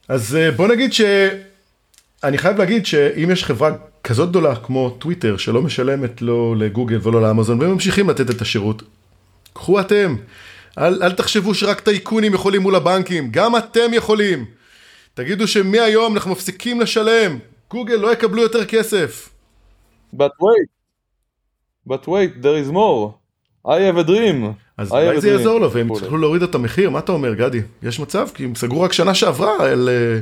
אז 0.07 0.36
אה, 0.36 0.51
בוא 0.51 0.67
נגיד 0.67 0.93
ש... 0.93 1.01
אני 2.23 2.38
חייב 2.38 2.57
להגיד 2.57 2.86
שאם 2.86 3.31
יש 3.31 3.43
חברה 3.43 3.71
כזאת 4.03 4.29
גדולה 4.29 4.55
כמו 4.55 4.89
טוויטר, 4.99 5.38
שלא 5.38 5.61
משלמת 5.61 6.21
לא 6.21 6.55
לגוגל 6.57 6.99
ולא 7.03 7.21
לאמזון, 7.21 7.61
והם 7.61 7.71
ממשיכים 7.71 8.09
לתת 8.09 8.29
את 8.29 8.41
השירות, 8.41 8.83
קחו 9.53 9.79
אתם. 9.79 10.15
אל, 10.77 11.03
אל 11.03 11.11
תחשבו 11.11 11.53
שרק 11.53 11.79
טייקונים 11.79 12.33
יכולים 12.33 12.61
מול 12.61 12.75
הבנקים, 12.75 13.27
גם 13.31 13.55
אתם 13.57 13.93
יכולים. 13.93 14.45
תגידו 15.13 15.47
שמהיום 15.47 16.13
אנחנו 16.13 16.31
מפסיקים 16.31 16.81
לשלם, 16.81 17.39
גוגל 17.71 17.95
לא 17.95 18.13
יקבלו 18.13 18.41
יותר 18.41 18.65
כסף. 18.65 19.29
But 20.15 20.19
wait, 20.41 20.69
But 21.89 22.01
wait, 22.07 22.41
there 22.41 22.57
is 22.65 22.71
more. 22.71 23.24
I 23.66 23.68
have 23.68 24.05
a 24.05 24.07
dream. 24.07 24.45
אז 24.78 24.91
אולי 24.91 25.22
זה. 25.22 25.30
יעזור 25.30 25.59
לו 25.59 25.72
והם. 25.72 25.91
יצטרכו 25.91 26.18
להוריד 26.18 26.43
את 26.43 26.55
המחיר, 26.55 26.89
מה 26.89 26.99
אתה 26.99 27.11
אומר 27.11 27.34
גדי? 27.34 27.61
יש 27.84 27.99
מצב? 27.99 28.28
כי 28.34 28.45
הם 28.45 28.55
סגרו 28.55 28.82
רק 28.82 28.93
שנה 28.93 29.13
שעברה, 29.13 29.72
על 29.72 29.89
אה, 29.89 30.20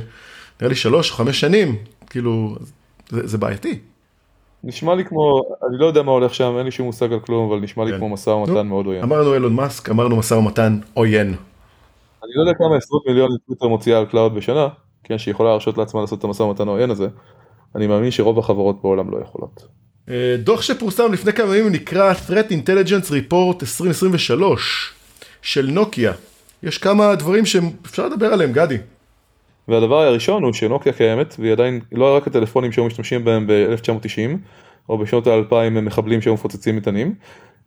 נראה 0.60 0.68
לי 0.68 0.74
שלוש 0.74 1.12
חמש 1.12 1.40
שנים, 1.40 1.76
כאילו, 2.10 2.56
זה 3.08 3.26
זה 3.26 3.38
בעייתי. 3.38 3.78
נשמע 4.64 4.94
לי 4.94 5.04
כמו, 5.04 5.42
אני 5.68 5.78
לא 5.78 5.86
יודע 5.86 6.02
מה 6.02 6.12
הולך 6.12 6.34
שם, 6.34 6.54
אין 6.58 6.64
לי 6.64 6.70
שום 6.70 6.86
מושג 6.86 7.12
על 7.12 7.20
כלום, 7.20 7.50
אבל 7.50 7.60
נשמע 7.60 7.84
לי 7.84 7.92
כן. 7.92 7.98
כמו 7.98 8.08
משא 8.08 8.30
ומתן 8.30 8.66
מאוד 8.66 8.86
עוין. 8.86 9.02
אמרנו 9.02 9.34
אילון 9.34 9.54
מאסק, 9.54 9.90
אמרנו 9.90 10.16
משא 10.16 10.34
ומתן 10.34 10.78
עוין. 10.94 11.26
אני 12.24 12.32
לא 12.34 12.42
יודע 12.42 12.54
כמה 12.58 12.76
עשרות 12.76 13.02
מיליונים 13.06 13.36
טוויטר 13.46 13.68
מוציאה 13.68 13.98
על 13.98 14.06
cloud 14.06 14.34
בשנה, 14.34 14.68
כן, 15.04 15.18
שהיא 15.18 15.32
יכולה 15.32 15.50
להרשות 15.50 15.78
לעצמה 15.78 16.00
לעשות 16.00 16.18
את 16.18 16.24
המשא 16.24 16.42
ומתן 16.42 16.68
העוין 16.68 16.90
הזה. 16.90 17.08
אני 17.74 17.86
מאמין 17.86 18.10
שרוב 18.10 18.38
החברות 18.38 18.82
בעולם 18.82 19.10
לא 19.10 19.18
יכולות. 19.22 19.66
אה, 20.10 20.36
דוח 20.38 20.62
שפורסם 20.62 21.12
לפני 21.12 21.32
כמה 21.32 21.56
ימים 21.56 21.72
נקרא 21.72 22.12
Threat 22.28 22.50
Intelligence 22.50 23.10
Report 23.10 23.62
2023 23.62 24.92
של 25.42 25.66
נוקיה. 25.70 26.12
יש 26.62 26.78
כמה 26.78 27.14
דברים 27.14 27.46
שאפשר 27.46 28.06
לדבר 28.06 28.26
עליהם, 28.26 28.52
גדי. 28.52 28.78
והדבר 29.68 30.02
הראשון 30.02 30.42
הוא 30.42 30.52
שנוקיה 30.52 30.92
קיימת, 30.92 31.34
והיא 31.38 31.52
עדיין 31.52 31.80
לא 31.92 32.16
רק 32.16 32.26
הטלפונים 32.26 32.72
שהיו 32.72 32.84
משתמשים 32.84 33.24
בהם 33.24 33.46
ב-1990, 33.46 34.36
או 34.88 34.98
בשנות 34.98 35.26
האלפיים 35.26 35.84
מחבלים 35.84 36.22
שהיו 36.22 36.34
מפוצצים 36.34 36.76
מטענים, 36.76 37.14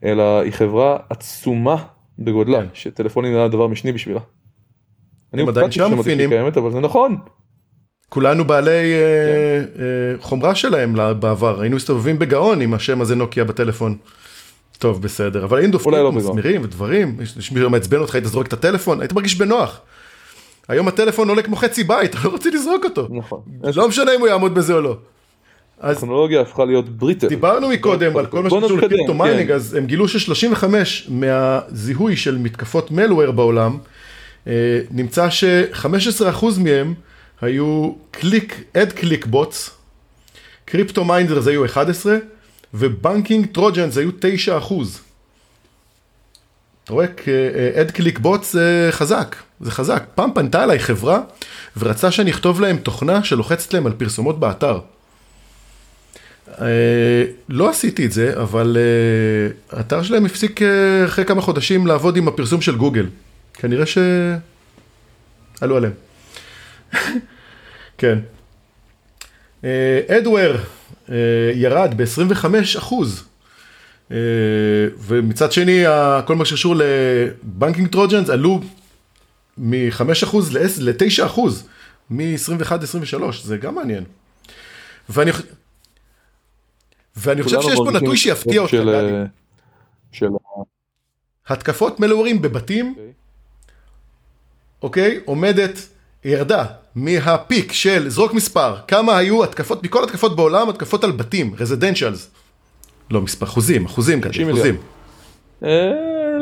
אלא 0.04 0.42
היא 0.42 0.52
חברה 0.52 0.98
עצומה 1.10 1.76
בגודלה, 2.20 2.62
כן. 2.62 2.68
שטלפונים 2.74 3.36
היה 3.36 3.48
דבר 3.48 3.68
משני 3.68 3.92
בשבילה. 3.92 4.20
אני 5.34 5.48
עדיין 5.48 5.72
שם. 5.72 6.04
קיימת, 6.30 6.58
אבל 6.58 6.72
זה 6.72 6.80
נכון. 6.80 7.18
כולנו 8.10 8.45
בעלי 8.45 8.72
אה, 8.72 8.97
אה, 9.80 9.84
חומרה 10.22 10.55
שלהם 10.55 10.95
לה- 10.95 11.14
בעבר, 11.14 11.62
היינו 11.62 11.76
מסתובבים 11.76 12.20
בגאון 12.20 12.62
עם 12.62 12.74
השם 12.74 13.01
הזה 13.01 13.16
נוקיה 13.16 13.43
בטלפון. 13.43 13.97
טוב, 14.80 15.01
בסדר, 15.01 15.43
אבל 15.43 15.58
היינו 15.58 15.72
דופקים 15.72 15.93
לא. 15.93 16.12
מסמירים 16.12 16.62
ודברים, 16.64 17.18
יש 17.22 17.34
יש 17.38 17.51
מישהו 17.51 17.70
מעצבן 17.70 17.97
אותך, 17.97 18.16
היית 18.16 18.26
זורק 18.26 18.47
את 18.47 18.53
הטלפון, 18.53 19.01
היית 19.01 19.14
מרגיש 19.14 19.36
בנוח. 19.36 19.80
היום 20.68 20.88
הטלפון 20.88 21.30
עולה 21.30 21.41
כמו 21.41 21.55
חצי 21.55 21.84
בית, 21.84 22.12
אתה 22.16 22.28
לא 22.28 22.30
רוצה 22.30 22.49
לזרוק 22.49 22.86
אותו. 22.86 23.08
נכון. 23.12 23.39
לא 23.76 23.88
משנה 23.88 24.16
אם 24.16 24.20
הוא 24.20 24.28
יעמוד 24.28 24.53
בזה 24.55 24.74
או 24.74 24.82
לא. 24.82 24.97
אז 25.80 25.97
הטכנולוגיה 25.97 26.41
הפכה 26.41 26.66
להיות 26.66 26.89
brittle. 26.89 27.28
דיברנו 27.28 27.70
מקודם 27.70 28.18
על 28.18 28.26
כל 28.26 28.43
מה 28.43 28.49
שקשור 28.49 28.78
ל 28.78 28.83
crypto 28.83 29.14
mining, 29.14 29.48
כן. 29.47 29.53
אז 29.53 29.74
הם 29.74 29.86
גילו 29.86 30.08
ש-35 30.08 30.64
מהזיהוי 31.10 32.16
של 32.16 32.38
מתקפות 32.38 32.91
malware 32.91 33.32
בעולם, 33.32 33.78
אה, 34.47 34.53
נמצא 34.91 35.30
ש-15% 35.30 36.45
מהם 36.64 36.93
היו 37.42 37.94
click, 38.12 38.64
ad 38.78 38.91
click 38.91 39.26
bots, 39.26 39.70
crypto 40.66 41.06
miners 41.06 41.48
היו 41.48 41.66
11, 41.66 42.18
ו 42.74 42.83
banking 42.83 43.45
Trojans 43.45 43.98
היו 43.98 44.10
9%. 44.10 44.74
אתה 46.84 46.94
רואה, 46.94 47.06
ad 47.82 47.91
click 47.91 48.20
bots 48.20 48.54
זה 48.54 48.88
חזק, 48.92 49.36
זה 49.62 49.72
חזק. 49.72 50.04
פעם 50.16 50.34
פנתה 50.34 50.64
אליי 50.64 50.80
חברה 50.80 51.22
ורצתה 51.78 52.12
שאני 52.12 52.32
אכתוב 52.32 52.62
להם 52.62 52.78
תוכנה 52.78 53.24
שלוחצת 53.24 53.74
להם 53.74 53.86
על 53.86 53.94
פרסומות 53.98 54.40
באתר. 54.40 54.80
אה, 56.62 57.24
לא 57.50 57.70
עשיתי 57.70 58.06
את 58.06 58.12
זה, 58.12 58.34
אבל 58.42 58.78
אה, 58.80 59.78
האתר 59.78 60.04
שלהם 60.04 60.26
הפסיק 60.26 60.62
אה, 60.62 61.06
אחרי 61.06 61.26
כמה 61.26 61.42
חודשים 61.42 61.88
לעבוד 61.88 62.18
עם 62.18 62.28
הפרסום 62.28 62.62
של 62.62 62.76
גוגל. 62.76 63.06
כנראה 63.54 63.86
ש... 63.86 63.98
עלו 65.62 65.78
עליהם. 65.78 66.07
כן. 67.98 68.20
אדוור 70.08 70.56
ירד 71.56 71.94
ב-25 71.98 72.46
אחוז. 72.78 73.28
אה, 74.12 74.18
ומצד 74.98 75.52
שני, 75.52 75.84
כל 76.26 76.36
מה 76.36 76.46
שקשור 76.46 76.76
לבנקינג 76.76 77.88
טרוג'נס 77.88 78.30
עלו 78.30 78.62
מ-5 79.58 80.02
אחוז 80.24 80.54
ל-9 80.54 81.26
אחוז, 81.26 81.68
מ-21-23, 82.10 83.24
זה 83.44 83.58
גם 83.58 83.76
מעניין. 83.76 84.04
ואני, 85.10 85.32
ואני 87.16 87.44
חושב 87.44 87.62
שיש 87.62 87.76
פה 87.76 87.92
נתון 87.92 88.16
שיפתיע 88.16 88.62
אותך, 88.62 88.72
של. 88.72 88.90
אה, 88.90 89.26
של 90.12 90.28
התקפות 91.48 92.00
מלוארים 92.00 92.42
בבתים, 92.42 92.96
אוקיי, 94.82 95.20
עומדת, 95.26 95.88
ירדה 96.28 96.66
מהפיק 96.96 97.72
של, 97.72 98.10
זרוק 98.10 98.34
מספר, 98.34 98.76
כמה 98.88 99.18
היו 99.18 99.44
התקפות, 99.44 99.84
מכל 99.84 100.04
התקפות 100.04 100.36
בעולם, 100.36 100.70
התקפות 100.70 101.04
על 101.04 101.12
בתים, 101.12 101.54
רזידנציאלס. 101.60 102.30
לא 103.12 103.22
מספר, 103.22 103.46
אחוזים, 103.46 103.86
אחוזים 103.86 104.22
כאלה, 104.22 104.34
90 104.34 104.50
אחוזים. 104.50 104.76
אה, 105.64 105.70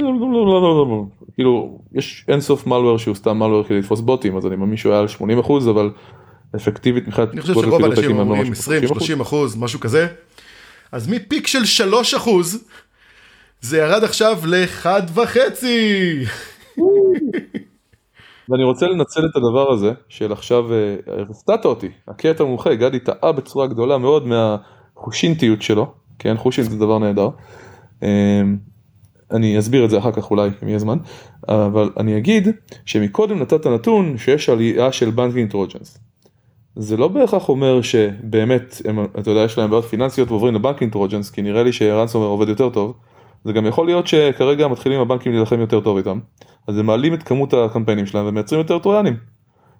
לא, 0.01 0.13
לא, 0.13 0.19
לא, 0.19 0.45
לא, 0.45 0.61
לא, 0.61 0.85
לא. 0.89 1.03
כאילו 1.33 1.79
יש 1.93 2.25
אינסוף 2.27 2.67
מלוור 2.67 2.99
שהוא 2.99 3.15
סתם 3.15 3.39
מלוור 3.39 3.63
כדי 3.63 3.79
לתפוס 3.79 3.99
בוטים 3.99 4.37
אז 4.37 4.45
אני 4.45 4.55
מאמין 4.55 4.77
שהוא 4.77 4.91
היה 4.91 5.01
על 5.01 5.07
80 5.07 5.39
אחוז 5.39 5.69
אבל 5.69 5.89
אפקטיבית 6.55 7.07
מבחינת 7.07 7.33
אני 7.33 7.41
חושב 7.41 7.53
שרוב 7.53 7.83
האנשים 7.83 8.19
אומרים 8.19 8.51
משהו 8.51 8.73
כמו 8.87 8.95
20-30 9.19 9.21
אחוז, 9.21 9.55
משהו 9.55 9.79
כזה. 9.79 10.07
אז 10.91 11.09
מפיק 11.09 11.47
של 11.47 11.65
3 11.65 12.13
אחוז, 12.13 12.63
זה 13.61 13.77
ירד 13.77 14.03
עכשיו 14.03 14.39
ל-1.5. 14.45 15.63
ואני 18.49 18.63
רוצה 18.63 18.87
לנצל 18.87 19.25
את 19.25 19.35
הדבר 19.35 19.71
הזה 19.71 19.91
של 20.09 20.31
עכשיו 20.31 20.73
אה, 20.73 20.95
הפתעת 21.29 21.65
אותי 21.65 21.89
הקטע 22.07 22.43
המומחה 22.43 22.75
גדי 22.75 22.99
טעה 22.99 23.31
בצורה 23.31 23.67
גדולה 23.67 23.97
מאוד 23.97 24.27
מהחושינטיות 24.27 25.61
שלו 25.61 25.93
כן 26.19 26.37
חושינט 26.37 26.63
זה 26.63 26.77
דבר 26.77 26.99
נהדר. 26.99 27.29
אה, 28.03 28.41
אני 29.31 29.59
אסביר 29.59 29.85
את 29.85 29.89
זה 29.89 29.97
אחר 29.97 30.11
כך 30.11 30.31
אולי 30.31 30.49
אם 30.63 30.67
יהיה 30.67 30.79
זמן 30.79 30.97
אבל 31.49 31.89
אני 31.97 32.17
אגיד 32.17 32.47
שמקודם 32.85 33.39
נתת 33.39 33.67
נתון 33.67 34.17
שיש 34.17 34.49
עלייה 34.49 34.91
של 34.91 35.09
banking 35.09 35.51
Trojans. 35.51 35.97
זה 36.75 36.97
לא 36.97 37.07
בהכרח 37.07 37.49
אומר 37.49 37.81
שבאמת 37.81 38.81
הם, 38.85 39.05
אתה 39.19 39.31
יודע 39.31 39.41
יש 39.41 39.57
להם 39.57 39.69
בעיות 39.69 39.85
פיננסיות 39.85 40.31
ועוברים 40.31 40.55
ל 40.55 40.60
banking 40.60 40.91
Trojans 40.91 41.29
כי 41.29 41.41
נראה 41.41 41.63
לי 41.63 41.73
ש 41.73 41.82
ransomware 41.82 42.25
עובד 42.25 42.49
יותר 42.49 42.69
טוב. 42.69 42.93
זה 43.45 43.53
גם 43.53 43.65
יכול 43.65 43.85
להיות 43.85 44.07
שכרגע 44.07 44.67
מתחילים 44.67 44.99
הבנקים 44.99 45.31
להילחם 45.31 45.59
יותר 45.59 45.79
טוב 45.79 45.97
איתם. 45.97 46.19
אז 46.67 46.77
הם 46.77 46.85
מעלים 46.85 47.13
את 47.13 47.23
כמות 47.23 47.53
הקמפיינים 47.53 48.05
שלהם 48.05 48.25
ומייצרים 48.25 48.61
יותר 48.61 48.79
טרויאנים. 48.79 49.15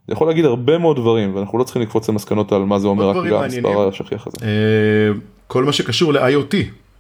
זה 0.07 0.13
יכול 0.13 0.28
להגיד 0.28 0.45
הרבה 0.45 0.78
מאוד 0.78 0.97
דברים 0.97 1.36
ואנחנו 1.36 1.57
לא 1.57 1.63
צריכים 1.63 1.82
לקפוץ 1.82 2.09
למסקנות 2.09 2.51
על 2.51 2.61
מה 2.61 2.80
זה 2.80 2.88
אומר 2.88 3.09
רק 3.09 3.16
בגלל. 3.16 3.43
המספר 3.43 3.88
השכיח 3.88 4.28
הזה. 4.28 4.38
אה, 4.45 4.49
כל 5.47 5.63
מה 5.63 5.74
שקשור 5.74 6.13
ל-IoT, 6.13 6.55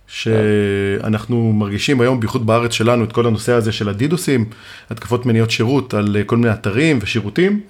שאנחנו 0.07 1.53
מרגישים 1.53 2.01
היום, 2.01 2.19
בייחוד 2.19 2.45
בארץ 2.45 2.71
שלנו, 2.71 3.03
את 3.03 3.11
כל 3.11 3.25
הנושא 3.25 3.51
הזה 3.51 3.71
של 3.71 3.89
הדידוסים, 3.89 4.45
התקפות 4.89 5.25
מניעת 5.25 5.51
שירות 5.51 5.93
על 5.93 6.17
אה, 6.19 6.23
כל 6.23 6.37
מיני 6.37 6.53
אתרים 6.53 6.99
ושירותים. 7.01 7.61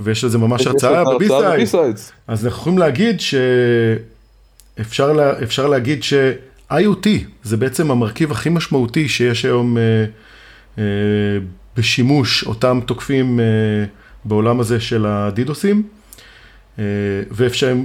ויש 0.00 0.24
לזה 0.24 0.38
ממש 0.38 0.66
הרצאה 0.66 1.04
ב 1.04 1.11
BSide. 1.11 1.54
ב 1.54 1.61
BSides. 1.61 2.12
אז 2.28 2.46
אנחנו 2.46 2.60
יכולים 2.60 2.78
להגיד 2.78 3.20
שאפשר 4.78 5.12
לה, 5.12 5.42
אפשר 5.42 5.66
להגיד 5.66 6.02
ש-IoT 6.72 7.08
זה 7.42 7.56
בעצם 7.56 7.90
המרכיב 7.90 8.32
הכי 8.32 8.48
משמעותי 8.48 9.08
שיש 9.08 9.44
היום 9.44 9.78
אה, 9.78 9.82
אה, 10.78 10.84
בשימוש 11.76 12.44
אותם 12.44 12.80
תוקפים 12.86 13.40
אה, 13.40 13.44
בעולם 14.24 14.60
הזה 14.60 14.80
של 14.80 15.06
הדידוסים. 15.06 15.82
אה, 16.78 16.84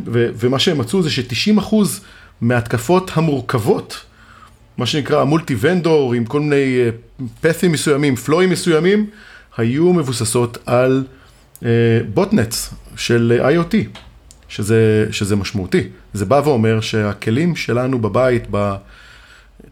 ומה 0.06 0.60
שהם 0.60 0.78
מצאו 0.78 1.04
זה 1.04 1.10
ש-90% 1.10 1.76
מההתקפות 2.42 3.12
המורכבות, 3.14 4.06
מה 4.78 4.86
שנקרא 4.86 5.22
המולטי 5.22 5.56
ונדור 5.60 6.14
עם 6.14 6.26
כל 6.26 6.40
מיני 6.40 6.78
אה, 6.80 6.90
פת'ים 7.42 7.72
מסוימים, 7.72 8.16
פלואים 8.16 8.50
מסוימים, 8.50 9.10
היו 9.58 9.94
מבוססות 9.94 10.58
על 10.66 11.04
בוטנטס 12.14 12.74
של 12.96 13.42
IoT, 13.44 14.00
שזה, 14.48 15.08
שזה 15.12 15.36
משמעותי. 15.36 15.82
זה 16.14 16.26
בא 16.26 16.42
ואומר 16.46 16.82
שהכלים 16.82 17.56
שלנו 17.56 18.00
בבית, 18.00 18.44
ב... 18.52 18.76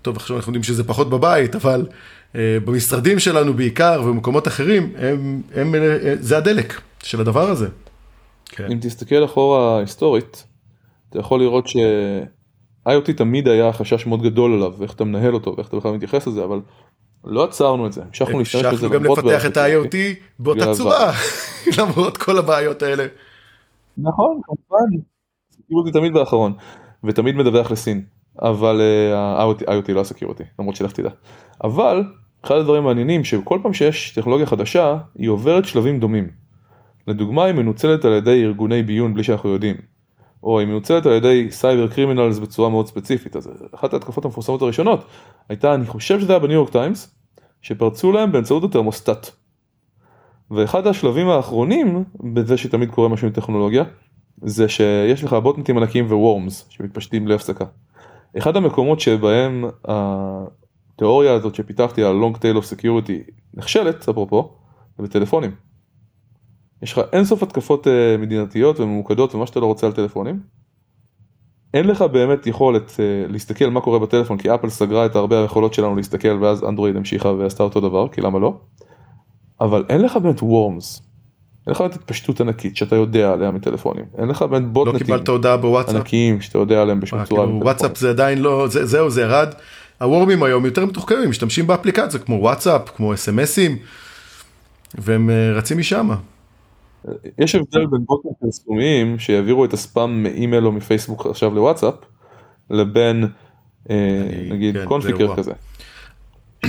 טוב 0.01 0.15
עכשיו 0.15 0.37
אנחנו 0.37 0.49
יודעים 0.49 0.63
שזה 0.63 0.83
פחות 0.83 1.09
בבית, 1.09 1.55
אבל 1.55 1.87
uh, 2.33 2.35
במשרדים 2.65 3.19
שלנו 3.19 3.53
בעיקר 3.53 4.01
ובמקומות 4.05 4.47
אחרים, 4.47 4.93
הם, 4.97 5.41
הם, 5.55 5.75
אה, 5.75 6.15
זה 6.19 6.37
הדלק 6.37 6.81
של 7.03 7.21
הדבר 7.21 7.49
הזה. 7.49 7.67
כן. 8.45 8.71
אם 8.71 8.77
תסתכל 8.81 9.25
אחורה 9.25 9.79
היסטורית, 9.79 10.43
אתה 11.09 11.19
יכול 11.19 11.39
לראות 11.39 11.67
ש-IoT 11.67 13.13
תמיד 13.17 13.47
היה 13.47 13.73
חשש 13.73 14.05
מאוד 14.05 14.23
גדול 14.23 14.53
עליו, 14.53 14.73
ואיך 14.77 14.93
אתה 14.93 15.03
מנהל 15.03 15.33
אותו, 15.33 15.53
ואיך 15.57 15.67
אתה 15.67 15.77
בכלל 15.77 15.91
מתייחס 15.91 16.27
לזה, 16.27 16.43
אבל 16.43 16.59
לא 17.23 17.43
עצרנו 17.43 17.87
את 17.87 17.93
זה, 17.93 18.01
המשכנו 18.07 18.39
להשתמש 18.39 18.61
בזה 18.61 18.69
המשכנו 18.69 18.89
גם 18.89 19.03
לפתח 19.03 19.45
את 19.45 19.57
ה-IoT 19.57 19.95
באותה 20.39 20.73
צורה, 20.73 21.13
למרות 21.77 22.17
כל 22.17 22.37
הבעיות 22.37 22.83
האלה. 22.83 23.05
נכון, 23.97 24.39
כמובן. 24.43 24.85
security 25.51 25.91
תמיד 25.91 26.13
באחרון, 26.13 26.53
ותמיד 27.03 27.35
מדווח 27.35 27.71
לסין, 27.71 28.05
אבל 28.41 28.81
אה, 28.81 29.17
ה-IoT 29.17 29.91
לא 29.91 30.01
ה 30.01 30.05
security, 30.05 30.43
למרות 30.59 30.75
שלך 30.75 30.91
תדע. 30.91 31.09
אבל, 31.63 32.03
אחד 32.45 32.55
הדברים 32.55 32.83
המעניינים 32.83 33.23
שכל 33.23 33.59
פעם 33.63 33.73
שיש 33.73 34.13
טכנולוגיה 34.15 34.45
חדשה, 34.45 34.97
היא 35.15 35.29
עוברת 35.29 35.65
שלבים 35.65 35.99
דומים. 35.99 36.29
לדוגמה 37.07 37.45
היא 37.45 37.53
מנוצלת 37.53 38.05
על 38.05 38.13
ידי 38.13 38.43
ארגוני 38.43 38.83
ביון 38.83 39.13
בלי 39.13 39.23
שאנחנו 39.23 39.49
יודעים. 39.49 39.75
או 40.43 40.59
היא 40.59 40.67
מנוצלת 40.67 41.05
על 41.05 41.13
ידי 41.13 41.47
cyber 41.51 41.87
criminals 41.87 42.39
בצורה 42.39 42.69
מאוד 42.69 42.87
ספציפית. 42.87 43.35
אז 43.35 43.63
אחת 43.75 43.93
ההתקפות 43.93 44.25
המפורסמות 44.25 44.61
הראשונות 44.61 45.05
הייתה, 45.49 45.73
אני 45.73 45.85
חושב 45.85 46.19
שזה 46.19 46.33
היה 46.33 46.39
בניו 46.39 46.53
יורק 46.53 46.69
טיימס, 46.69 47.15
שפרצו 47.61 48.11
להם 48.11 48.31
באמצעות 48.31 48.63
התרמוסטט. 48.63 49.44
ואחד 50.51 50.87
השלבים 50.87 51.29
האחרונים 51.29 52.03
בזה 52.33 52.57
שתמיד 52.57 52.91
קורה 52.91 53.09
משהו 53.09 53.27
עם 53.27 53.33
טכנולוגיה, 53.33 53.83
זה 54.41 54.69
שיש 54.69 55.23
לך 55.23 55.33
בוטנטים 55.33 55.77
ענקיים 55.77 56.05
ווורמס 56.05 56.65
שמתפשטים 56.69 57.25
בלי 57.25 57.33
הפסקה. 57.33 57.65
אחד 58.37 58.55
המקומות 58.55 58.99
שבהם 58.99 59.65
התיאוריה 59.85 61.33
הזאת 61.33 61.55
שפיתחתי 61.55 62.03
על 62.03 62.21
long 62.21 62.37
tail 62.37 62.63
of 62.63 62.73
security 62.73 63.31
נכשלת, 63.53 64.09
אפרופו, 64.09 64.53
זה 64.97 65.03
בטלפונים. 65.03 65.51
יש 66.81 66.93
לך 66.93 67.01
אינסוף 67.13 67.43
התקפות 67.43 67.87
uh, 67.87 67.89
מדינתיות 68.21 68.79
וממוקדות 68.79 69.35
ומה 69.35 69.47
שאתה 69.47 69.59
לא 69.59 69.65
רוצה 69.65 69.87
על 69.87 69.93
טלפונים. 69.93 70.39
אין 71.73 71.87
לך 71.87 72.01
באמת 72.01 72.47
יכולת 72.47 72.89
uh, 72.89 73.31
להסתכל 73.31 73.69
מה 73.69 73.81
קורה 73.81 73.99
בטלפון 73.99 74.37
כי 74.37 74.55
אפל 74.55 74.69
סגרה 74.69 75.05
את 75.05 75.15
הרבה 75.15 75.41
היכולות 75.41 75.73
שלנו 75.73 75.95
להסתכל 75.95 76.37
ואז 76.41 76.63
אנדרואיד 76.63 76.95
המשיכה 76.95 77.29
ועשתה 77.29 77.63
אותו 77.63 77.81
דבר 77.81 78.07
כי 78.07 78.21
למה 78.21 78.39
לא. 78.39 78.59
אבל 79.61 79.83
אין 79.89 80.01
לך 80.01 80.17
באמת 80.17 80.41
וורמס. 80.41 81.01
אין 81.67 81.71
לך 81.71 81.81
באמת 81.81 81.95
התפשטות 81.95 82.41
ענקית 82.41 82.77
שאתה 82.77 82.95
יודע 82.95 83.31
עליה 83.31 83.51
מטלפונים. 83.51 84.05
אין 84.17 84.27
לך 84.27 84.41
באמת 84.41 84.67
בוטנטים. 84.67 84.99
לא 84.99 85.05
קיבלת 85.05 85.27
הודעה 85.27 85.57
בוואטסאפ? 85.57 85.95
ענקיים 85.95 86.41
שאתה 86.41 86.57
יודע 86.57 86.81
עליהם 86.81 86.99
בשום 86.99 87.19
אה, 87.19 87.25
צורה. 87.25 87.45
כאילו, 87.45 87.59
וואטסאפ 87.63 87.97
זה 87.97 88.09
עדיין 88.09 88.41
לא, 88.41 88.67
זה, 88.67 88.85
זהו 88.85 89.09
זה 89.09 89.21
ירד. 89.21 89.53
הוורמים 90.01 90.43
היום 90.43 90.65
יותר 90.65 90.85
מתוחכמים, 90.85 91.29
משתמשים 91.29 91.67
באפליקציה 91.67 92.19
כמו 92.19 92.35
וואטסאפ, 92.35 92.89
כמו 92.95 93.13
אס.אם.אסים, 93.13 93.77
והם 94.97 95.29
רצים 95.55 95.77
משם. 95.77 96.09
יש 97.37 97.55
הבדל 97.55 97.85
בין 97.85 98.01
בוטים 98.05 98.31
פרסומיים 98.39 99.19
שיעבירו 99.19 99.65
את 99.65 99.73
הספאם 99.73 100.23
מאימייל 100.23 100.65
או 100.65 100.71
מפייסבוק 100.71 101.25
עכשיו 101.25 101.55
לוואטסאפ, 101.55 101.93
לבין 102.69 103.27
אה, 103.89 103.95
נגיד 104.49 104.77
כן, 104.77 104.85
קונפיקר 104.85 105.35
כזה. 105.35 105.51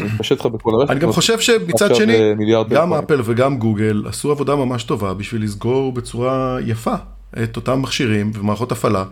מתפשט 0.05 0.41
לך 0.41 0.47
בכל 0.47 0.71
הרשת. 0.75 0.91
אני 0.91 1.01
גם 1.01 1.13
חושב 1.13 1.41
שמצד 1.41 1.95
שני, 1.95 2.17
אה, 2.17 2.65
גם. 2.71 2.93
אפל 2.95 3.21
וגם 3.25 3.59
גוגל 3.59 4.05
עשו 4.09 4.31
עבודה 4.31 4.57
ממש 4.57 4.85
טובה 4.85 5.15
בשביל 5.15 5.43
לסגור 5.43 5.93
בצורה 5.93 6.59
יפה 6.67 6.95
את 7.43 7.57
אותם 7.57 7.83
מכשירים 7.83 8.31
ומערכות 8.35 8.73
הפעלה, 8.73 9.05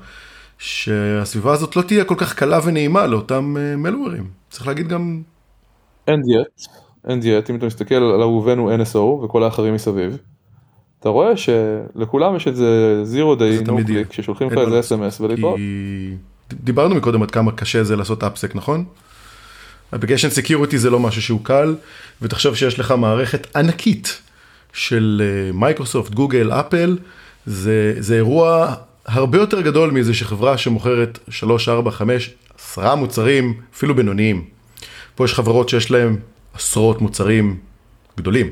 שהסביבה 0.59 1.53
הזאת 1.53 1.77
לא 1.77 1.83
תהיה 1.83 2.05
כל 2.05 2.15
כך 2.19 2.35
קלה 2.35 2.59
ונעימה 2.65 3.07
לאותם 3.07 3.57
מלוורים. 3.77 4.25
צריך 4.51 4.67
להגיד 4.67 4.89
גם, 4.89 5.23
אין 6.09 6.23
דיאט, 6.23 6.47
אין 7.09 7.21
דיאט, 7.21 7.51
אם 7.51 7.57
אתה 7.57 7.67
מסתכל 7.67 7.95
על 7.95 8.21
אהובנו 8.21 8.77
NSO 8.77 8.99
וכל 8.99 9.43
האחרים 9.43 9.75
מסביב, 9.75 10.17
אתה 11.01 11.09
רואה 11.09 11.37
שלכולם 11.37 12.37
יש 12.37 12.49
את 12.49 12.57
זה 12.57 13.03
zero 13.05 13.39
זה 13.39 13.61
day 13.65 13.69
no 13.69 13.91
יהיה. 13.91 14.05
click, 14.05 14.13
ששולחים 14.13 14.49
לך 14.51 14.59
איזה 14.59 14.95
sms 14.95 15.23
ולהתראות. 15.23 15.57
כי 15.57 16.11
דיברנו 16.53 16.95
מקודם 16.95 17.23
עד 17.23 17.31
כמה 17.31 17.53
קשה 17.53 17.85
זה 17.85 17.97
לעשות 17.97 18.25
אפסק, 18.25 18.57
נכון? 18.57 18.85
אפליקיישן 19.95 20.31
סקיוריטי 20.31 20.79
זה 20.79 20.91
לא 20.91 21.01
משהו 21.01 21.23
שהוא 21.23 21.45
קל, 21.45 21.75
ותחשוב 22.23 22.55
שיש 22.55 22.79
לך 22.79 22.91
מערכת 22.91 23.57
ענקית 23.57 24.21
של 24.73 25.23
מייקרוסופט, 25.55 26.15
גוגל, 26.15 26.53
אפל, 26.53 26.99
זה, 27.47 27.95
זה 27.99 28.15
אירוע 28.15 28.75
הרבה 29.07 29.39
יותר 29.39 29.61
גדול 29.61 29.91
מאיזה 29.91 30.15
שחברה 30.15 30.59
שמוכרת 30.59 31.19
3, 31.29 31.69
4, 31.69 31.91
5, 31.91 32.35
10 32.59 32.95
מוצרים, 32.95 33.61
אפילו 33.75 33.95
בינוניים. 33.95 34.45
פה 35.15 35.25
יש 35.25 35.35
חברות 35.35 35.69
שיש 35.69 35.91
להן 35.91 36.17
עשרות 36.55 37.01
מוצרים 37.01 37.59
גדולים. 38.19 38.51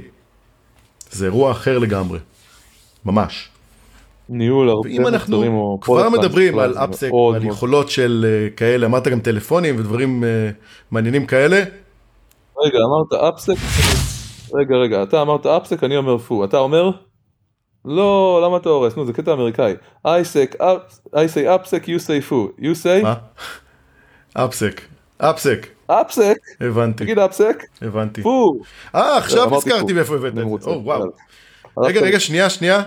זה 1.11 1.24
אירוע 1.24 1.53
אחר 1.53 1.78
לגמרי, 1.78 2.18
ממש. 3.05 3.49
ניהול 4.33 4.68
הרבה 4.68 4.89
ואם 4.89 5.07
אנחנו 5.07 5.37
מוצרים 5.37 5.55
או 5.55 5.78
כבר 5.80 6.09
מדברים 6.09 6.59
על 6.59 6.74
אפסק 6.78 7.09
מאוד- 7.09 7.45
יכולות 7.45 7.89
של 7.91 8.26
אה, 8.28 8.51
כאלה, 8.57 8.87
אמרת 8.87 9.09
גם 9.09 9.20
טלפונים 9.20 9.76
ודברים 9.78 10.24
אה, 10.24 10.51
מעניינים 10.91 11.26
כאלה, 11.26 11.57
רגע 12.59 12.78
אמרת 12.78 13.35
אפסק, 13.35 13.55
רגע 14.55 14.76
רגע 14.76 15.03
אתה 15.03 15.22
אמרת 15.22 15.47
אפסק 15.47 15.85
אני 15.85 15.97
אומר 15.97 16.18
פו, 16.18 16.45
אתה 16.45 16.59
אומר? 16.59 16.91
לא 17.85 18.41
למה 18.45 18.57
אתה 18.57 18.68
הורס, 18.68 18.97
נו 18.97 19.07
זה 19.07 19.12
קטע 19.12 19.33
אמריקאי, 19.33 19.74
I 20.07 20.11
say, 20.24 20.57
אפסק 21.55 21.85
you 21.85 21.99
say 22.07 22.22
פו, 22.28 22.49
you 22.59 22.85
say 22.85 23.03
מה? 23.03 23.14
אפסק, 24.35 24.80
אפסק, 25.18 25.66
אפסק, 25.87 26.37
הבנתי, 26.61 27.05
תגיד 27.05 27.18
אפסק, 27.18 27.62
הבנתי. 27.83 28.22
פו. 28.22 28.53
אה, 28.95 29.16
עכשיו 29.16 29.51
נזכרתי. 29.51 29.93
מאיפה 29.93 30.14
הבאת 30.14 30.33
את 30.33 30.62
זה. 30.62 30.70
יאללה. 30.87 31.05
רגע, 31.78 32.01
רגע, 32.01 32.20
שנייה, 32.20 32.51
שנייה. 32.51 32.83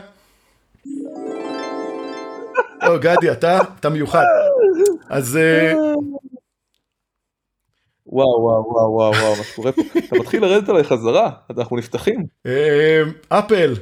או, 2.88 3.00
גדי, 3.00 3.32
אתה, 3.32 3.60
אתה 3.80 3.90
מיוחד. 3.90 4.24
אז 5.10 5.38
אה, 5.38 5.74
וואו 8.08 8.42
וואו 8.42 8.66
וואו 8.68 8.94
וואו 8.94 9.14
וואו 9.14 9.36
מה 9.36 9.44
שקורה 9.44 9.72
פה, 9.72 9.82
אתה 9.98 10.16
מתחיל 10.20 10.42
לרדת 10.42 10.70
עליי 10.70 10.84
חזרה, 10.84 11.30
אנחנו 11.58 11.78
נפתחים. 11.78 12.26
אה, 12.46 13.02
אפל, 13.30 13.74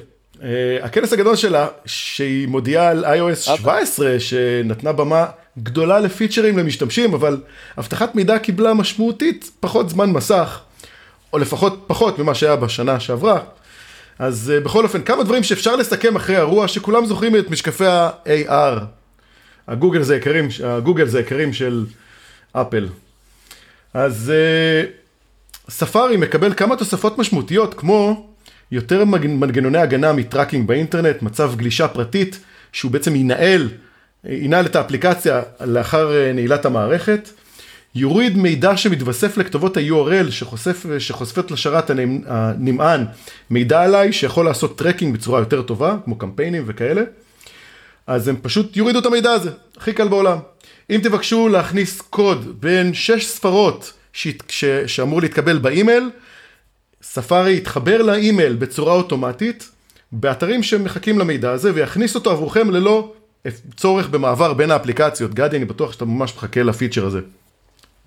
אה, 0.43 0.77
הכנס 0.81 1.13
הגדול 1.13 1.35
שלה, 1.35 1.67
שהיא 1.85 2.47
מודיעה 2.47 2.89
על 2.89 3.05
iOS 3.05 3.35
17, 3.35 4.19
שנתנה 4.19 4.91
במה 4.91 5.25
גדולה 5.59 5.99
לפיצ'רים 5.99 6.57
למשתמשים, 6.57 7.13
אבל 7.13 7.41
אבטחת 7.79 8.15
מידע 8.15 8.39
קיבלה 8.39 8.73
משמעותית 8.73 9.51
פחות 9.59 9.89
זמן 9.89 10.09
מסך, 10.09 10.61
או 11.33 11.37
לפחות 11.37 11.83
פחות 11.87 12.19
ממה 12.19 12.35
שהיה 12.35 12.55
בשנה 12.55 12.99
שעברה. 12.99 13.39
אז 14.19 14.51
אה, 14.55 14.59
בכל 14.59 14.83
אופן, 14.83 15.01
כמה 15.01 15.23
דברים 15.23 15.43
שאפשר 15.43 15.75
לסכם 15.75 16.15
אחרי 16.15 16.35
האירוע, 16.35 16.67
שכולם 16.67 17.05
זוכרים 17.05 17.35
את 17.35 17.49
משקפי 17.49 17.85
ה-AR. 17.85 18.79
הגוגל 19.67 20.03
זה 20.03 20.15
יקרים, 20.15 20.47
הגוגל 20.63 21.07
זה 21.07 21.19
יקרים 21.19 21.53
של 21.53 21.85
אפל. 22.51 22.87
אז 23.93 24.31
אה, 24.35 24.89
ספארי 25.69 26.17
מקבל 26.17 26.53
כמה 26.53 26.75
תוספות 26.75 27.17
משמעותיות, 27.17 27.73
כמו 27.73 28.27
יותר 28.71 29.05
מנגנוני 29.05 29.77
הגנה 29.77 30.13
מטראקינג 30.13 30.67
באינטרנט, 30.67 31.21
מצב 31.21 31.53
גלישה 31.55 31.87
פרטית, 31.87 32.39
שהוא 32.71 32.91
בעצם 32.91 33.15
ינהל, 33.15 33.69
ינהל 34.25 34.65
את 34.65 34.75
האפליקציה 34.75 35.41
לאחר 35.65 36.15
אה, 36.15 36.33
נעילת 36.33 36.65
המערכת, 36.65 37.29
יוריד 37.95 38.37
מידע 38.37 38.77
שמתווסף 38.77 39.37
לכתובות 39.37 39.77
ה-URL 39.77 40.31
שחושף, 40.31 40.85
שחושפת 40.99 41.51
לשרת 41.51 41.89
הנמ- 41.89 42.23
הנמען 42.27 43.05
מידע 43.49 43.81
עליי, 43.81 44.13
שיכול 44.13 44.45
לעשות 44.45 44.77
tracking 44.77 45.13
בצורה 45.13 45.39
יותר 45.39 45.61
טובה, 45.61 45.95
כמו 46.05 46.15
קמפיינים 46.17 46.63
וכאלה. 46.67 47.01
אז 48.07 48.27
הם 48.27 48.35
פשוט 48.41 48.77
יורידו 48.77 48.99
את 48.99 49.05
המידע 49.05 49.31
הזה, 49.31 49.49
הכי 49.77 49.93
קל 49.93 50.07
בעולם. 50.07 50.37
אם 50.89 50.99
תבקשו 51.03 51.47
להכניס 51.47 52.01
קוד 52.01 52.61
בן 52.61 52.93
שש 52.93 53.25
ספרות 53.25 53.93
שהת- 54.13 54.43
ש... 54.49 54.65
שאמור 54.65 55.21
להתקבל 55.21 55.57
באימייל, 55.57 56.09
ספארי 57.03 57.57
יתחבר 57.57 58.01
לאימייל 58.01 58.53
בצורה 58.53 58.93
אוטומטית, 58.93 59.69
באתרים 60.11 60.63
שמחכים 60.63 61.19
למידע 61.19 61.51
הזה, 61.51 61.71
ויכניס 61.75 62.15
אותו 62.15 62.31
עבורכם 62.31 62.69
ללא 62.69 63.13
צורך 63.77 64.09
במעבר 64.09 64.53
בין 64.53 64.71
האפליקציות. 64.71 65.33
גדי, 65.33 65.57
אני 65.57 65.65
בטוח 65.65 65.91
שאתה 65.91 66.05
ממש 66.05 66.33
מחכה 66.37 66.63
לפיצ'ר 66.63 67.05
הזה. 67.05 67.19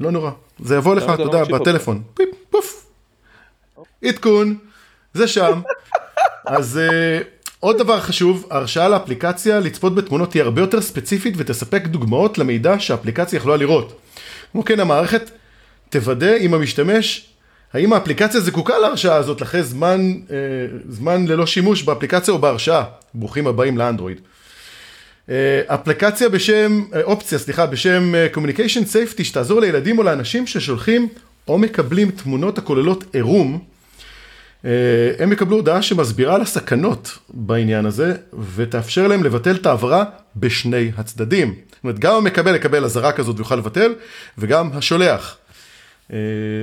לא 0.01 0.11
נורא, 0.11 0.31
זה 0.59 0.77
יבוא 0.77 0.95
לך, 0.95 1.05
אתה 1.05 1.17
לא 1.17 1.23
יודע, 1.25 1.45
בטלפון. 1.45 2.03
פיפ, 2.15 2.29
פוף. 2.51 2.87
עדכון, 4.05 4.57
זה 5.15 5.29
שם. 5.29 5.61
אז 6.47 6.79
אה, 6.79 7.19
עוד 7.61 7.79
דבר 7.79 8.01
חשוב, 8.01 8.47
ההרשאה 8.51 8.89
לאפליקציה 8.89 9.61
לצפות 9.61 9.95
בתמונות 9.95 10.31
תהיה 10.31 10.45
הרבה 10.45 10.61
יותר 10.61 10.83
ספציפית 10.83 11.35
ותספק 11.37 11.87
דוגמאות 11.87 12.39
למידע 12.39 12.75
שהאפליקציה 12.79 13.37
יכולה 13.37 13.57
לראות. 13.57 14.01
כמו 14.53 14.65
כן, 14.65 14.81
המערכת 14.81 15.31
תוודא 15.91 16.35
עם 16.39 16.55
המשתמש 16.55 17.29
האם 17.73 17.93
האפליקציה 17.93 18.41
זקוקה 18.41 18.79
להרשאה 18.79 19.17
הזאת 19.17 19.43
אחרי 19.43 19.63
זמן, 19.63 20.15
אה, 20.31 20.37
זמן 20.89 21.27
ללא 21.27 21.47
שימוש 21.47 21.83
באפליקציה 21.83 22.35
או 22.35 22.39
בהרשאה. 22.39 22.85
ברוכים 23.15 23.47
הבאים 23.47 23.79
לאנדרואיד. 23.79 24.21
אה, 25.31 25.63
אפליקציה 25.67 26.29
בשם, 26.29 26.83
אה, 26.95 27.03
אופציה, 27.03 27.39
סליחה, 27.39 27.67
בשם 27.67 28.15
אה, 28.15 28.27
Communication 28.35 28.85
Safety, 28.85 29.25
שתעזור 29.25 29.61
לילדים 29.61 29.99
או 29.99 30.03
לאנשים 30.03 30.47
ששולחים 30.47 31.09
או 31.49 31.59
מקבלים 31.59 32.11
תמונות 32.11 32.59
הכוללות 32.59 33.05
עירום. 33.13 33.65
הם 35.19 35.33
יקבלו 35.33 35.57
הודעה 35.57 35.83
שמסבירה 35.83 36.35
על 36.35 36.41
הסכנות 36.41 37.19
בעניין 37.29 37.87
הזה, 37.87 38.15
ותאפשר 38.55 39.09
להם 39.09 39.25
לבטל 39.25 39.55
את 39.55 39.67
ההעברה 39.67 40.05
בשני 40.37 40.91
הצדדים. 40.97 41.55
זאת 41.69 41.85
אומרת, 41.85 41.99
גם 41.99 42.15
המקבל 42.15 42.55
יקבל 42.55 42.85
אזהרה 42.85 43.13
כזאת 43.13 43.37
ויוכל 43.37 43.57
לבטל, 43.57 43.95
וגם 44.39 44.71
השולח. 44.73 45.37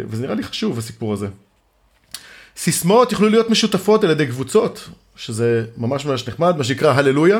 וזה 0.07 0.21
נראה 0.21 0.35
לי 0.35 0.43
חשוב, 0.43 0.77
הסיפור 0.77 1.13
הזה. 1.13 1.27
סיסמאות 2.57 3.11
יוכלו 3.11 3.29
להיות 3.29 3.49
משותפות 3.49 4.03
על 4.03 4.09
ידי 4.09 4.27
קבוצות, 4.27 4.89
שזה 5.15 5.65
ממש 5.77 6.05
ממש 6.05 6.27
נחמד, 6.27 6.57
מה 6.57 6.63
שנקרא 6.63 6.93
הללויה. 6.93 7.39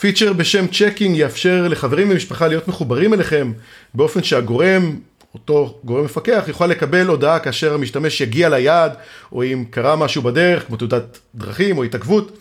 פיצ'ר 0.00 0.32
בשם 0.32 0.66
Check 0.66 1.02
In 1.02 1.16
יאפשר 1.16 1.68
לחברים 1.68 2.10
ומשפחה 2.10 2.48
להיות 2.48 2.68
מחוברים 2.68 3.14
אליכם 3.14 3.52
באופן 3.94 4.22
שהגורם, 4.22 4.96
אותו 5.34 5.78
גורם 5.84 6.04
מפקח, 6.04 6.44
יוכל 6.48 6.66
לקבל 6.66 7.06
הודעה 7.06 7.38
כאשר 7.38 7.74
המשתמש 7.74 8.20
יגיע 8.20 8.48
ליעד, 8.48 8.92
או 9.32 9.44
אם 9.44 9.64
קרה 9.70 9.96
משהו 9.96 10.22
בדרך, 10.22 10.66
כמו 10.66 10.76
תאונת 10.76 11.18
דרכים 11.34 11.78
או 11.78 11.84
התעכבות, 11.84 12.38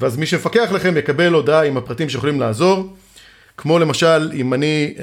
ואז 0.00 0.16
מי 0.16 0.26
שמפקח 0.26 0.68
לכם 0.72 0.96
יקבל 0.96 1.32
הודעה 1.32 1.64
עם 1.64 1.76
הפרטים 1.76 2.08
שיכולים 2.08 2.40
לעזור. 2.40 2.96
כמו 3.56 3.78
למשל, 3.78 4.30
אם 4.34 4.54
אני, 4.54 4.94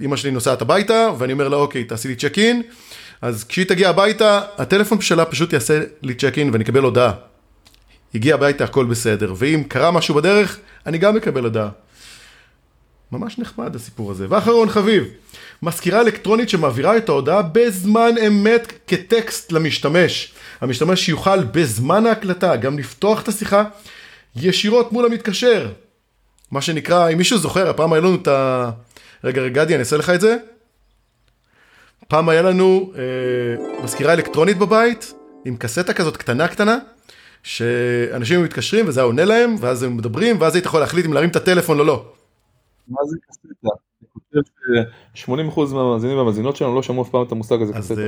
אמא 0.00 0.16
שלי 0.16 0.30
נוסעת 0.30 0.62
הביתה, 0.62 1.08
ואני 1.18 1.32
אומר 1.32 1.48
לה, 1.48 1.56
אוקיי, 1.56 1.84
תעשי 1.84 2.08
לי 2.08 2.16
צ'ק 2.16 2.38
אין, 2.38 2.62
אז 3.22 3.44
כשהיא 3.44 3.66
תגיע 3.66 3.88
הביתה, 3.88 4.40
הטלפון 4.58 5.00
שלה 5.00 5.24
פשוט 5.24 5.52
יעשה 5.52 5.80
לי 6.02 6.14
צ'ק 6.14 6.38
אין 6.38 6.50
ואני 6.52 6.64
אקבל 6.64 6.82
הודעה. 6.82 7.31
הגיע 8.14 8.34
הביתה, 8.34 8.64
הכל 8.64 8.84
בסדר. 8.84 9.34
ואם 9.36 9.62
קרה 9.68 9.90
משהו 9.90 10.14
בדרך, 10.14 10.58
אני 10.86 10.98
גם 10.98 11.16
אקבל 11.16 11.44
הודעה. 11.44 11.68
ממש 13.12 13.38
נחמד 13.38 13.76
הסיפור 13.76 14.10
הזה. 14.10 14.26
ואחרון 14.28 14.68
חביב, 14.68 15.04
מזכירה 15.62 16.00
אלקטרונית 16.00 16.48
שמעבירה 16.48 16.96
את 16.96 17.08
ההודעה 17.08 17.42
בזמן 17.42 18.14
אמת 18.26 18.72
כטקסט 18.86 19.52
למשתמש. 19.52 20.32
המשתמש 20.60 21.08
יוכל 21.08 21.44
בזמן 21.44 22.06
ההקלטה 22.06 22.56
גם 22.56 22.78
לפתוח 22.78 23.22
את 23.22 23.28
השיחה 23.28 23.64
ישירות 24.36 24.92
מול 24.92 25.04
המתקשר. 25.04 25.68
מה 26.50 26.60
שנקרא, 26.60 27.08
אם 27.08 27.18
מישהו 27.18 27.38
זוכר, 27.38 27.70
הפעם 27.70 27.92
היה 27.92 28.02
לנו 28.02 28.14
את 28.14 28.28
ה... 28.28 28.70
רגע, 29.24 29.42
רגע, 29.42 29.64
גדי, 29.64 29.74
אני 29.74 29.80
אעשה 29.80 29.96
לך 29.96 30.10
את 30.10 30.20
זה. 30.20 30.36
פעם 32.08 32.28
היה 32.28 32.42
לנו 32.42 32.92
אה, 32.96 33.82
מזכירה 33.82 34.12
אלקטרונית 34.12 34.58
בבית, 34.58 35.12
עם 35.44 35.56
קסטה 35.56 35.92
כזאת 35.92 36.16
קטנה 36.16 36.48
קטנה, 36.48 36.78
שאנשים 37.42 38.44
מתקשרים 38.44 38.88
וזה 38.88 39.00
היה 39.00 39.04
עונה 39.04 39.24
להם, 39.24 39.54
ואז 39.60 39.82
הם 39.82 39.96
מדברים, 39.96 40.36
ואז 40.40 40.54
היית 40.54 40.66
יכול 40.66 40.80
להחליט 40.80 41.06
אם 41.06 41.12
להרים 41.12 41.30
את 41.30 41.36
הטלפון 41.36 41.78
או 41.78 41.84
לא. 41.84 42.04
מה 42.88 43.00
זה 43.06 43.16
קסטה? 43.28 43.48
אני 44.00 44.08
חושב 44.12 44.90
ש-80% 45.14 45.74
מהמאזינים 45.74 46.16
והמאזינות 46.16 46.56
שלנו 46.56 46.74
לא 46.74 46.82
שמעו 46.82 47.02
אף 47.02 47.08
פעם 47.10 47.22
את 47.22 47.32
המושג 47.32 47.62
הזה 47.62 47.72
קסטה. 47.72 47.94
אז 47.94 47.98
אה, 47.98 48.04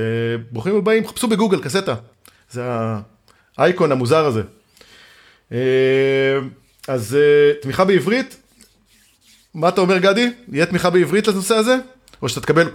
ברוכים 0.51 0.75
הבאים, 0.75 1.07
חפשו 1.07 1.27
בגוגל 1.27 1.63
קסטה. 1.63 1.95
זה 2.49 2.61
האייקון 3.57 3.91
המוזר 3.91 4.25
הזה. 4.25 4.41
אה, 5.51 6.37
אז 6.87 7.15
אה, 7.15 7.53
תמיכה 7.61 7.85
בעברית, 7.85 8.41
מה 9.53 9.69
אתה 9.69 9.81
אומר 9.81 9.97
גדי? 9.97 10.33
יהיה 10.51 10.65
תמיכה 10.65 10.89
בעברית 10.89 11.27
לנושא 11.27 11.55
הזה? 11.55 11.77
או 12.21 12.29
שאתה 12.29 12.41
תקבל... 12.41 12.69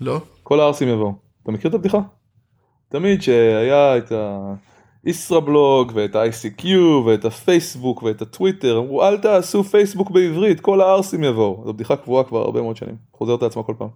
לא. 0.00 0.20
כל 0.42 0.60
הערסים 0.60 0.88
יבואו. 0.88 1.14
אתה 1.42 1.52
מכיר 1.52 1.70
את 1.70 1.74
הבדיחה? 1.74 1.98
תמיד 2.92 3.22
שהיה 3.22 3.96
את 3.96 4.12
הישראבלוג 5.04 5.92
ואת 5.94 6.16
ה-ICQ 6.16 6.66
ואת 7.06 7.24
הפייסבוק 7.24 8.02
ואת 8.02 8.22
הטוויטר, 8.22 8.78
אמרו 8.78 9.04
אל 9.04 9.18
תעשו 9.18 9.64
פייסבוק 9.64 10.10
בעברית, 10.10 10.60
כל 10.60 10.80
הערסים 10.80 11.24
יבואו. 11.24 11.62
זו 11.66 11.72
בדיחה 11.72 11.96
קבועה 11.96 12.24
כבר 12.24 12.38
הרבה 12.38 12.62
מאוד 12.62 12.76
שנים, 12.76 12.94
חוזרת 13.12 13.42
לעצמה 13.42 13.62
כל 13.62 13.74
פעם. 13.78 13.88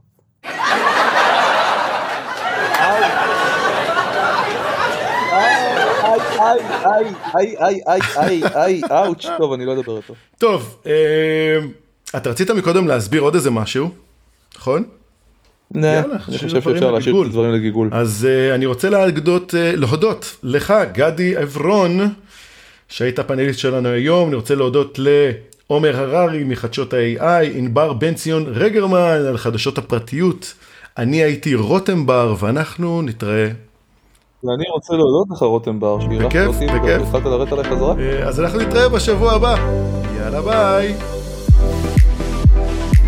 איי, 6.39 6.59
איי, 7.35 7.57
איי, 7.61 7.81
איי, 7.87 8.01
איי, 8.17 8.43
איי, 8.55 8.81
אאוץ', 8.91 9.27
טוב, 9.39 9.53
אני 9.53 9.65
לא 9.65 9.73
אדבר 9.73 9.93
אותו. 9.93 10.15
טוב, 10.39 10.83
אתה 12.17 12.31
רצית 12.31 12.51
מקודם 12.51 12.89
להסביר 12.89 13.23
עוד 13.23 13.35
איזה 13.35 13.51
משהו, 13.51 13.89
נכון? 14.57 14.85
אני 15.75 16.19
חושב 16.19 16.49
שאפשר 16.49 16.91
להשאיר 16.91 17.23
את 17.23 17.27
הדברים 17.27 17.53
לגיגול. 17.53 17.89
אז 17.93 18.29
אני 18.55 18.67
רוצה 18.67 18.91
להגדות, 18.91 19.55
להודות 19.59 20.37
לך, 20.43 20.75
גדי 20.93 21.37
עברון, 21.37 21.99
שהיית 22.89 23.19
הפאנליסט 23.19 23.59
שלנו 23.59 23.89
היום, 23.89 24.29
אני 24.29 24.37
רוצה 24.37 24.55
להודות 24.55 24.99
לעומר 24.99 25.97
הררי 25.97 26.45
מחדשות 26.45 26.95
ה-AI, 26.95 27.47
ענבר 27.55 27.93
בן 27.93 28.15
ציון 28.15 28.45
רגרמן 28.47 28.99
על 29.29 29.37
חדשות 29.37 29.79
הפרטיות, 29.79 30.55
אני 30.99 31.17
הייתי 31.17 31.55
רותם 31.55 32.07
בר, 32.07 32.35
ואנחנו 32.39 33.03
נתראה 33.03 33.49
ואני 34.45 34.65
רוצה 34.73 34.95
להודות 34.95 35.27
לך 35.31 35.43
רותם 35.43 35.81
בר, 35.81 36.01
שאירחת 36.01 36.37
אותי 36.47 36.67
והתחלת 36.67 37.25
לרדת 37.25 37.53
עליי 37.53 37.65
חזרה. 37.65 37.95
אז 38.25 38.41
אנחנו 38.41 38.59
נתראה 38.59 38.89
בשבוע 38.89 39.33
הבא. 39.33 39.57
יאללה 40.19 40.43
ביי. 40.43 40.95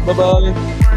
ביי 0.07 0.15
ביי. 0.15 0.88